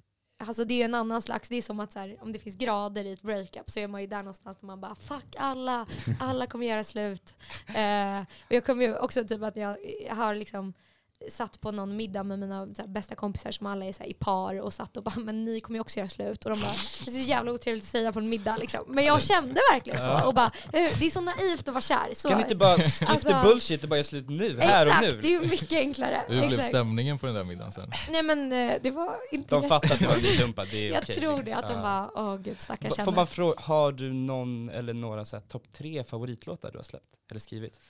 [0.49, 2.39] Alltså det är ju en annan slags, det är som att så här, om det
[2.39, 5.37] finns grader i ett breakup så är man ju där någonstans där man bara fuck
[5.39, 5.87] alla,
[6.21, 7.35] alla kommer göra slut.
[7.75, 9.77] Eh, och jag kommer ju också typ att jag,
[10.07, 10.75] jag har liksom
[11.33, 14.11] satt på någon middag med mina så här, bästa kompisar som alla är så här,
[14.11, 16.45] i par och satt och bara men ni kommer ju också göra slut.
[16.45, 16.71] Och de bara,
[17.05, 18.81] det är så jävla otrevligt att säga på en middag liksom.
[18.89, 20.27] Men jag kände verkligen så.
[20.27, 22.09] Och bara, "Eh, det är så naivt att vara kär.
[22.15, 24.87] Så, Kan ni inte bara skip Alltså- the bullshit och bara göra slut nu, här
[24.87, 25.21] och exakt, nu?
[25.21, 25.51] det är liksom?
[25.51, 26.23] mycket enklare.
[26.29, 26.69] Hur blev Exakt.
[26.69, 27.91] stämningen på den där middagen sen?
[28.11, 30.93] Nej men eh, det var inte De fattar att det var lite dumpad, det är
[30.93, 31.15] Jag okej.
[31.15, 33.17] tror det, att de bara, åh gud stackars Va- Får henne.
[33.17, 37.05] man fråga, har du någon eller några så här topp tre favoritlåtar du har släppt?
[37.31, 37.81] Eller skrivit?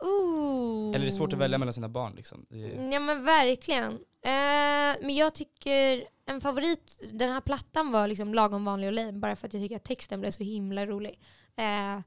[0.00, 0.88] Ooh.
[0.94, 2.46] Eller är det svårt att välja mellan sina barn liksom?
[2.50, 3.92] Är, Ja men verkligen.
[4.22, 9.12] Eh, men jag tycker en favorit, den här plattan var liksom lagom vanlig och lame
[9.12, 11.20] bara för att jag tycker att texten blev så himla rolig.
[11.56, 12.00] Eh,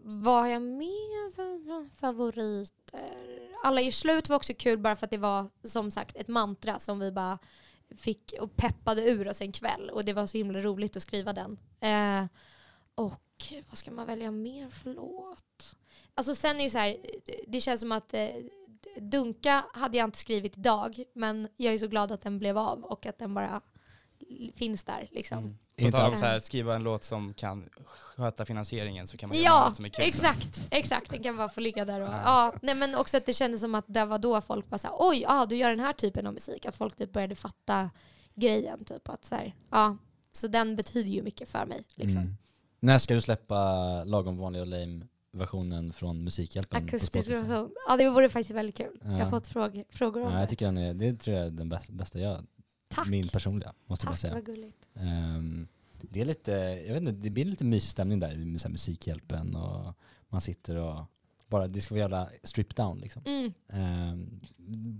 [0.00, 3.48] vad har jag mer för favoriter?
[3.62, 6.78] Alla gör slut var också kul bara för att det var som sagt ett mantra
[6.78, 7.38] som vi bara
[7.96, 11.32] fick och peppade ur oss en kväll och det var så himla roligt att skriva
[11.32, 11.58] den.
[11.80, 12.26] Eh,
[12.94, 15.76] och vad ska man välja mer för låt?
[16.18, 16.96] Alltså sen är ju så här,
[17.46, 18.28] det känns som att eh,
[19.00, 22.84] Dunka hade jag inte skrivit idag, men jag är så glad att den blev av
[22.84, 23.60] och att den bara
[24.54, 25.08] finns där.
[25.10, 25.38] Liksom.
[25.38, 25.58] Mm.
[25.76, 29.28] på Inte tal om så här, skriva en låt som kan sköta finansieringen så kan
[29.28, 30.04] man göra Ja, något som är kul.
[30.08, 30.62] exakt.
[30.70, 32.00] Exakt, den kan bara få ligga där.
[32.00, 32.22] Och, Ja.
[32.24, 32.54] ja.
[32.62, 35.20] nej, men också att det kändes som att det var då folk bara såhär, oj,
[35.20, 36.66] ja, du gör den här typen av musik.
[36.66, 37.90] Att folk typ började fatta
[38.34, 38.84] grejen.
[38.84, 39.96] Typ, att så, här, ja.
[40.32, 41.84] så den betyder ju mycket för mig.
[41.94, 42.20] Liksom.
[42.20, 42.36] Mm.
[42.80, 43.62] När ska du släppa
[44.04, 47.70] lagom vanlig och lame versionen från Musikhjälpen Akustisk version.
[47.88, 48.98] Ja, det vore faktiskt väldigt kul.
[49.02, 49.30] Jag har Ja.
[49.30, 50.40] fått fråg frågor om Ja, det.
[50.40, 52.46] jag tycker den är, det tror jag är den bästa, jag,
[52.90, 53.08] Tack.
[53.08, 54.34] min personliga, måste jag bara Tack, säga.
[54.34, 54.86] vad gulligt.
[54.94, 55.68] Ehm,
[56.00, 56.50] det är lite,
[56.86, 59.94] jag vet inte, det blir lite mysig stämning där med så Musikhjälpen och
[60.28, 61.04] man sitter och
[61.46, 63.22] bara, det ska vara jävla strip down liksom.
[63.26, 63.52] Mm.
[64.12, 64.40] Um,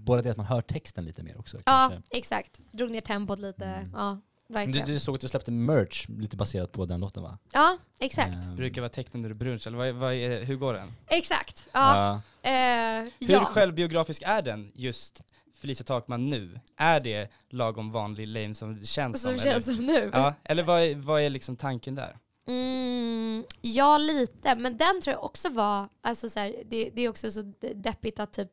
[0.05, 2.18] både det att man hör texten lite mer också Ja, kanske.
[2.18, 2.61] exakt.
[2.72, 3.64] Drog ner tempot lite.
[3.66, 3.91] Mm.
[3.95, 4.86] Ja, verkligen.
[4.86, 7.38] du såg att du släppte merch lite baserat på den låten va?
[7.53, 8.34] Ja, exakt.
[8.34, 10.92] Ehm, Brukar vara tecknen under brunch, eller vad, vad är, hur går den?
[11.07, 11.68] Exakt.
[11.72, 12.20] Ja.
[12.42, 12.51] ja.
[12.51, 13.44] Eh, Hur ja.
[13.44, 15.22] självbiografisk är den just
[15.61, 16.61] Felicia Takman nu?
[16.76, 19.44] Är det lagom vanlig lame som det känns Som som?
[19.44, 19.76] känns eller?
[19.76, 20.11] som nu.
[20.12, 22.16] Ja, eller vad är, vad är liksom tanken där?
[22.49, 24.55] Mm, ja, lite.
[24.55, 27.74] Men den tror jag också var, alltså så här, det, det är också så de-
[27.74, 28.51] deppigt att typ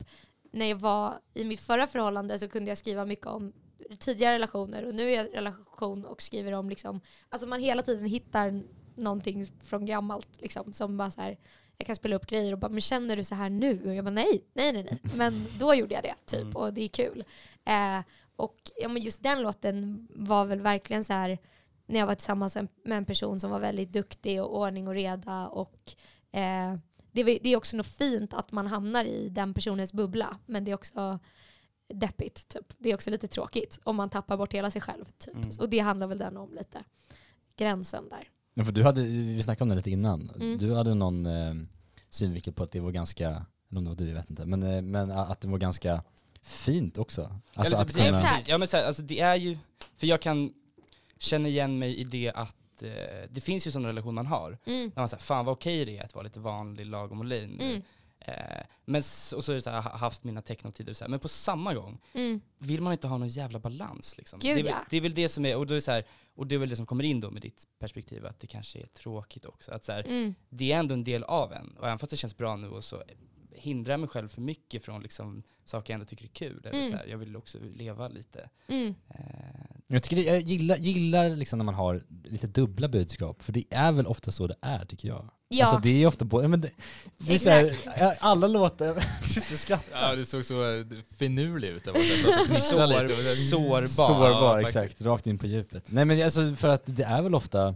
[0.53, 3.53] när jag var i mitt förra förhållande så kunde jag skriva mycket om
[3.99, 7.81] tidigare relationer och nu är jag i relation och skriver om liksom, alltså man hela
[7.81, 8.63] tiden hittar
[8.95, 11.37] någonting från gammalt liksom som bara så här,
[11.77, 13.81] jag kan spela upp grejer och bara men känner du så här nu?
[13.85, 14.99] Och jag bara nej, nej, nej, nej.
[15.15, 16.55] Men då gjorde jag det typ Mm.
[16.55, 17.23] och det är kul.
[17.65, 17.99] Eh,
[18.35, 21.37] och ja, men just den låten var väl verkligen så här
[21.85, 25.47] när jag var tillsammans med en person som var väldigt duktig och ordning och reda.
[25.47, 25.93] Och,
[26.31, 26.75] eh,
[27.11, 30.37] det, det är också något fint att man hamnar i den personens bubbla.
[30.45, 31.19] Men det är också
[31.93, 32.47] deppigt.
[32.47, 32.73] Typ.
[32.77, 35.05] Det är också lite tråkigt om man tappar bort hela sig själv.
[35.17, 35.35] Typ.
[35.35, 35.49] Mm.
[35.59, 36.83] Och det handlar väl den om lite.
[37.57, 38.29] Gränsen där.
[38.53, 40.57] Ja, för du hade, vi snackade om det lite innan, Mm.
[40.57, 41.53] du hade någon eh,
[42.09, 43.27] synvinkel på att det var ganska,
[43.69, 46.03] eller om det var du, jag vet inte, men, eh, men att det var ganska
[46.41, 47.39] fint också.
[47.53, 48.47] Alltså så- att det, är kunna, Exakt.
[48.47, 49.57] ja, men så här, alltså, det är ju,
[49.97, 50.53] för jag kan
[51.17, 52.89] känna igen mig i det att eh,
[53.29, 54.57] det finns ju sådana relationer man har.
[54.65, 54.89] Mm.
[54.89, 57.59] Där man säger, fan vad okej det är att vara lite vanlig, lagom och lean.
[57.59, 57.81] Mm.
[58.27, 58.99] Eh, men,
[59.35, 61.73] och så är det så här, haft mina technotider och så här, men på samma
[61.73, 62.41] gång Mm.
[62.57, 64.39] vill man inte ha någon jävla balans liksom.
[64.39, 64.85] Gud, det, är väl, ja.
[64.89, 66.05] det är väl det som är, och, då är så här,
[66.35, 68.79] och det är väl det som kommer in då med ditt perspektiv, att det kanske
[68.79, 69.71] är tråkigt också.
[69.71, 70.35] Att så här, Mm.
[70.49, 72.83] det är ändå en del av en, och även fast det känns bra nu och
[72.83, 73.03] så
[73.51, 76.65] hindrar jag mig själv för mycket från liksom, saker jag ändå tycker är kul.
[76.65, 76.91] Eller Mm.
[76.91, 78.49] så jag vill också leva lite.
[78.67, 78.95] Mm.
[79.09, 83.51] Eh, jag, tycker det, jag gillar, gillar liksom när man har lite dubbla budskap, för
[83.53, 85.29] det är väl ofta så det är tycker jag.
[85.47, 85.65] Ja.
[85.65, 86.69] Alltså det är ofta både, men det,
[87.17, 87.75] det är så här,
[88.19, 88.93] alla låtar,
[89.51, 90.01] du skrattar.
[90.09, 90.55] Ja, det såg så
[91.17, 92.59] finurlig ut där borta.
[92.59, 93.25] Sår- lite.
[93.35, 93.83] sårbar.
[93.83, 95.01] Sårbar, Ja, exakt.
[95.01, 95.83] Rakt in på djupet.
[95.87, 97.75] Nej men alltså för att det är väl ofta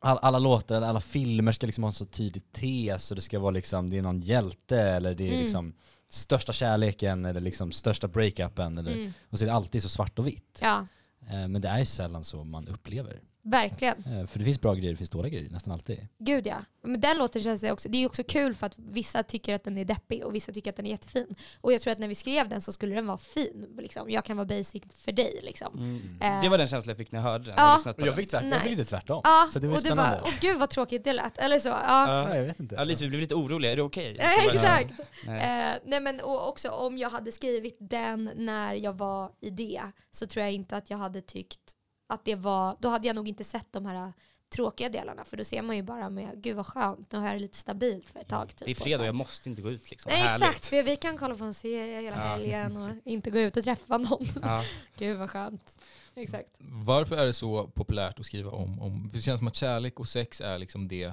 [0.00, 3.38] all, alla låtar, alla filmer ska liksom ha en så tydlig tes och det ska
[3.38, 5.40] vara liksom, det är någon hjälte eller det är Mm.
[5.42, 5.72] liksom
[6.16, 9.12] största kärleken eller liksom största breakupen eller, Mm.
[9.30, 10.58] och så är det alltid så svart och vitt.
[10.62, 10.86] Ja.
[11.20, 14.04] Eh, men det är ju sällan så man upplever Verkligen.
[14.04, 16.08] Eh, För det finns bra grejer, det finns dåliga grejer nästan alltid.
[16.18, 16.56] Gud ja.
[16.82, 19.64] Men den låten känns det också, det är också kul för att vissa tycker att
[19.64, 21.34] den är deppig och vissa tycker att den är jättefin.
[21.60, 23.66] Och jag tror att när vi skrev den så skulle den vara fin.
[23.78, 24.10] Liksom.
[24.10, 25.78] Jag kan vara basic för dig liksom.
[25.78, 26.18] Mm.
[26.36, 26.42] Eh.
[26.42, 27.54] Det var den känslan jag fick när jag hörde den.
[27.56, 27.76] Ja.
[27.84, 28.14] och jag den.
[28.14, 28.60] fick, tvärt, jag Nice.
[28.60, 29.20] fick lite tvärtom.
[29.24, 31.38] Ja, Så det var och du bara, åh gud vad tråkigt det lät.
[31.38, 31.68] Eller så.
[31.68, 31.82] Ja.
[31.86, 32.28] Ja.
[32.28, 32.74] Ja, jag vet inte.
[32.74, 34.16] Ja, lite, vi blev lite oroliga, är det okej?
[34.18, 34.92] Eh, Så bara, Exakt.
[35.26, 35.70] Nej.
[35.70, 39.82] Eh, nej men och också om jag hade skrivit den när jag var i det
[40.10, 41.75] så tror jag inte att jag hade tyckt
[42.06, 44.12] att det var, då hade jag nog inte sett de här
[44.48, 47.40] tråkiga delarna för då ser man ju bara med, gud vad skönt, nu är det
[47.40, 48.48] lite stabilt för ett tag.
[48.48, 50.10] Typ, Det är och fredag och jag måste inte gå ut liksom.
[50.12, 50.46] Nej, Härligt.
[50.48, 52.22] exakt, för vi kan kolla på en serie hela Ja.
[52.22, 54.26] helgen och inte gå ut och träffa någon.
[54.42, 54.64] Ja.
[54.98, 55.78] Gud vad skönt.
[56.14, 56.48] Exakt.
[56.58, 58.80] Varför är det så populärt att skriva om?
[58.82, 61.12] om för det känns som att kärlek och sex är liksom det,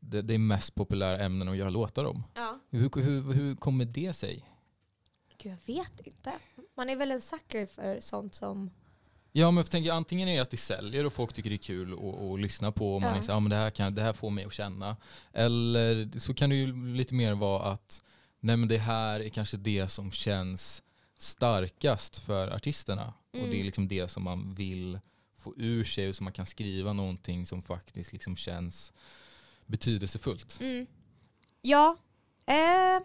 [0.00, 2.22] det, det är mest populära ämnen att göra låtar om.
[2.34, 2.58] Ja.
[2.70, 4.48] Hur, hur, hur kommer det sig?
[5.38, 6.32] Gud jag vet inte.
[6.76, 8.70] Man är väl en sucker för sånt som,
[9.36, 11.58] Ja men jag tänker antingen är det att det säljer och folk tycker det är
[11.58, 13.22] kul att, att lyssna på och man Ja.
[13.22, 14.96] så, ja, men det, här kan, det här får mig att känna.
[15.32, 18.02] Eller så kan det ju lite mer vara att
[18.40, 20.82] nej men det här är kanske det som känns
[21.18, 23.06] starkast för artisterna.
[23.06, 23.64] Och det är Mm.
[23.66, 24.98] liksom det som man vill
[25.38, 28.92] få ur sig och så man kan skriva någonting som faktiskt liksom känns
[29.66, 30.58] betydelsefullt.
[30.60, 30.86] mm.
[31.62, 31.96] ja.
[32.46, 33.02] Eh,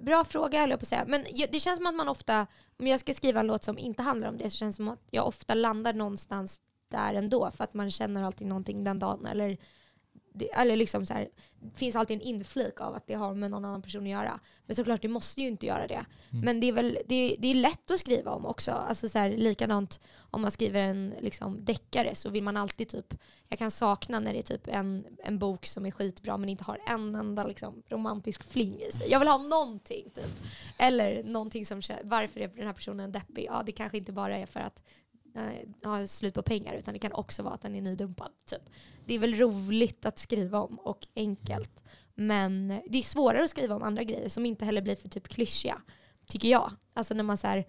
[0.00, 1.04] bra fråga höll jag på att säga.
[1.08, 2.46] Men det känns som att man ofta,
[2.78, 4.88] om jag ska skriva en låt som inte handlar om det så känns det som
[4.88, 9.26] att jag ofta landar någonstans där ändå för att man känner alltid någonting den dagen.
[9.26, 9.58] Eller,
[10.38, 11.28] det, eller liksom så här,
[11.60, 14.40] det finns alltid en inflik av att det har med någon annan person att göra.
[14.66, 16.04] Men såklart, det måste ju inte göra det.
[16.30, 16.44] Mm.
[16.44, 18.70] Men det är, väl, det, det är lätt att skriva om också.
[18.72, 23.14] Alltså så här, likadant om man skriver en liksom, deckare så vill man alltid typ,
[23.48, 26.64] jag kan sakna när det är typ en, en bok som är skitbra men inte
[26.64, 29.10] har en enda liksom, romantisk fling i sig.
[29.10, 30.40] Jag vill ha någonting typ.
[30.78, 33.44] Eller någonting som, varför är den här personen deppig?
[33.44, 34.82] Ja, det kanske inte bara är för att
[35.34, 38.32] eh, ha slut på pengar utan det kan också vara att den är nydumpad.
[38.46, 38.62] Typ.
[39.06, 41.84] Det är väl roligt att skriva om och enkelt.
[42.14, 45.28] Men det är svårare att skriva om andra grejer som inte heller blir för typ
[45.28, 45.80] klyschiga.
[46.26, 46.72] Tycker jag.
[46.94, 47.66] Alltså när man så här,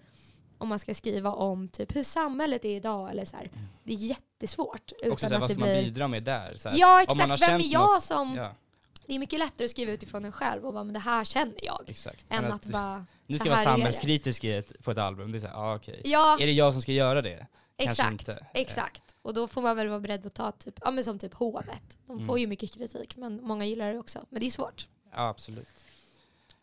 [0.58, 3.50] om man ska skriva om typ hur samhället är idag eller så här,
[3.84, 4.92] Det är jättesvårt.
[4.98, 5.82] Utan Också såhär, att vad ska man blir...
[5.82, 6.54] bidra med där?
[6.56, 8.34] Så här, Ja man har exakt, vem är jag något- som...
[8.36, 8.54] Ja,
[9.10, 11.54] Det är mycket lättare att skriva utifrån en själv och bara men det här känner
[11.64, 11.84] jag.
[11.86, 12.24] exakt.
[12.28, 13.06] Än Men att bara...
[13.26, 16.00] nu ska jag vara samhällskritisk ett, på ett album, det är såhär, ah, okej.
[16.04, 17.46] Ja, Är det jag som ska göra det?
[17.76, 18.28] Kanske exakt.
[18.28, 18.46] inte.
[18.54, 19.02] Exakt.
[19.22, 21.98] Och då får man väl vara beredd att ta typ, ja men som typ hovet.
[22.06, 22.38] De får Mm.
[22.40, 24.18] ju mycket kritik men många gillar det också.
[24.28, 24.88] Men det är svårt.
[25.12, 25.68] Ja, absolut.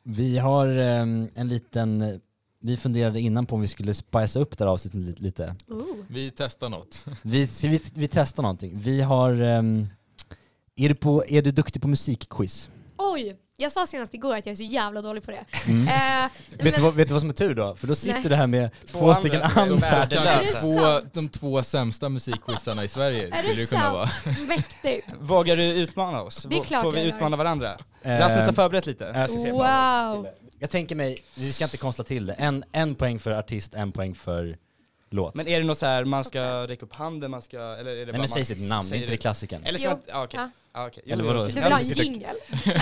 [0.03, 2.21] Vi har ehm, en liten,
[2.59, 5.55] vi funderade innan på om vi skulle spicea upp det här avsnittet li- lite.
[6.09, 7.05] Vi testar något.
[7.21, 8.71] Vi, vi, vi testar någonting.
[8.79, 9.87] Vi har, ehm,
[10.77, 12.69] är, du på, är du duktig på musikquiz?
[12.97, 13.37] Oj!
[13.59, 15.45] Jag sa senast igår att jag är så jävla dålig på det.
[15.67, 15.87] Mm.
[15.87, 17.75] Eh, Vet, men- du vad, vet du vad som är tur då?
[17.75, 18.29] För då sitter Nej.
[18.29, 20.07] du här med Två två, andra stycken andra.
[20.07, 24.07] Kanske två, de två sämsta musikquizarna i Sverige Är skulle det det kunna vara.
[24.07, 24.47] sant?
[24.47, 25.15] Mäktigt.
[25.19, 26.43] Vågar du utmana oss?
[26.49, 27.15] Det är klart Får vi jag gör.
[27.15, 27.77] utmana varandra?
[28.01, 29.11] Eh, Rasmus har förberett lite.
[29.15, 29.51] jag ska se.
[29.51, 30.27] Wow.
[30.59, 32.33] Jag tänker mig, vi ska inte konstla till det.
[32.33, 34.57] En, en poäng för artist, en poäng för
[35.09, 35.35] låt.
[35.35, 37.95] Men är det något så här, man ska räcka upp handen, man ska, eller är
[37.95, 39.63] det Nej bara men säg man sitt namn, inte det klassikern.
[39.65, 39.93] Eller ska Jo.
[39.95, 40.39] man, ja, okej.
[40.39, 40.49] Ja.
[40.73, 41.03] Ja, okej.
[41.05, 41.45] Jo, Eller vadå?
[41.45, 42.35] Du vill ha en jingel?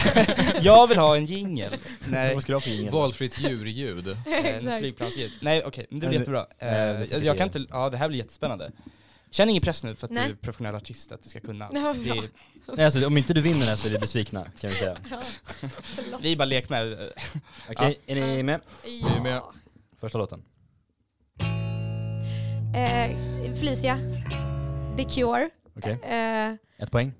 [0.61, 1.73] Jag vill ha en jingel.
[2.09, 2.93] Nej, Vad ska du ha för jingel?
[2.93, 4.07] Valfritt djurljud.
[4.25, 4.79] en Exakt.
[4.79, 5.31] flygplansljud.
[5.41, 6.45] Nej okej, men det Ja, blir det- jättebra.
[6.59, 7.37] eh, Eh, det jag, tycker jag jag.
[7.37, 8.71] kan inte, ja det här blir jättespännande.
[9.31, 10.23] Känn ingen press nu för att Nej.
[10.27, 11.73] du är professionell artist, att du ska kunna allt.
[11.75, 12.23] Ja, Det bra.
[12.75, 14.97] Nej, alltså, om inte du vinner den så är vi besvikna kan vi säga.
[16.21, 17.11] Vi är bara lek med.
[17.69, 18.61] Okej, är ni med?
[19.17, 19.33] är med.
[19.35, 19.53] Ja.
[19.99, 20.41] Första låten.
[22.75, 23.97] Eh, Felicia.
[24.97, 25.49] The Cure.
[25.77, 26.51] Okej, Eh,
[26.83, 27.13] ett poäng.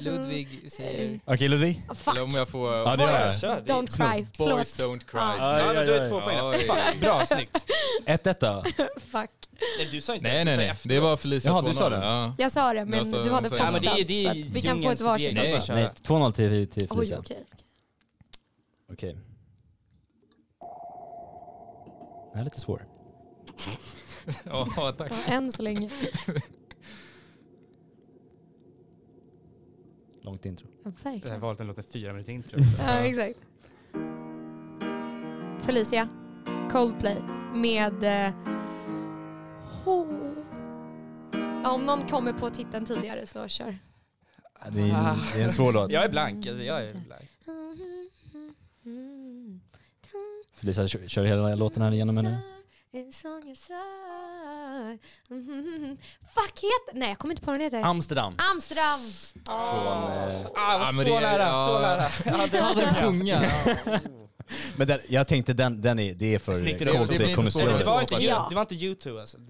[0.00, 1.20] Ludvig säger...
[1.24, 1.82] Okej Ludvig.
[1.88, 2.14] Oh, fuck.
[2.14, 2.74] Eller om jag får...
[2.74, 3.38] Ja, det gör jag.
[3.38, 4.26] Kör, det är- Don't cry.
[4.38, 5.00] Boys Förlåt.
[5.00, 5.18] don't cry.
[5.20, 5.36] Ja.
[5.38, 6.64] Ja, Ja, men du ja, är två poäng Oj.
[6.68, 6.74] då.
[6.74, 7.66] Fan, Bra, snyggt.
[8.06, 8.64] 1-1 då.
[9.00, 9.30] Fuck.
[9.78, 11.72] Nej, du sa inte Nej nej sa nej, det var Felicia Jaha, du 2-0.
[11.72, 11.96] sa det?
[11.96, 12.34] Ja.
[12.38, 14.30] Jag sa det men Alltså, du hade fått Ja, men det är- det är så
[14.30, 15.42] att vi kan få ett djungelns varsitt regler.
[15.42, 15.56] Nej.
[15.56, 15.72] också.
[15.74, 15.82] Nej.
[15.82, 17.18] Nej, 2-0 till, till Oj, Felicia.
[17.18, 17.44] okej.
[18.92, 19.16] Okej.
[22.32, 22.86] Den är lite svår.
[24.44, 25.12] Ja, tack.
[25.28, 25.90] Än så länge.
[30.22, 30.66] Långt intro.
[30.84, 31.40] Ja, Jag har verkligen.
[31.40, 32.58] valt en låt med fyra minuter intro.
[32.78, 33.38] Ja, exakt.
[35.60, 36.08] Felicia.
[36.72, 37.16] Coldplay.
[37.54, 38.04] Med...
[38.26, 38.34] Eh,
[39.86, 40.06] oh.
[41.62, 43.78] ja, om någon kommer på titeln tidigare så kör.
[44.72, 45.90] Det är, en- det är en svår låt.
[45.92, 47.30] Jag är blank, alltså jag är blank.
[50.60, 52.38] Felicia kör, kör hela låten här igenom henne.
[55.28, 55.96] Mhm.
[56.34, 56.92] Fuck heter...
[56.98, 57.82] Nej jag kommer inte på vad den heter.
[57.82, 58.34] Amsterdam.
[58.54, 59.00] Amsterdam!
[59.44, 61.66] Från, eh, Ah, så det- nära, ja.
[61.66, 62.08] så nära.
[62.24, 63.42] Jag hade Jag hade den tunga.
[63.84, 64.00] men
[64.76, 68.14] Men den, jag tänkte den, den är, det är för Snyggt, det- det var inte,
[68.14, 68.20] Ja.
[68.20, 69.38] you, det var inte YouTube alltså.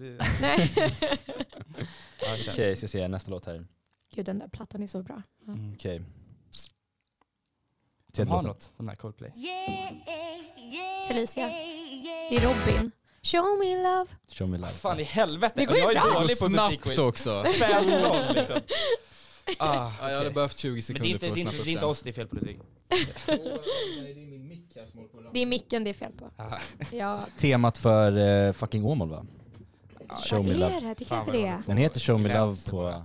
[2.49, 3.65] Okej, ska se nästa låt här.
[4.15, 5.21] Gud den där plattan är så bra.
[5.45, 5.53] Ja.
[5.53, 5.73] Mm.
[5.73, 6.01] Okej.
[8.13, 9.31] De har något, de här Coldplay.
[11.07, 11.47] Felicia.
[12.29, 12.91] Det är Robin.
[13.23, 14.05] Show me love.
[14.31, 14.69] Show me love.
[14.71, 16.13] Fan i helvete, Det går ju jag är bra.
[16.19, 16.99] dålig på snabbt musikquiz.
[16.99, 17.43] också.
[17.59, 18.55] Fem noll liksom.
[19.59, 21.41] Ah, Ja, jag hade behövt 20 Men det sekunder är inte, för det att är
[21.41, 22.35] snappa upp det är inte oss det är fel på.
[22.35, 22.57] Det.
[25.33, 26.31] Det är micken det är fel på.
[26.37, 26.57] Ah.
[26.91, 27.19] Ja.
[27.37, 29.25] Temat för eh, fucking Åmål va?
[30.29, 30.93] Show me love.
[30.97, 31.05] det?
[31.05, 31.61] Kanske det är.
[31.65, 33.01] Den heter Show me love på...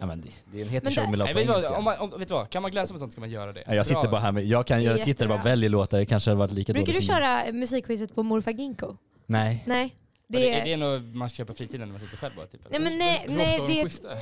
[0.00, 1.78] Ja men det, heter det- me love Nej, på vet, du vad, engelska.
[1.78, 3.62] om man, om, vet du vad, kan man glänsa på sånt ska man göra det.
[3.66, 4.10] Ja, jag sitter Bra.
[4.10, 6.30] bara här med, jag, kan, Det är jag sitter bara och väljer låtar, det kanske
[6.30, 8.96] hade varit lika Brukar du dåligt som- köra musikquizet på morfar Ginko?
[9.26, 9.62] Nej.
[9.66, 9.94] Nej.
[10.28, 10.76] Det, Det är det är...
[10.76, 12.46] något man ska göra på fritiden när man sitter själv bara?
[12.46, 13.84] Typ, Nej men nej, nej det är...
[14.02, 14.18] där?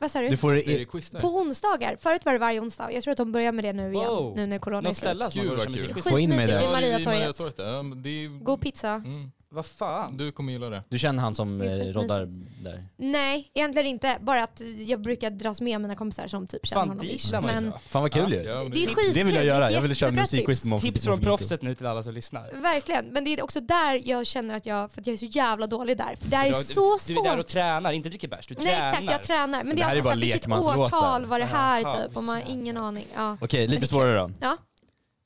[0.00, 0.36] Vad sa Du du?
[0.36, 1.20] får Är det quiz där?
[1.20, 1.96] På onsdagar.
[2.00, 2.92] Förut var det varje onsdag.
[2.92, 4.06] Jag tror att de börjar med det nu igen.
[4.06, 4.32] Wow.
[4.36, 5.32] Nu när corona är Något ställe slut.
[5.32, 5.88] som man Gud, går och vad kör kul.
[5.88, 6.12] musikquiz?
[6.12, 7.06] Få in mig Skitmysigt Ja, det är Mariatorget.
[7.20, 7.58] Mariatorget.
[7.58, 8.28] Ja, men det är...
[8.28, 8.90] God pizza.
[8.90, 9.30] Mm.
[9.50, 10.16] Vad fan?
[10.16, 10.82] Du kommer gilla det.
[10.88, 12.26] Du känner han som eh, roddar
[12.64, 12.84] där?
[12.96, 14.16] Nej, egentligen inte.
[14.20, 17.06] Bara att jag brukar dras med mina kompisar som typ känner Fan honom.
[17.06, 17.32] dit ish.
[17.32, 17.78] lär man Men dra.
[17.78, 18.38] Fan vad kul Ja.
[18.42, 18.48] ju!
[18.48, 19.04] Ja, men det är skitkul.
[19.14, 20.70] Det vill jag göra, jag vill köra jättebra musikquiz tips.
[20.72, 22.60] på Tips från proffset nu till alla som lyssnar.
[22.62, 25.24] Verkligen, men det är också där jag känner att jag, för att jag är så
[25.26, 26.16] jävla dålig där.
[26.20, 27.46] För där är du, så du är där och svårt.
[27.46, 28.46] tränar, inte dricker bärs.
[28.46, 28.90] Du Nej tränar.
[28.92, 29.64] exakt, jag tränar.
[29.64, 30.82] Men det det är här är alltid bara såhär, vilket lekmanslåtar.
[30.98, 32.16] årtal var det här Jaha, typ?
[32.16, 33.06] Och man har ingen aning.
[33.16, 33.36] Ja.
[33.40, 34.30] Okej, Men det lite är svårare då?
[34.40, 34.56] Ja.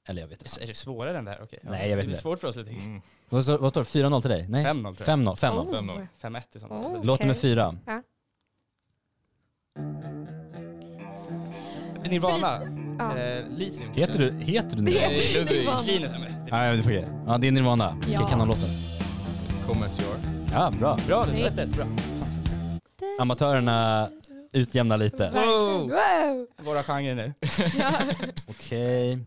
[0.08, 0.62] Eller jag vet inte.
[0.62, 1.40] Är det svårare än det här?
[1.42, 1.58] Okej.
[1.62, 2.20] Nej, jag vet Det är inte.
[2.22, 2.70] svårt för oss lite.
[2.70, 3.02] Mm.
[3.28, 4.08] Vad står, vad står det?
[4.08, 4.46] 4-0 till dig?
[4.48, 4.64] Nej?
[4.64, 5.18] 5-0 tror jag.
[5.18, 5.36] 5-0.
[5.36, 5.58] 5-0.
[5.58, 5.74] Oh.
[5.74, 6.06] 5-0.
[6.22, 6.82] 5-1 i sånt Oh.
[6.92, 7.00] fall.
[7.04, 7.26] Låt Okej.
[7.26, 7.74] nummer fyra.
[12.10, 12.60] Nirvana.
[12.98, 13.16] Ja.
[13.18, 13.44] Eh.
[13.94, 15.08] Heter du, heter du Det Nirvana?
[15.08, 15.58] heter Ludvig.
[15.60, 15.82] Nirvana.
[15.82, 16.12] Linus.
[16.12, 17.04] Det Ja, du får ge.
[17.26, 17.96] Ja, det är Nirvana.
[18.00, 18.26] Okej, Ja.
[18.28, 18.68] kan de låten?
[19.66, 20.20] Come as you are.
[20.52, 20.98] Ja, bra.
[21.06, 21.50] Bra, det Snyggt.
[21.56, 21.76] var rätt.
[21.76, 21.86] Bra.
[23.20, 24.08] Amatörerna
[24.52, 25.16] utjämnar lite.
[25.30, 25.88] Verkligen.
[25.88, 26.46] Wow.
[26.64, 27.32] Våra genrer nu.
[27.78, 27.92] Ja.
[28.48, 29.18] Okej.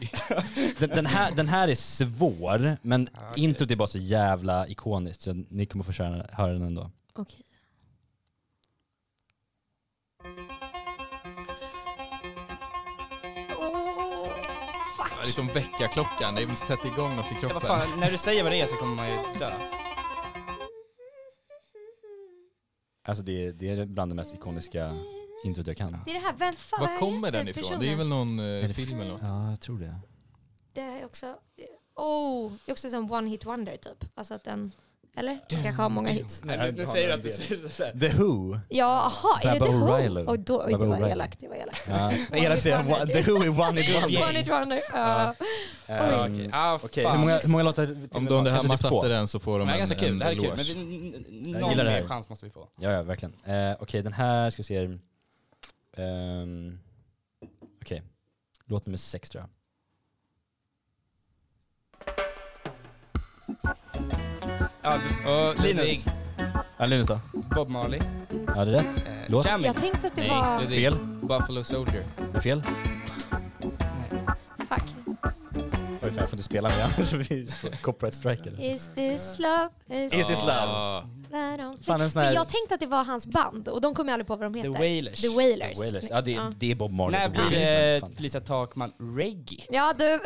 [0.78, 3.44] Den, den, här, den här är svår, men Ja, okej.
[3.44, 6.90] introt är bara så jävla ikoniskt så ni kommer få köra, höra den ändå.
[13.58, 14.28] Oh,
[14.96, 15.10] fuck.
[15.10, 17.54] Ja, det är som väckarklockan, det måste sätta igång något i Ja, kroppen.
[17.54, 19.50] vad fan, när du säger vad det är så kommer man ju dö.
[23.08, 24.94] Alltså det, det är bland det mest ikoniska
[25.46, 26.02] introt jag kan.
[26.04, 27.62] Det är det här, vem fan Var vad kommer den ifrån?
[27.62, 27.80] personen?
[27.80, 29.20] Det är väl någon Är eh, det film eller något?
[29.22, 29.94] Ja, jag tror det.
[30.72, 31.26] Det är också...
[31.96, 34.04] Oh, det är också som one hit wonder typ.
[34.14, 34.72] Alltså att den...
[35.18, 35.38] Eller?
[35.48, 36.44] Den kanske har många hits.
[36.44, 37.92] Nej, nu säger du att du säger så här.
[37.92, 38.58] The Who.
[38.68, 40.30] Ja, aha, är det The Who?
[40.30, 41.40] Oj, då, oj, det var elakt.
[41.40, 41.88] Det var elakt.
[42.56, 44.22] Att säga one- The Who är one hit wonder.
[44.28, 44.80] One hit wonder.
[44.92, 45.34] Ja.
[45.84, 47.96] Okej, ah, Okej, hur, många, hur många låtar?
[48.12, 48.76] Om de det här typ två?
[48.76, 50.52] satte den så får de det en, ganska kul, en det här är kul.
[50.56, 52.68] Men någon det mer chans måste vi få.
[52.80, 53.34] Ja, ja verkligen.
[53.44, 54.98] Eh, Okej, den här ska vi se.
[55.98, 56.78] Um,
[57.82, 58.02] Okej,
[58.64, 59.50] låt nummer sex tror jag.
[64.82, 66.06] Ja, Ja, Linus,
[66.78, 67.20] Ja, Linus då?
[67.54, 68.00] Bob Marley.
[68.46, 69.06] Ja, det är rätt.
[69.06, 69.46] Eh, Låt.
[69.46, 69.66] Jamming.
[69.66, 70.60] Jag tänkte att det Nej, var...
[70.60, 70.94] Fel.
[71.22, 72.04] Buffalo Soldier.
[72.32, 72.62] Det är fel.
[76.16, 78.74] Jag får inte spela med annars blir copyright strike eller?
[78.74, 79.68] Is this love?
[80.06, 80.52] Is, Is this love?
[80.52, 81.02] Ah,
[81.82, 82.34] Fan en sån Men här...
[82.34, 84.52] jag tänkte att det var hans band och de kommer jag aldrig på vad de
[84.54, 84.70] The heter.
[84.78, 85.20] Wailers.
[85.20, 85.78] The Wailers.
[85.78, 86.04] Wailers.
[86.10, 86.52] Ja, det, Ja.
[86.58, 87.20] det är Bob Marley.
[87.20, 88.12] När blir det Fan.
[88.16, 89.66] Felicia Takman reggae?
[89.70, 90.04] Ja du,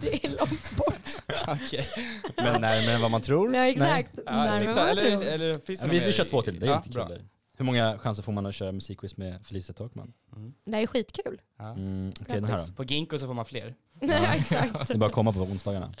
[0.00, 1.22] det är långt bort.
[1.46, 1.88] Okej.
[2.36, 3.54] Men närmare än vad man tror.
[3.56, 4.10] Ja exakt.
[4.26, 5.26] Ja, Närmare sista, vad man eller, tror.
[5.28, 7.06] eller finns det Ja, vi, vi kör två till, det är ja, lite bra.
[7.06, 7.16] kul.
[7.16, 7.24] där.
[7.56, 10.12] Hur många chanser får man att köra musikquiz med Felicia Takman?
[10.36, 10.54] Mm.
[10.64, 11.40] Det är skitkul.
[11.56, 11.70] Ja.
[11.72, 12.72] Mm, Okej, den här då.
[12.72, 13.74] På Ginkgo så får man fler.
[14.00, 14.88] Exakt.
[14.88, 15.94] Det är bara att komma på onsdagarna.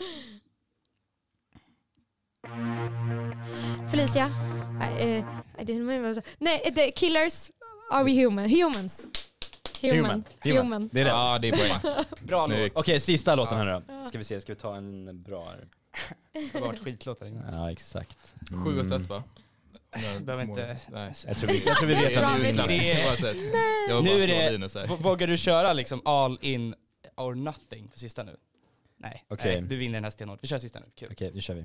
[3.90, 4.26] Felicia.
[4.26, 5.24] Uh, uh,
[5.58, 6.22] I didn't remember.
[6.38, 7.50] Nej, the Killers.
[7.90, 8.50] Are we human?
[8.50, 9.06] Humans.
[9.80, 9.96] Human.
[10.00, 10.24] Human.
[10.42, 10.88] Human.
[10.92, 11.12] Det är rätt.
[11.12, 11.94] Ja, det är poäng.
[12.20, 12.56] Bra låt.
[12.56, 12.78] Snyggt.
[12.78, 14.08] Okej, sista låten här då.
[14.08, 15.68] Ska vi se, ska vi ta en bra här?
[16.32, 17.54] Det har varit skitlåtar innan.
[17.54, 18.34] Ja, exakt.
[18.50, 19.22] 7-1 va?
[20.20, 21.12] Behöver inte- Nej.
[21.26, 23.36] Jag tror vi, jag tror vi vet att du är- oavsett.
[23.88, 24.86] Jag vill bara slå det, Linus här.
[24.86, 26.74] v- vågar du köra liksom all in
[27.16, 28.36] or nothing för sista nu?
[28.98, 29.60] Nej, Okej.
[29.60, 30.38] Nej du vinner den här stenhårt.
[30.42, 31.08] Vi kör sista nu, kul.
[31.12, 31.64] Okej, nu kör vi.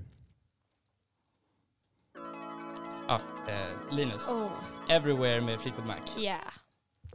[3.07, 4.51] Ah, eh, Linus, Oh,
[4.89, 5.95] Everywhere med Fleetwood Mac.
[6.24, 6.39] yeah.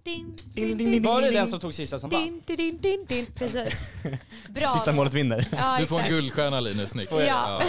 [0.02, 2.42] Din, ding, ding, Var det den som tog sista som vann?
[2.46, 3.26] din, din, din, din.
[3.26, 3.92] Precis.
[4.48, 4.68] Bra.
[4.74, 5.48] Sista målet vinner.
[5.52, 7.12] Ja, Du får en guldstjärna Linus, snyggt.
[7.12, 7.62] Ja.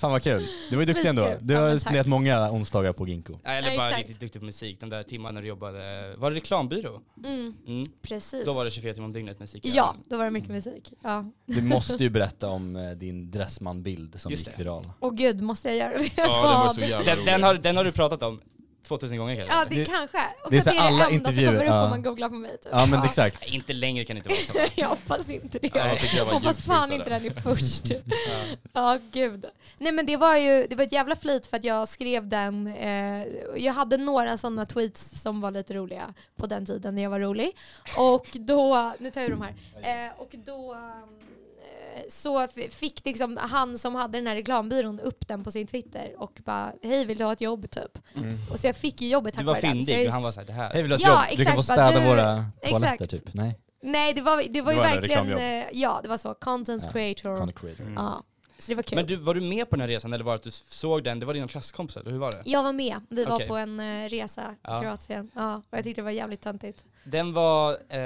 [0.00, 0.46] Fan vad kul.
[0.70, 1.34] Det var ju duktig ändå.
[1.40, 1.80] Du Ja, har tack.
[1.80, 3.38] spenderat många onsdagar på Ginkgo.
[3.44, 3.98] Nej, eller Ja, bara exakt.
[4.08, 4.80] riktigt duktig på musik.
[4.80, 7.00] De där timmarna när du jobbade, var det reklambyrå?
[7.24, 7.86] Mm, Mm.
[8.02, 8.44] precis.
[8.46, 9.60] Då var det 24 timmar om dygnet musik.
[9.64, 10.92] Ja, då var det mycket musik.
[11.02, 11.30] Ja.
[11.46, 14.62] Du måste ju berätta om eh, din Dressman-bild som Just gick det.
[14.62, 14.90] viral.
[15.00, 16.10] Och gud, måste jag göra det?
[16.16, 18.40] Ja, den var så jävla Den, den, har, den har du pratat om
[18.82, 19.54] 2000 gånger kanske.
[19.54, 20.18] Ja, det, Det- kanske.
[20.44, 21.84] Och det är så så det är alla det enda intervjuer, som kommer upp ja.
[21.84, 22.50] om man googlar på mig.
[22.50, 22.68] Typ.
[22.72, 23.40] Ja men exakt.
[23.40, 24.72] Nej, inte längre kan det inte vara så.
[24.80, 25.70] jag hoppas inte det.
[25.74, 27.90] Ja, jag jag hoppas fan inte den är först.
[28.10, 28.56] Ja.
[28.72, 29.44] Ja, gud.
[29.78, 32.66] Nej men det var ju det var ett jävla flyt för att jag skrev den.
[32.66, 33.26] Eh,
[33.56, 37.20] jag hade några sådana tweets som var lite roliga på den tiden när jag var
[37.20, 37.56] rolig.
[37.98, 39.54] Och då, nu tar jag de här.
[40.06, 40.78] Eh, och då eh,
[42.08, 46.38] så fick liksom han som hade den här reklambyrån upp den på sin Twitter och
[46.44, 47.98] bara hej vill du ha ett jobb typ.
[48.50, 49.70] Och så jag fick ju jobbet Du tack var vare den.
[49.70, 50.70] Jag är fyndig, ju han var såhär, det här.
[50.72, 51.38] Hej vill du ha ett Ja, jobb?
[51.38, 53.10] Du kan få exakt, bara städa du- våra toaletter exakt.
[53.10, 53.34] typ.
[53.34, 56.16] Nej, Nej det var, det var ju Det var en verkligen, eh, ja det var
[56.16, 57.36] så, content Ja, creator.
[57.36, 57.82] content creator.
[57.82, 57.94] Mm.
[57.94, 58.22] Ja,
[58.58, 58.96] så det var kul.
[58.96, 61.04] Men du, var du med på den här resan eller var det att du såg
[61.04, 61.20] den?
[61.20, 62.42] Det var dina klasskompisar, eller hur var det?
[62.44, 63.00] Jag var med.
[63.08, 63.48] Vi var Okej.
[63.48, 64.80] på en eh, resa i Ja.
[64.82, 65.30] Kroatien.
[65.34, 66.84] Ja, och jag tyckte det var jävligt töntigt.
[67.04, 68.00] Den var, eh,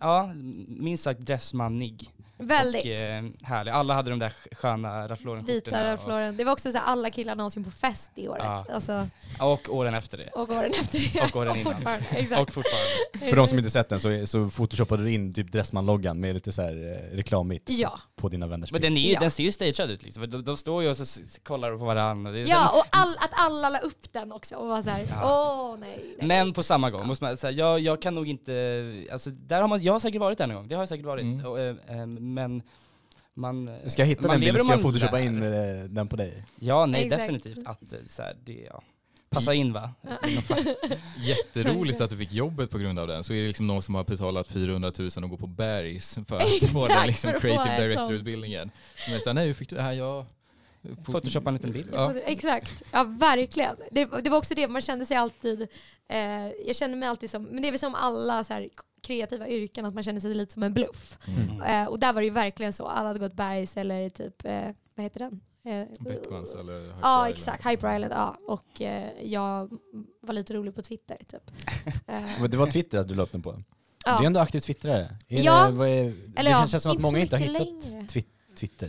[0.00, 0.32] ja,
[0.68, 2.10] minst sagt dressmannig.
[2.46, 2.84] Väldigt.
[2.84, 3.72] Och eh, härlig.
[3.72, 5.76] Alla hade de där sköna Ralph Lauren-skjortorna.
[5.78, 6.36] Vita Ralph Lauren.
[6.36, 8.42] Det var också så här, alla killar någonsin på fest det året.
[8.44, 8.66] Ja.
[8.74, 9.06] Alltså,
[9.40, 10.28] Och, och åren efter det.
[10.28, 11.20] och åren efter det.
[11.22, 11.72] Och åren innan.
[11.74, 12.04] fortfarande.
[12.10, 12.40] Exakt.
[12.42, 13.28] Och fortfarande.
[13.30, 16.52] För de som inte sett den så, så photoshoppade du in typ Dressman-loggan med lite
[16.52, 16.72] så här
[17.12, 17.98] eh, reklamigt Ja.
[18.16, 19.20] på dina vänners Men den, är Ja.
[19.20, 20.30] den ser ju stagead ut liksom.
[20.30, 22.30] De, de står ju och så kollar på varandra.
[22.32, 24.82] Det är så Ja, här- och all, att alla la upp den också och var
[24.82, 25.76] såhär, åh Ja.
[25.80, 26.28] nej, nej.
[26.28, 28.54] Men på samma gång, måste man, så här, jag, jag kan nog inte,
[29.12, 31.06] alltså där har man, jag har säkert varit där någon gång, det har jag säkert
[31.06, 31.22] varit.
[31.22, 31.46] Mm.
[31.46, 32.62] Och, eh, eh, men
[33.34, 33.70] man...
[33.86, 36.44] Ska jag hitta man den bilden ska jag photoshoppa in eh, den på dig.
[36.56, 37.22] Ja, nej Exakt.
[37.22, 37.66] definitivt.
[37.66, 38.82] Att eh, så här, det, ja.
[39.30, 39.90] Passa in va?
[41.18, 43.24] Jätteroligt att du fick jobbet på grund av den.
[43.24, 46.36] Så är det liksom någon som har betalat 400 000 och går på Bergs för
[46.36, 48.70] att få den Exakt, liksom creative director-utbildningen.
[49.10, 49.92] Men så här, nej hur fick du det här?
[49.92, 50.24] Jag...
[51.04, 51.88] Photoshoppa en liten bild.
[51.92, 52.14] Ja.
[52.26, 53.76] Exakt, ja verkligen.
[53.90, 55.60] Det, det var också det, man kände sig alltid,
[56.08, 56.18] eh,
[56.66, 58.68] jag kände mig alltid som, men det är väl som alla så här
[59.02, 61.18] kreativa yrken, att man känner sig lite som en bluff.
[61.26, 61.62] Mm.
[61.62, 64.68] Eh, och där var det ju verkligen så, alla hade gått bergs eller typ, eh,
[64.94, 65.40] vad heter den?
[65.66, 67.32] Eh, Beckmans eller Hyper Ja Island.
[67.34, 68.36] exakt, Hyper Island, ja.
[68.46, 69.78] Och eh, jag
[70.20, 71.42] var lite rolig på Twitter typ.
[72.06, 73.62] Eh, Det var Twitter att du la upp den på.
[74.06, 74.16] ja.
[74.18, 75.08] Du är ändå aktiv twittrare.
[75.28, 75.66] Är Ja.
[75.66, 78.06] Det, vad är, Eller det ja, känns som att många inte har hittat längre.
[78.06, 78.24] twi-
[78.58, 78.88] Twitter.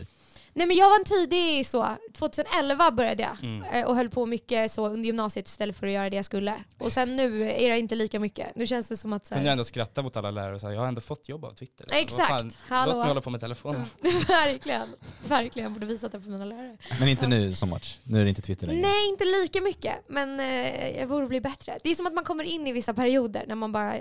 [0.57, 3.43] Nej men jag var en tidig så, 2011 började jag.
[3.43, 3.63] Mm.
[3.63, 6.53] eh, och höll på mycket så under gymnasiet istället för att göra det jag skulle.
[6.77, 8.55] Och sen nu är det inte lika mycket.
[8.55, 10.73] Nu känns det som att så Kunde jag ändå skratta mot alla lärare och säga
[10.73, 11.87] jag har ändå fått jobb av Twitter.
[11.91, 12.27] Exakt.
[12.27, 12.91] fan, Hallå.
[12.91, 13.85] Låt mig hålla på med telefonen.
[14.27, 14.87] verkligen,
[15.27, 16.77] verkligen jag borde visat det för mina lärare.
[16.99, 17.99] Men inte nu så much.
[18.03, 18.81] Nu är det inte Twitter längre.
[18.81, 19.95] Nej, inte lika mycket.
[20.07, 21.77] Men eh, jag borde bli bättre.
[21.83, 23.93] Det är som att man kommer in i vissa perioder när man bara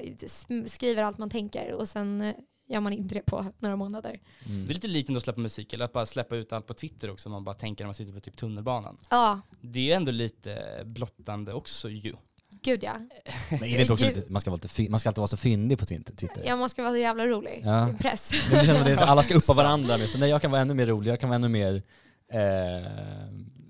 [0.67, 2.35] skriver allt man tänker och sen eh,
[2.75, 4.21] gör man inte det på några månader.
[4.47, 4.67] Mm.
[4.67, 6.75] Det är lite likt ändå att släppa musik, eller att bara släppa ut allt på
[6.75, 8.97] Twitter också, man bara tänker när man sitter på typ tunnelbanan.
[9.11, 12.15] Ja, Det är ändå lite blottande också ju.
[12.63, 12.95] gud ja.
[13.51, 15.37] Men är det inte också lite, man ska, vara lite, man ska alltid vara så
[15.37, 16.43] fyndig på Twitter.
[16.47, 17.61] Ja, man ska vara så jävla rolig.
[17.65, 17.89] Ja.
[18.01, 18.31] Press.
[18.51, 20.43] Det känns som att det är så, alla ska uppa varandra nu, så nej jag
[20.43, 21.83] kan vara ännu mer rolig, jag kan vara ännu mer,
[22.33, 22.41] eh,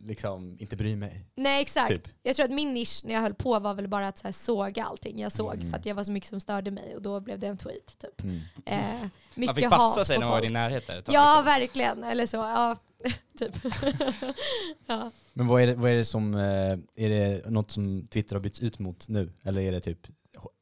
[0.05, 1.24] liksom, inte bry mig.
[1.34, 1.88] Nej exakt.
[1.88, 2.09] Typ.
[2.22, 4.32] Jag tror att min nisch när jag höll på var väl bara att så här,
[4.32, 5.70] såga allting jag såg Mm.
[5.70, 7.98] för att jag var så mycket som störde mig och då blev det en tweet.
[7.98, 8.20] Typ.
[8.22, 8.40] Mm.
[8.66, 11.44] Eh, Man mycket fick passa sig när man var i din närhet där Ja liksom.
[11.44, 12.36] verkligen, eller så.
[12.36, 12.76] Ja,
[13.38, 13.52] typ.
[14.86, 15.11] ja.
[15.32, 18.40] Men vad är, det, vad är det som, eh, är det något som Twitter har
[18.40, 19.32] bytts ut mot nu?
[19.42, 20.07] Eller är det typ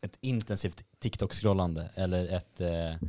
[0.05, 1.89] ett intensivt TikTok-scrollande?
[1.95, 3.09] Eller ett eh,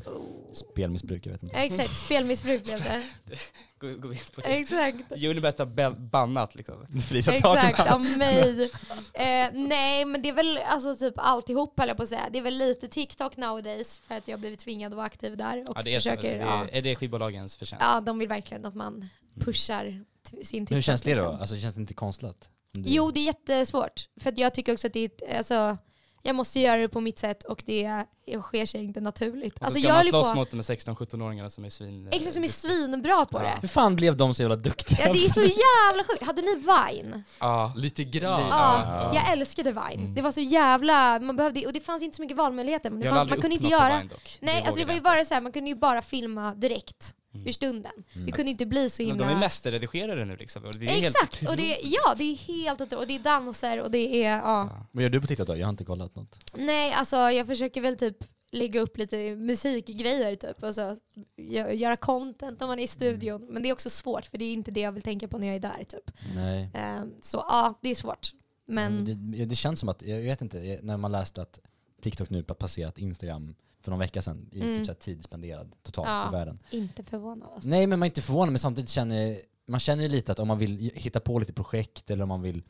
[0.54, 1.26] spelmissbruk?
[1.26, 1.56] Jag vet inte.
[1.56, 3.01] Exakt, spelmissbruk blev det.
[3.80, 4.47] Gå, gå in på det.
[4.47, 5.12] Exakt.
[5.12, 6.76] Unibet har bannat liksom.
[7.14, 8.70] Exakt, av mig.
[9.14, 12.30] Eh, nej men det är väl alltså typ alltihop höll jag på att säga.
[12.32, 15.38] Det är väl lite TikTok nowadays för att jag har blivit tvingad att vara aktiv
[15.38, 16.10] där och Ja, det är, så.
[16.10, 16.64] försöker, Det ja.
[16.68, 17.86] är, är det skivbolagens förtjänst?
[17.86, 20.04] ja de vill verkligen att man pushar
[20.43, 20.76] sin TikTok.
[20.76, 21.22] Hur känns det då?
[21.22, 21.39] liksom.
[21.41, 22.49] Alltså känns det inte konstlat?
[22.72, 24.10] Du- Jo det är jättesvårt.
[24.22, 25.78] För att jag tycker också att det är, alltså,
[26.26, 28.05] jag måste göra det på mitt sätt och det
[28.41, 29.53] sker sig inte naturligt.
[29.53, 32.07] Och så Alltså ska jag man slåss på, mot de här 16-17-åringarna som är svin...
[32.11, 33.43] exakt som är svinbra på Ja.
[33.43, 33.57] det.
[33.61, 35.07] Hur fan blev de så jävla duktiga?
[35.07, 36.24] Ja det är så jävla sjukt.
[36.24, 37.24] Hade ni Vine?
[37.39, 37.74] Ja.
[37.76, 38.41] Lite grann.
[38.41, 39.11] Ja, Ja.
[39.15, 40.01] jag älskade Vine.
[40.01, 40.15] Mm.
[40.15, 42.89] Det var så jävla, man behövde, och det fanns inte så mycket valmöjligheter.
[42.89, 44.38] Men det Jag fanns, man kunde inte göra, Vine dock.
[44.39, 47.47] nej alltså det var ju bara så här, man kunde ju bara filma direkt Mm.
[47.47, 47.91] ur stunden.
[48.13, 48.25] Mm.
[48.25, 49.25] Det kunde inte bli så Men himla...
[49.27, 50.63] de är mästerredigerade nu liksom.
[50.65, 51.93] Och det är helt Exakt, och det, otroligt.
[52.05, 52.99] ja det är helt otroligt.
[53.01, 54.39] Och det är danser och det är, ja.
[54.41, 54.86] Ja.
[54.91, 55.57] Vad gör du på TikTok då?
[55.57, 56.39] Jag har inte kollat något.
[56.57, 58.17] Nej alltså jag försöker väl typ
[58.51, 60.63] lägga upp lite musikgrejer typ.
[60.63, 60.97] Alltså,
[61.38, 63.41] gö- göra content när man är i studion.
[63.41, 63.53] Mm.
[63.53, 65.47] Men det är också svårt för det är inte det jag vill tänka på när
[65.47, 66.11] jag är där typ.
[66.36, 66.69] Nej.
[66.73, 68.31] Ehm, så ja, det är svårt.
[68.67, 71.59] Men Det, ja, det känns som att, jag vet inte, när man läste att
[72.01, 74.77] TikTok nu har passerat Instagram för någon vecka sedan i Mm.
[74.77, 76.29] typ så här tid spenderad totalt Ja.
[76.29, 76.59] i världen.
[76.71, 77.69] inte förvånad alltså.
[77.69, 80.47] Nej men man är inte förvånad men samtidigt känner man känner ju lite att om
[80.47, 82.63] man vill hitta på lite projekt eller om man vill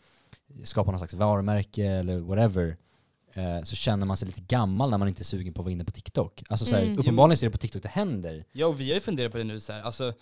[0.64, 2.78] skapa någon slags varumärke eller whatever
[3.34, 5.72] eh, så känner man sig lite gammal när man inte är sugen på att vara
[5.72, 6.44] inne på TikTok.
[6.50, 7.00] Alltså så här, Mm.
[7.00, 8.46] uppenbarligen så är det på TikTok det händer.
[8.52, 10.14] Ja, och vi har ju funderat på det nu så här, alltså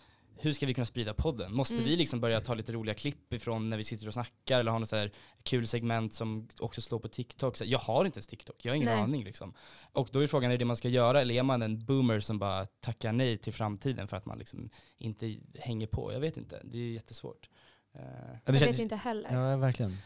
[0.42, 1.54] hur ska vi kunna sprida podden?
[1.54, 1.86] Måste Mm.
[1.86, 4.80] vi liksom börja ta lite roliga klipp ifrån när vi sitter och snackar eller ha
[4.80, 5.12] något så här
[5.44, 7.58] kul segment som också slår på TikTok?
[7.58, 9.00] Så här, jag har inte ens TikTok, jag har ingen Nej.
[9.00, 9.54] aning liksom.
[9.92, 12.40] Och då är frågan, är det man ska göra eller är man en boomer som
[12.40, 16.14] bara tackar nej till framtiden för att man liksom inte hänger på?
[16.14, 17.50] Jag vet inte, det är jättesvårt.
[17.96, 19.50] Eh, Ja, Jag det vet inte heller.
[19.52, 19.98] ja, verkligen.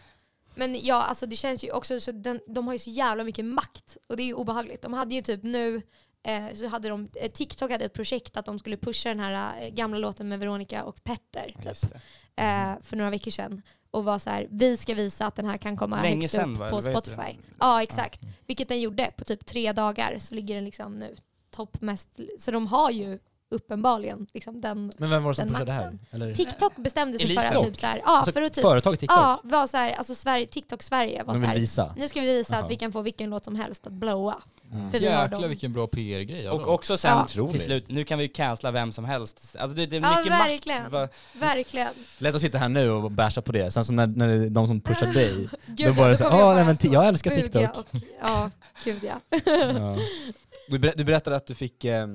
[0.57, 3.45] Men ja, alltså det känns ju också så den, de har ju så jävla mycket
[3.45, 4.81] makt och det är ju obehagligt.
[4.81, 5.81] De hade ju typ nu,
[6.53, 9.69] så hade de, eh, TikTok hade ett projekt att de skulle pusha den här eh,
[9.69, 11.91] gamla låten med Veronica och Petter typ,
[12.35, 13.61] eh, för några veckor sedan.
[13.91, 16.53] Och var så här, vi ska visa att den här kan komma Länge högst sedan
[16.53, 16.69] upp va?
[16.69, 17.37] på Spotify.
[17.59, 21.15] Ja exakt, vilket den gjorde på typ tre dagar så ligger den liksom nu
[21.51, 22.07] topp mest.
[22.39, 23.19] Så de har ju
[23.49, 24.91] uppenbarligen liksom den.
[24.97, 25.99] Men vem var det som pushade det här?
[26.11, 26.33] Eller?
[26.33, 29.17] TikTok bestämde sig för att typ så här, ja Alltså, för att typ, Företag TikTok?
[29.17, 31.95] ja, var så här, alltså Sverige, TikTok Sverige var så här, visa?
[31.97, 32.63] nu ska vi visa Jaha.
[32.63, 34.35] att vi kan få vilken låt som helst att blowa.
[34.71, 34.91] Mm.
[34.91, 36.49] För Jäklar vilken bra PR-grej.
[36.49, 37.25] Och Och, också sen Ja.
[37.25, 37.61] till Otroligt.
[37.63, 39.55] slut, nu kan vi cancella vem som helst.
[39.59, 40.81] Alltså det, det är Ja, mycket verkligen.
[40.83, 40.93] makt.
[40.93, 41.07] Va-
[41.39, 41.87] Verkligen.
[42.19, 44.49] Lätt att sitta här nu och basha på det, sen så när, när det är
[44.49, 47.07] de som pushar dig, Gud, då var det kommer åh bara nej men så jag
[47.07, 47.77] älskar TikTok.
[47.77, 47.85] Och,
[48.21, 48.51] ja,
[48.83, 49.19] gud ja.
[49.45, 49.97] Ja.
[50.69, 52.07] Du, ber, du berättade att du fick, eh,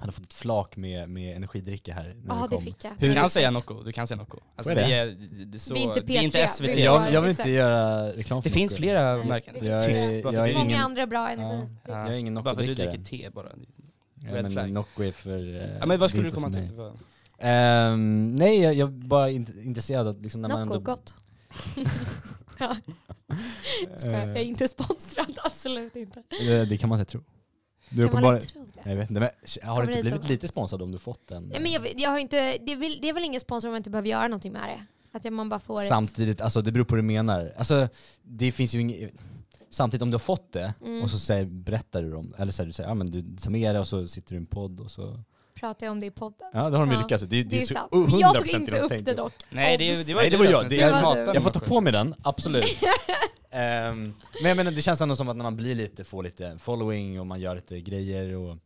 [0.00, 2.64] hade fått ett flak med, med energidricka här när Ja, du det kom.
[2.64, 2.92] fick jag.
[2.98, 4.38] Du kan säga Nocco, du kan säga Nocco.
[4.56, 4.96] Alltså jag vi det?
[4.98, 5.06] är,
[5.46, 6.76] det är så, Vi är inte vi är inte P3, SVT.
[6.78, 8.80] Jag, jag vill inte göra reklam för Det finns Nocco.
[8.82, 9.54] flera märken.
[9.60, 10.54] det Jag Tyst, jag är det.
[10.58, 11.68] Många andra bra ja, energi.
[11.86, 12.90] jag är ingen Bara för att du Nocco-drickare.
[12.90, 13.48] dricker te bara.
[14.22, 14.74] Ja, men.
[14.74, 15.54] Nocco är för...
[15.56, 16.68] eh, Ja, men vad skulle du komma till?
[17.38, 20.90] Ehm, nej, jag, jag är bara int- intresserad av liksom när man Nocco, ändå...
[20.90, 21.14] gott.
[22.58, 22.76] ja.
[24.02, 26.22] Jag är inte sponsrad, absolut inte.
[26.40, 27.20] Det, det kan man inte tro.
[27.90, 28.90] Du Kan man inte tro det?
[28.90, 29.30] Jag vet inte, men
[29.62, 31.50] har du inte blivit lite sponsrad om du fått en?
[31.54, 33.72] Ja, men jag, jag har inte, det, är väl, det är väl ingen sponsor om
[33.72, 34.86] man inte behöver göra någonting med det?
[35.18, 35.88] Att man bara får ett...
[35.88, 37.52] Samtidigt, alltså det beror på hur du menar.
[37.56, 37.88] Alltså
[38.22, 39.12] det finns ju inget...
[39.70, 41.02] Samtidigt om du har fått det Mm.
[41.02, 43.50] och så säger, berättar du om eller så här, du säger, ja men du tar
[43.50, 45.20] med det och så sitter du i en podd och så...
[45.60, 46.48] Pratar jag om det i podden.
[46.52, 47.22] Ja det har de ju Ja, lyckats.
[47.22, 47.92] Det, det, Det är så sant.
[47.92, 49.04] 100% Men jag tog inte upp tänker.
[49.04, 49.32] det dock.
[49.50, 50.68] Nej, det, det var, Nej, det var jag.
[50.68, 52.78] Det är- hatade Jag får ta på mig den, absolut.
[53.50, 56.58] Ehm, men jag menar, det känns ändå som att när man blir lite, får lite
[56.58, 58.56] following och man gör lite grejer och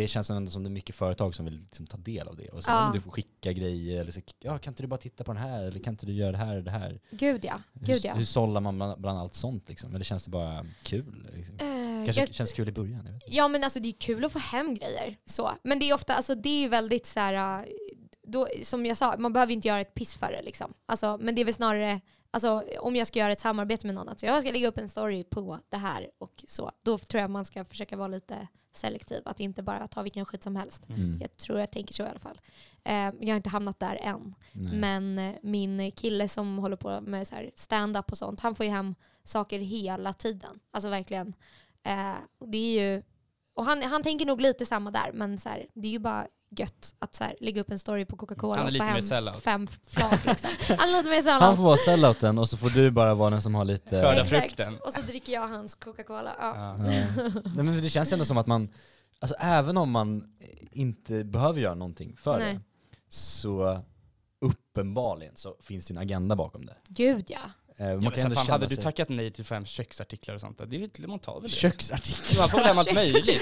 [0.00, 2.48] det känns ändå som det är mycket företag som vill liksom ta del av det.
[2.48, 2.86] Och så Ja.
[2.86, 5.62] om du skicka grejer eller så, ja kan inte du bara titta på den här
[5.62, 7.00] eller kan inte du göra det här och det här?
[7.10, 7.60] Gud ja.
[7.72, 8.12] Gud ja.
[8.12, 9.94] Hur, hur sållar man bland, bland allt sånt liksom?
[9.94, 11.26] Eller känns det bara kul?
[11.36, 11.54] Liksom?
[11.58, 13.08] Eh, Kanske jag- känns kul i början?
[13.26, 15.16] Ja men alltså det är kul att få hem grejer.
[15.24, 15.52] Så.
[15.62, 17.66] Men det är ofta, alltså det är väldigt så här, äh,
[18.26, 20.74] då, som jag sa, man behöver inte göra ett piss för det liksom.
[20.86, 22.00] Alltså, men det är väl snarare,
[22.34, 24.88] alltså, om jag ska göra ett samarbete med någon, att jag ska lägga upp en
[24.88, 26.70] story på det här och så.
[26.82, 30.42] Då tror jag man ska försöka vara lite selektiv, att inte bara ta vilken skit
[30.42, 30.88] som helst.
[30.88, 31.18] Mm.
[31.20, 32.40] Jag tror jag tänker så i alla fall.
[32.84, 34.34] Eh, jag har inte hamnat där än.
[34.52, 34.74] Nej.
[34.74, 38.72] Men eh, min kille som håller på med så stand-up och sånt, han får ju
[38.72, 40.60] hem saker hela tiden.
[40.70, 41.34] Alltså verkligen.
[41.82, 43.02] Eh, det är ju,
[43.54, 46.26] och han, han tänker nog lite samma där, men så här, det är ju bara
[46.56, 49.02] gött att så här, lägga upp en story på Coca-Cola Han är och få hem
[49.02, 49.36] sellout.
[49.42, 50.26] fem flak.
[50.26, 50.50] Liksom.
[50.78, 51.42] Han är lite mer sellout.
[51.42, 53.90] Han får vara sellouten och så får du bara vara den som har lite...
[53.90, 54.28] Skörda Exakt.
[54.28, 54.78] frukten.
[54.78, 56.36] Och så dricker jag hans Coca-Cola.
[56.38, 56.56] Ja.
[56.56, 56.92] Ja.
[56.92, 57.02] Ja.
[57.44, 58.68] Nej, men det känns ändå som att man,
[59.20, 60.24] alltså även om man
[60.70, 62.54] inte behöver göra någonting för Nej.
[62.54, 62.60] det,
[63.08, 63.80] så
[64.40, 66.76] uppenbarligen så finns det en agenda bakom det.
[66.88, 67.38] Gud ja.
[67.76, 70.34] Eh, Ja, man men kan så fan, hade du sig- tackat nej till fem köksartiklar
[70.34, 71.48] och sånt det är ju, man tar väl det?
[71.56, 72.40] Köksartiklar?
[72.40, 73.40] Man får väl hem allt möjligt.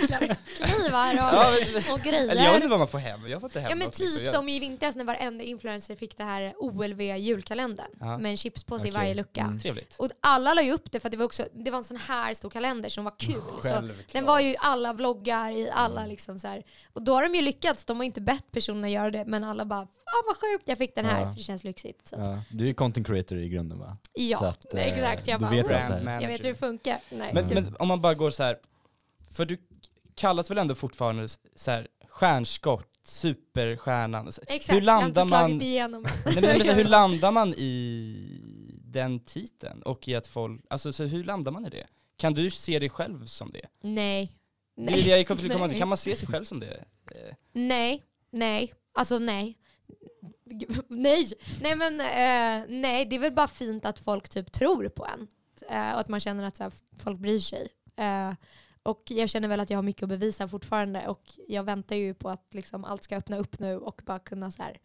[0.59, 2.31] Knivar och, Ja, och grejer.
[2.31, 3.93] Eller jag vet inte vad man får hem, jag får inte hem Ja men något,
[3.97, 8.19] typ som i vintras när varenda influencer fick det här OLV julkalendern Ja.
[8.19, 9.01] med en chipspåse i Okej.
[9.01, 9.41] varje lucka.
[9.41, 9.59] Mm.
[9.59, 9.97] Trevligt.
[9.99, 11.97] Och alla la ju upp det för att det var, också, det var en sån
[11.97, 13.35] här stor kalender som var kul.
[13.63, 14.13] Så Självklart.
[14.13, 16.11] den var ju i alla vloggar, i alla Mm.
[16.11, 16.63] liksom så här.
[16.93, 19.65] Och då har de ju lyckats, de har inte bett personerna göra det men alla
[19.65, 21.29] bara Fan vad sjukt jag fick den här Ja.
[21.31, 22.09] för det känns lyxigt.
[22.09, 22.17] Så.
[22.19, 23.97] Ja, du är ju content creator i grunden va?
[24.31, 25.27] Ja, Så att, eh, exakt.
[25.27, 26.03] Jag bara, vet "Oh, allt det här.
[26.05, 26.99] Brand Jag vet hur det funkar.
[27.11, 27.55] Nej, Men, gud.
[27.65, 28.57] men om man bara går så här,
[29.31, 29.59] för du
[30.15, 34.29] kallas väl ändå fortfarande så här, stjärnskott, superstjärnan.
[34.29, 36.03] Exakt, hur jag har inte landar man, igenom.
[36.03, 38.17] nej, men, men, så hur landar man i
[38.85, 39.83] den titeln?
[39.83, 41.87] Och i att folk, alltså så hur landar man i det?
[42.17, 43.67] Kan du se dig själv som det?
[43.83, 44.33] Nej.
[44.77, 45.49] Det är det jag komma till.
[45.59, 45.79] Nej.
[45.79, 46.85] Kan man se sig själv som det?
[47.11, 49.59] Eh, Nej, nej, alltså nej.
[50.89, 51.33] Nej,
[51.63, 55.29] nej men eh, nej, det är väl bara fint att folk typ tror på en.
[55.71, 57.69] Eh, och att man känner att så här, folk bryr sig.
[57.97, 58.35] Eh,
[58.83, 62.15] och jag känner väl att jag har mycket att bevisa fortfarande och jag väntar ju
[62.15, 64.81] på att liksom allt ska öppna upp nu och bara kunna så här,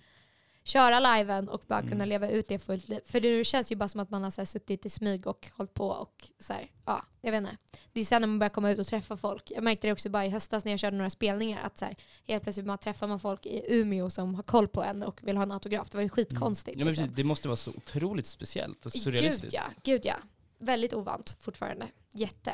[0.67, 2.09] köra liven och bara kunna Mm.
[2.09, 2.99] leva ut det fullt liv.
[3.05, 5.47] För det känns ju bara som att man har så här, suttit i smyg och
[5.57, 7.57] hållit på och så här, ja, jag vet inte.
[7.93, 9.51] Det är sen när man börjar komma ut och träffa folk.
[9.55, 11.95] Jag märkte det också bara i höstas när jag körde några spelningar att så här,
[12.27, 15.35] helt plötsligt bara träffar man folk i Umeå som har koll på en och vill
[15.37, 15.89] ha en autograf.
[15.89, 16.77] Det var ju skitkonstigt.
[16.77, 17.03] Ja, men liksom.
[17.05, 19.53] precis, det måste vara så otroligt speciellt och Gud surrealistiskt.
[19.53, 20.15] ja, gud ja.
[20.59, 21.87] Väldigt ovant fortfarande.
[22.11, 22.53] Jätte.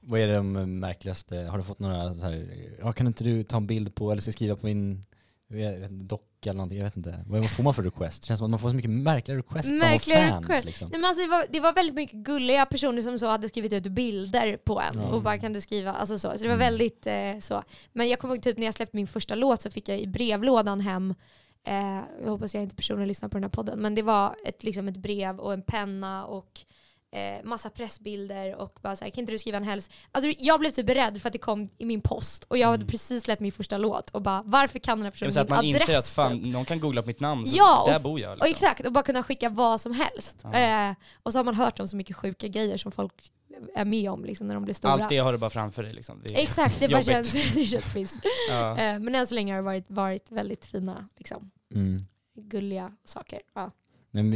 [0.00, 2.48] Vad är de märkligaste, har du fått några så här,
[2.80, 5.02] ja, kan inte du ta en bild på eller ska skriva på min
[5.48, 5.90] jag
[6.42, 7.24] docka eller någonting, jag vet inte.
[7.26, 8.22] Vad får man för request?
[8.22, 10.88] Det känns som att man får så mycket märkliga requests Märkliga av fans liksom.
[10.88, 13.72] Nej, men alltså, det, var, det var väldigt mycket gulliga personer som så hade skrivit
[13.72, 15.08] ut bilder på en Ja.
[15.14, 16.28] och bara kan du skriva, alltså så.
[16.30, 16.58] Så det var Mm.
[16.58, 17.62] väldigt eh, så.
[17.92, 20.06] Men jag kommer ihåg typ när jag släppte min första låt så fick jag i
[20.06, 21.14] brevlådan hem
[21.64, 24.62] Eh, jag hoppas jag inte personer lyssnar på den här podden, men det var ett,
[24.64, 26.60] liksom ett brev och en penna och
[27.12, 29.90] eh, massa pressbilder och bara såhär, kan inte du skriva en häls...
[30.12, 32.76] Alltså jag blev typ beredd för att det kom i min post och jag hade
[32.82, 32.88] Mm.
[32.88, 35.48] precis släppt min första låt och bara varför kan den här personen vill säga att
[35.48, 35.88] min man adress?
[35.88, 36.52] inser att fan, typ?
[36.52, 38.30] någon kan googla på mitt namn, så Ja, där och- bor jag.
[38.32, 38.50] Och Liksom.
[38.66, 40.36] exakt, och bara kunna skicka vad som helst.
[40.42, 40.54] Ja.
[40.88, 43.32] Eh, och så har man hört om så mycket sjuka grejer som folk
[43.74, 44.92] är med om liksom, när de blir stora.
[44.92, 45.92] Allt det har du bara framför dig.
[45.92, 46.20] Liksom.
[46.24, 48.16] Det Exakt, det bara känns, det känns visst.
[48.50, 48.70] ja.
[48.78, 51.98] Eh, men än så länge har det varit, varit väldigt fina, liksom, Mm.
[52.36, 53.40] gulliga saker.
[53.54, 53.70] Ja.
[54.14, 54.30] Men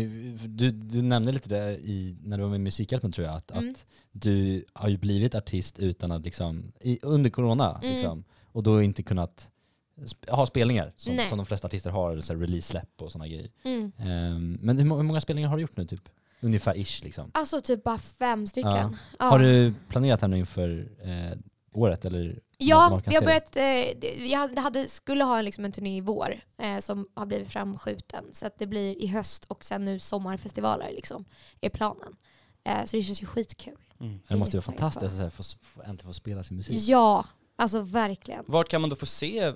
[0.48, 3.50] du, du nämnde lite där i, när du var med i Musikhjälpen tror jag, att,
[3.50, 3.70] Mm.
[3.70, 7.94] att du har ju blivit artist utan att liksom, i, under corona Mm.
[7.94, 9.50] liksom, och då inte kunnat
[9.96, 13.50] sp- ha spelningar som, som de flesta artister har, så release-släpp och sådana grejer.
[13.64, 13.92] Mm.
[13.98, 16.08] Ehm, men hur, hur många spelningar har du gjort nu typ?
[16.40, 17.30] Ungefär ish liksom.
[17.34, 18.70] Alltså typ bara fem stycken.
[18.72, 18.92] Ja.
[19.18, 19.24] Ja.
[19.24, 21.38] Har du planerat här nu inför eh,
[21.76, 22.40] året eller?
[22.58, 23.62] Ja, vi har börjat, eh,
[24.00, 28.24] det- jag hade, skulle ha liksom en turné i vår eh, som har blivit framskjuten.
[28.32, 31.24] Så att det blir i höst och sen nu sommarfestivaler liksom,
[31.60, 32.16] är planen.
[32.64, 33.76] Eh, så det känns ju skitkul.
[34.00, 34.20] Mm.
[34.28, 36.80] Det måste ju vara fantastiskt att få, få, äntligen få spela sin musik.
[36.80, 37.24] Ja,
[37.56, 38.44] alltså verkligen.
[38.48, 39.52] Vart kan man då få se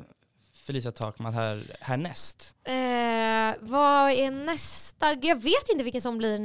[0.54, 2.54] Felicia Takman här, härnäst?
[2.64, 2.74] Eh,
[3.60, 5.12] vad är nästa?
[5.22, 6.38] Jag vet inte vilken som blir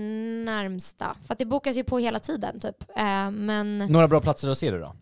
[0.46, 1.18] närmsta.
[1.26, 2.84] För att det bokas ju på hela tiden typ.
[2.98, 3.78] Eh, men...
[3.78, 4.96] Några bra platser att se det då?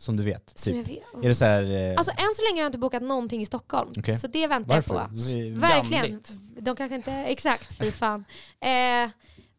[0.00, 0.52] Som du vet?
[0.58, 0.88] som Typ.
[0.88, 1.24] jag vet.
[1.24, 3.46] Är det så här, eh, Alltså än så länge har jag inte bokat någonting i
[3.46, 3.92] Stockholm.
[3.98, 4.14] Okej.
[4.14, 4.94] Så det väntar varför?
[4.94, 5.08] jag
[5.54, 5.60] på.
[5.60, 6.02] Verkligen.
[6.02, 6.30] Gamligt.
[6.58, 8.24] De kanske inte, exakt, fy fan.
[8.60, 9.10] Eh,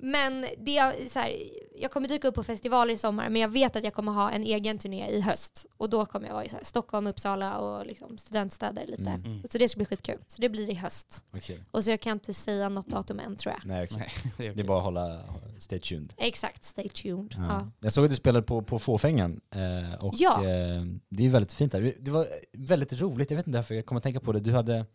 [0.02, 1.34] men det är så här,
[1.76, 4.32] jag kommer dyka upp på festivaler i sommar men jag vet att jag kommer ha
[4.32, 5.66] en egen turné i höst.
[5.78, 9.04] Och då kommer jag vara i så här, Stockholm, Uppsala och liksom studentstäder lite.
[9.10, 9.26] Mm.
[9.26, 9.44] Mm.
[9.50, 10.18] Så det ska bli skitkul.
[10.28, 11.24] Så det blir i höst.
[11.34, 11.60] Okej.
[11.72, 13.66] Och så jag kan inte säga något datum än tror jag.
[13.66, 13.98] Nej, okej.
[13.98, 15.20] Nej, det är Det är bara att hålla,
[15.58, 16.14] stay tuned.
[16.18, 17.36] Exakt, stay tuned.
[17.38, 17.46] Ja.
[17.50, 17.68] Ja.
[17.80, 20.44] Jag såg att du spelade på, på Fåfängan eh, och Ja.
[20.46, 21.94] eh, det är väldigt fint där.
[22.00, 24.40] Det var väldigt roligt, jag vet inte varför jag kommer att tänka på det.
[24.40, 24.86] Du hade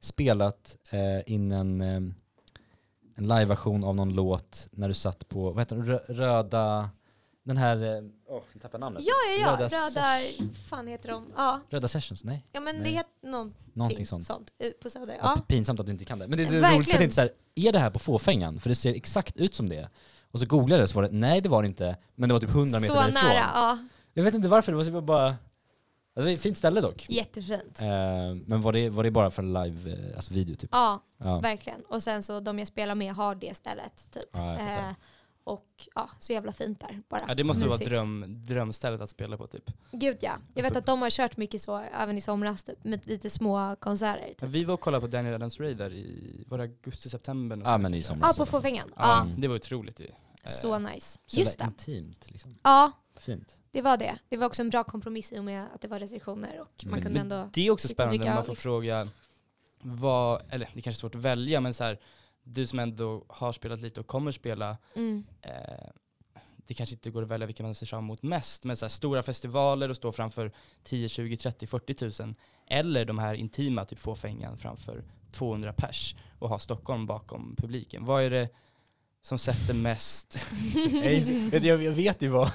[0.00, 2.00] spelat eh, in en, eh,
[3.20, 6.90] en live-version av någon låt när du satt på, vad heter den, Rö- röda,
[7.44, 9.02] den här, eh, åh, jag tappade namnet.
[9.06, 9.52] Ja, ja, ja.
[9.52, 10.20] Röda Röda,
[10.68, 11.26] fan heter de?
[11.36, 12.44] Ja, Röda Sessions, nej?
[12.52, 12.84] ja men Nej.
[12.84, 14.30] det heter någonting Någonting sånt.
[14.30, 15.14] eh, på Söder.
[15.22, 15.34] Ja.
[15.36, 15.42] Ja.
[15.48, 16.28] Pinsamt att du inte kan det.
[16.28, 16.74] Men det är Verkligen.
[16.74, 18.60] roligt för jag tänkte så här, är det här på Fåfängan?
[18.60, 19.88] För det ser exakt ut som det.
[20.32, 22.32] Och så googlade jag det så var det, nej det var det inte, men det
[22.32, 23.14] var typ 100 meter Så därifrån.
[23.24, 23.78] nära, ja.
[24.14, 25.36] Jag vet inte varför, det var så bara...
[26.20, 27.06] Det var ett fint ställe dock.
[27.08, 27.80] Jättefint.
[27.80, 27.86] Eh,
[28.46, 30.70] men var det, var det bara för live, eh, alltså video typ?
[30.72, 31.80] Ja, Ja, verkligen.
[31.88, 34.24] Och sen så de jag spelar med har det stället typ.
[34.32, 34.58] ja.
[34.58, 34.92] Eh,
[35.44, 37.20] och ja, så jävla fint där bara.
[37.28, 37.90] Ja, det måste vara Mysigt.
[37.90, 39.70] dröm, drömstället att spela på typ.
[39.92, 40.32] Gud ja.
[40.54, 43.76] Jag vet att de har kört mycket så även i somras typ, med lite små
[43.76, 44.34] konserter.
[44.38, 44.48] Typ.
[44.48, 47.62] Vi var och kollade på Daniel Adams Ray där i, var augusti-september?
[47.64, 48.38] Ja men i somras.
[48.38, 48.92] Ja, på Fåfängan.
[48.96, 50.04] Ja, Ja, det var otroligt ju.
[50.42, 51.18] Eh, så nice.
[51.26, 51.64] Så Just det.
[51.64, 52.54] intimt liksom.
[52.62, 53.58] Ja, Fint.
[53.70, 54.18] det var det.
[54.28, 56.90] Det var också en bra kompromiss i och med att det var restriktioner och man
[56.90, 57.50] Men- kunde Men ändå...
[57.52, 58.62] det är också spännande när man får liksom.
[58.62, 59.08] fråga
[59.82, 61.98] vad, eller det kanske är svårt att välja, men så här,
[62.42, 65.24] du som ändå har spelat lite och kommer spela, Mm.
[65.42, 65.52] eh,
[66.66, 68.90] det kanske inte går att välja vilka man ser fram emot mest, men så här,
[68.90, 70.52] stora festivaler och stå framför
[70.82, 72.34] 10, 20, 30, 40 tusen,
[72.66, 78.04] eller de här intima, typ Fåfängan framför 200 pers och ha Stockholm bakom publiken.
[78.04, 78.48] Vad är det
[79.22, 80.46] som sätter mest?
[81.62, 82.50] jag, vet ju vad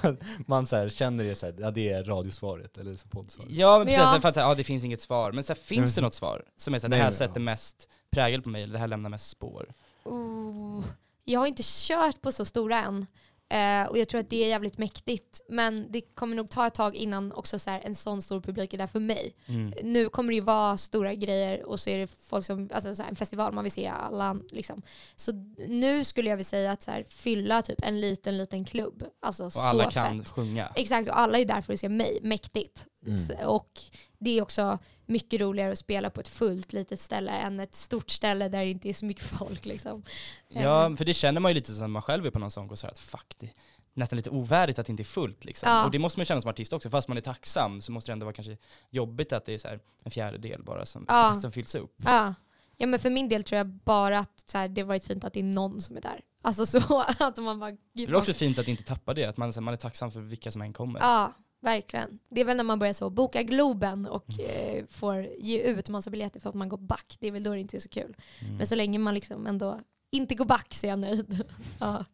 [0.46, 3.50] man så här känner, är så här, ja, det är radiosvaret eller så poddsvaret.
[3.52, 4.20] Ja, men precis, Ja.
[4.20, 5.32] för att säga, ja, det finns inget svar.
[5.32, 6.06] Men så här, finns det Mm.
[6.06, 7.44] något svar som är så här, Nej, det här men, sätter ja.
[7.44, 9.72] mest prägel på mig, eller det här lämnar mest spår?
[10.04, 10.84] Oh,
[11.24, 13.06] jag har inte kört på så stora än.
[13.48, 15.40] Eh, och jag tror att det är jävligt mäktigt.
[15.48, 18.74] Men det kommer nog ta ett tag innan också så här, en sån stor publik
[18.74, 19.34] är där för mig.
[19.46, 19.72] Mm.
[19.82, 23.02] Nu kommer det ju vara stora grejer och så är det folk som, alltså så
[23.02, 24.82] här, en festival man vill se alla liksom.
[25.16, 25.32] Så
[25.68, 29.02] nu skulle jag vilja säga att så här, fylla typ en liten, liten klubb.
[29.22, 30.28] Alltså Och så alla kan fett.
[30.30, 30.72] sjunga.
[30.74, 32.18] Exakt, och alla är där för att se mig.
[32.22, 32.84] Mäktigt.
[33.06, 33.14] Mm.
[33.14, 33.70] S- Och
[34.18, 38.10] det är också mycket roligare att spela på ett fullt litet ställe än ett stort
[38.10, 39.64] ställe där det inte är så mycket folk.
[39.64, 40.02] Liksom.
[40.48, 42.50] Ja, Eh, för det känner man ju lite som när man själv är på någon
[42.50, 43.52] sån konsert, att fuck, det är
[43.94, 45.44] nästan lite ovärdigt att det inte är fullt.
[45.44, 45.68] Liksom.
[45.68, 45.84] Ja.
[45.84, 48.12] Och det måste man känna som artist också, fast man är tacksam så måste det
[48.12, 48.56] ändå vara kanske
[48.90, 51.34] jobbigt att det är så här en fjärdedel bara som, Ja.
[51.42, 51.94] som fylls upp.
[52.04, 52.34] Ja.
[52.76, 55.32] ja, men för min del tror jag bara att så här, det varit fint att
[55.32, 56.20] det är någon som är där.
[56.42, 57.76] Alltså så att man bara...
[57.92, 60.10] Det är också fint att inte tappa det, att man, så här, man är tacksam
[60.10, 61.00] för vilka som än kommer.
[61.00, 62.18] Ja, verkligen.
[62.28, 66.10] Det är väl när man börjar så boka Globen och eh, får ge ut massa
[66.10, 67.16] biljetter för att man går back.
[67.20, 68.16] Det är väl då det inte är så kul.
[68.40, 68.56] Mm.
[68.56, 69.80] Men så länge man liksom ändå
[70.10, 71.44] inte går back så är jag nöjd.
[71.78, 72.04] ja.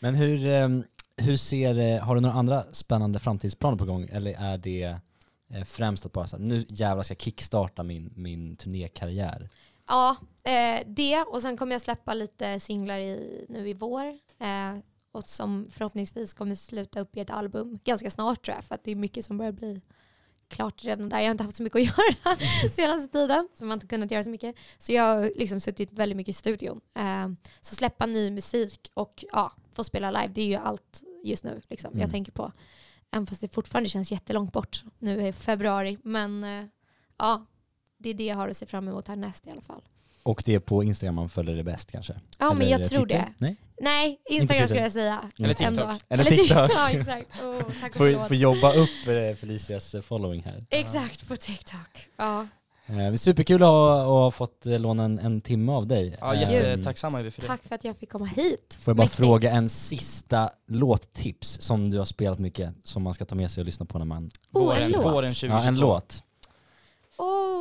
[0.00, 0.68] Men hur, eh,
[1.16, 5.00] hur ser, eh, har du några andra spännande framtidsplaner på gång eller är det
[5.50, 9.48] Eh, främst att bara så här, nu jävlar ska jag kickstarta min, min turnékarriär.
[9.86, 14.04] Ja, eh, det och sen kommer jag släppa lite singlar i, nu i vår.
[14.38, 14.78] Eh,
[15.12, 18.64] och som förhoppningsvis kommer sluta upp i ett album ganska snart tror jag.
[18.64, 19.80] För att det är mycket som börjar bli
[20.48, 21.18] klart redan där.
[21.18, 22.36] Jag har inte haft så mycket att göra
[22.72, 23.48] senaste tiden.
[23.54, 24.56] Så man har inte kunnat göra så mycket.
[24.78, 26.80] Så jag har liksom suttit väldigt mycket i studion.
[26.94, 27.28] Eh,
[27.60, 31.60] så släppa ny musik och ja, få spela live, det är ju allt just nu
[31.68, 32.00] liksom, Mm.
[32.00, 32.52] jag tänker på.
[33.10, 34.82] Även fast det fortfarande känns jättelångt bort.
[34.98, 35.98] Nu är februari.
[36.02, 36.64] Men eh,
[37.18, 37.46] ja,
[37.98, 39.82] det är det jag har att se fram emot härnäst i alla fall.
[40.28, 42.12] Och det är på Instagram man följer det bäst kanske?
[42.38, 43.18] Ja, men Eller jag tror Twitter?
[43.18, 43.34] det.
[43.38, 43.56] Nej?
[43.80, 45.30] Nej, Instagram skulle jag säga.
[45.38, 45.66] Eller TikTok.
[45.68, 45.96] Ändå.
[46.08, 46.70] Eller Tik- TikTok.
[46.74, 47.42] ja, exakt.
[47.44, 50.66] Oh, tack och Får, får jobba upp eh, Felicias eh, following här.
[50.70, 52.08] Exakt, på TikTok.
[52.16, 52.46] Ja.
[52.86, 56.16] Eh, superkul att ha, att ha fått låna en, en timme av dig.
[56.20, 57.46] Ja, jättetacksamma är vi för det.
[57.46, 58.78] Tack för att jag fick komma hit.
[58.80, 59.16] Får jag bara Mäktigt.
[59.20, 63.60] fråga en sista låttips som du har spelat mycket, som man ska ta med sig
[63.60, 64.30] och lyssna på när man...
[64.52, 65.04] Oh, en våren, låt.
[65.04, 65.56] våren 2022.
[65.58, 66.22] Ja, en låt.
[67.18, 67.57] Oh,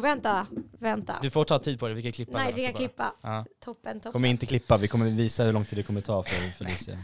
[0.00, 0.46] vänta,
[0.78, 1.18] vänta.
[1.22, 3.14] Du får ta tid på dig, vi kan klippa Nej, vi kan klippa.
[3.22, 3.44] Ja.
[3.60, 4.12] Toppen, toppen.
[4.12, 6.98] Kommer inte klippa, vi kommer visa hur lång tid det kommer ta för Felicia.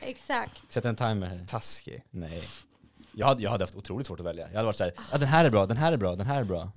[0.00, 0.72] Exakt.
[0.72, 1.44] Sätt en timer här.
[1.48, 2.04] Taskig.
[2.10, 2.42] Nej.
[3.12, 4.48] Jag hade, jag hade haft otroligt svårt att välja.
[4.48, 6.40] Jag hade varit såhär, ja den här är bra, den här är bra, den här
[6.40, 6.70] är bra.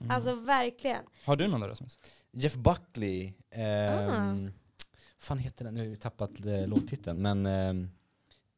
[0.00, 0.10] Mm.
[0.10, 1.02] Alltså verkligen.
[1.24, 1.98] Har du någon där Rasmus?
[2.32, 4.52] Jeff Buckley, ehm,
[5.18, 5.74] fan heter den?
[5.74, 7.90] Nu har jag tappat eh, låttiteln, men ehm,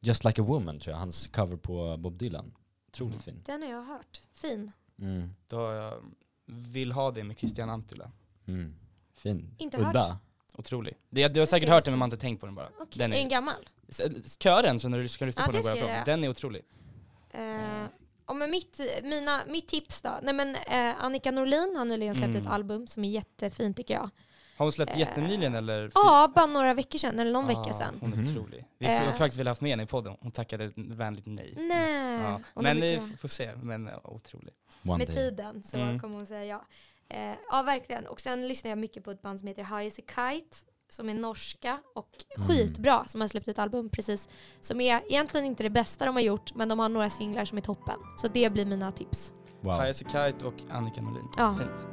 [0.01, 2.53] Just Like a Woman tror jag, hans cover på Bob Dylan.
[2.87, 3.41] Otroligt fin.
[3.45, 4.21] Den har jag hört.
[4.33, 4.71] Fin.
[4.99, 5.35] Mm.
[5.47, 6.03] Då har jag
[6.71, 8.11] Vill ha det med Christian Antila.
[8.47, 8.75] Mm.
[9.15, 9.55] Fin.
[9.57, 10.03] Inte Udda.
[10.03, 10.17] hört.
[10.55, 10.97] Otroligt.
[11.09, 12.69] Det, du har säkert hört den men man har inte tänkt på den bara.
[12.79, 13.69] Okej, Den är, En gammal.
[13.87, 16.05] S- Kören, så när du ska lyssna Ja, på det den ska bara jag göra.
[16.05, 16.61] den är otrolig.
[17.31, 17.85] Eh,
[18.25, 20.09] och men mitt, mina, mitt tips då?
[20.23, 22.41] Nej, men, eh, Annika Norlin har nyligen släppt Mm.
[22.41, 24.09] ett album som är jättefint tycker jag.
[24.57, 25.91] Har hon släppt Eh, jättenyligen eller?
[25.95, 27.97] Ja, bara några veckor sedan, eller någon Ah, vecka sedan.
[28.01, 28.29] Hon är Mhm.
[28.37, 28.65] otrolig.
[28.77, 28.91] Vi Eh.
[29.03, 31.53] har faktiskt velat haft med henne i podden, hon tackade vänligt nej.
[31.57, 32.21] Nej.
[32.21, 32.39] Ja.
[32.61, 33.07] Men är bra.
[33.17, 34.53] får se, men ja, otrolig.
[34.83, 35.15] One Med day.
[35.15, 35.99] tiden så Mm.
[35.99, 36.65] kommer hon säga ja.
[37.09, 38.07] Eh, ja, verkligen.
[38.07, 40.57] Och sen lyssnar jag mycket på ett band som heter High as a Kite
[40.89, 42.47] som är norska och Mm.
[42.47, 44.29] skitbra som har släppt ett album precis.
[44.61, 47.57] Som är egentligen inte det bästa de har gjort men de har några singlar som
[47.57, 47.99] är toppen.
[48.17, 49.33] Så det blir mina tips.
[49.61, 49.73] Wow.
[49.73, 51.27] High as a Kite och Annika Norlin.
[51.37, 51.55] Ja.
[51.59, 51.87] Fint.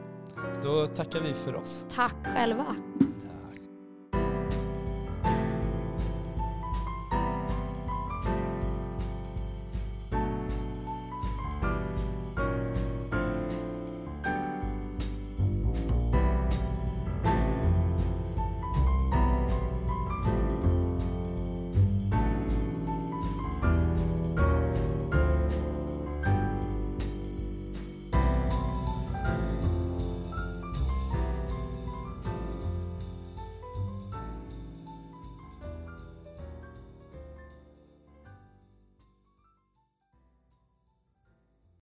[0.62, 1.86] Då tackar vi för oss.
[1.88, 2.76] Tack själva.